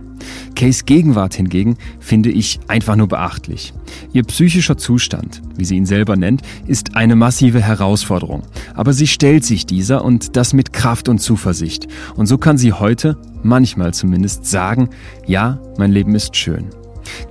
Kays 0.54 0.84
Gegenwart 0.84 1.34
hingegen 1.34 1.76
finde 2.00 2.30
ich 2.30 2.58
einfach 2.68 2.96
nur 2.96 3.08
beachtlich. 3.08 3.72
Ihr 4.12 4.24
psychischer 4.24 4.76
Zustand, 4.76 5.40
wie 5.56 5.64
sie 5.64 5.76
ihn 5.76 5.86
selber 5.86 6.16
nennt, 6.16 6.42
ist 6.66 6.96
eine 6.96 7.16
massive 7.16 7.60
Herausforderung. 7.60 8.42
Aber 8.74 8.92
sie 8.92 9.06
stellt 9.06 9.44
sich 9.44 9.66
dieser 9.66 10.04
und 10.04 10.36
das 10.36 10.52
mit 10.52 10.72
Kraft 10.72 11.08
und 11.08 11.18
Zuversicht. 11.18 11.86
Und 12.16 12.26
so 12.26 12.38
kann 12.38 12.58
sie 12.58 12.72
heute, 12.72 13.16
manchmal 13.42 13.94
zumindest, 13.94 14.46
sagen, 14.46 14.90
ja, 15.26 15.60
mein 15.78 15.92
Leben 15.92 16.14
ist 16.14 16.34
schön. 16.36 16.66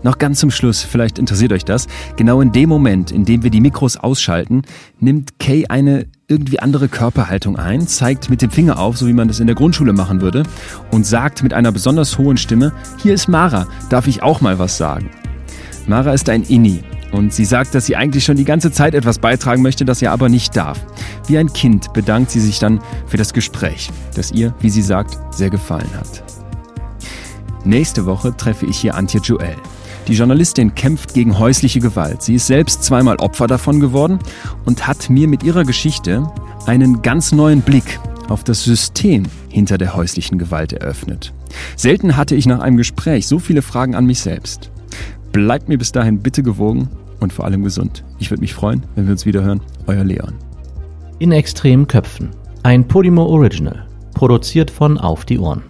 Noch 0.04 0.18
ganz 0.18 0.40
zum 0.40 0.52
Schluss, 0.52 0.82
vielleicht 0.82 1.20
interessiert 1.20 1.52
euch 1.52 1.66
das, 1.66 1.88
genau 2.16 2.42
in 2.42 2.52
dem 2.52 2.70
Moment, 2.70 3.12
in 3.12 3.26
dem 3.26 3.44
wir 3.44 3.50
die 3.50 3.62
Mikros 3.62 3.98
ausschalten, 3.98 4.64
nimmt 5.00 5.40
Kay 5.40 5.68
eine 5.68 6.08
irgendwie 6.28 6.60
andere 6.60 6.88
Körperhaltung 6.90 7.58
ein, 7.58 7.88
zeigt 7.88 8.30
mit 8.30 8.42
dem 8.42 8.52
Finger 8.52 8.80
auf, 8.80 8.98
so 8.98 9.08
wie 9.08 9.14
man 9.14 9.28
das 9.28 9.40
in 9.40 9.48
der 9.48 9.56
Grundschule 9.56 9.94
machen 9.94 10.22
würde, 10.22 10.44
und 10.92 11.06
sagt 11.06 11.44
mit 11.44 11.54
einer 11.54 11.72
besonders 11.72 12.18
hohen 12.18 12.38
Stimme, 12.38 12.74
hier 13.02 13.14
ist 13.14 13.28
Mara, 13.28 13.68
darf 13.90 14.08
ich 14.08 14.24
auch 14.24 14.42
mal 14.42 14.60
was 14.60 14.78
sagen? 14.78 15.10
Mara 15.88 16.12
ist 16.12 16.30
ein 16.30 16.44
Inni 16.44 16.84
und 17.12 17.34
sie 17.34 17.46
sagt, 17.46 17.74
dass 17.74 17.86
sie 17.86 17.96
eigentlich 17.96 18.26
schon 18.26 18.36
die 18.36 18.46
ganze 18.46 18.72
Zeit 18.72 18.94
etwas 18.94 19.20
beitragen 19.20 19.62
möchte, 19.62 19.86
das 19.86 20.02
ihr 20.02 20.12
aber 20.12 20.30
nicht 20.30 20.56
darf. 20.56 20.80
Wie 21.28 21.38
ein 21.38 21.52
Kind 21.54 21.94
bedankt 21.94 22.32
sie 22.32 22.42
sich 22.42 22.60
dann 22.60 22.82
für 23.08 23.18
das 23.18 23.34
Gespräch, 23.34 23.90
das 24.16 24.32
ihr, 24.32 24.54
wie 24.60 24.70
sie 24.70 24.82
sagt, 24.82 25.18
sehr 25.34 25.50
gefallen 25.50 25.90
hat. 25.98 26.37
Nächste 27.68 28.06
Woche 28.06 28.34
treffe 28.36 28.66
ich 28.66 28.78
hier 28.78 28.96
Antje 28.96 29.20
Joel. 29.20 29.58
Die 30.08 30.14
Journalistin 30.14 30.74
kämpft 30.74 31.14
gegen 31.14 31.38
häusliche 31.38 31.82
Gewalt. 31.82 32.22
Sie 32.22 32.36
ist 32.36 32.48
selbst 32.48 32.82
zweimal 32.82 33.18
Opfer 33.18 33.46
davon 33.46 33.82
geworden 33.82 34.20
und 34.64 34.88
hat 34.88 35.10
mir 35.10 35.28
mit 35.28 35.44
ihrer 35.44 35.66
Geschichte 35.66 36.32
einen 36.66 37.02
ganz 37.02 37.34
neuen 37.34 37.60
Blick 37.60 38.00
auf 38.30 38.46
das 38.46 38.64
System 38.64 39.24
hinter 39.50 39.78
der 39.78 39.96
häuslichen 39.96 40.38
Gewalt 40.38 40.72
eröffnet. 40.72 41.34
Selten 41.76 42.16
hatte 42.16 42.36
ich 42.36 42.46
nach 42.46 42.62
einem 42.62 42.78
Gespräch 42.78 43.28
so 43.28 43.38
viele 43.38 43.62
Fragen 43.62 43.96
an 43.96 44.06
mich 44.06 44.22
selbst. 44.22 44.72
Bleibt 45.34 45.68
mir 45.68 45.78
bis 45.78 45.92
dahin 45.92 46.20
bitte 46.20 46.44
gewogen 46.44 46.88
und 47.20 47.34
vor 47.34 47.44
allem 47.44 47.66
gesund. 47.66 48.06
Ich 48.18 48.32
würde 48.32 48.40
mich 48.40 48.54
freuen, 48.54 48.84
wenn 48.96 49.08
wir 49.08 49.12
uns 49.12 49.26
wieder 49.26 49.44
hören. 49.44 49.60
Euer 49.88 50.06
Leon. 50.06 50.36
In 51.20 51.34
extremen 51.34 51.86
Köpfen. 51.86 52.30
Ein 52.64 52.88
Podimo 52.88 53.26
Original. 53.26 53.86
Produziert 54.14 54.72
von 54.72 54.98
Auf 54.98 55.26
die 55.26 55.38
Ohren. 55.38 55.64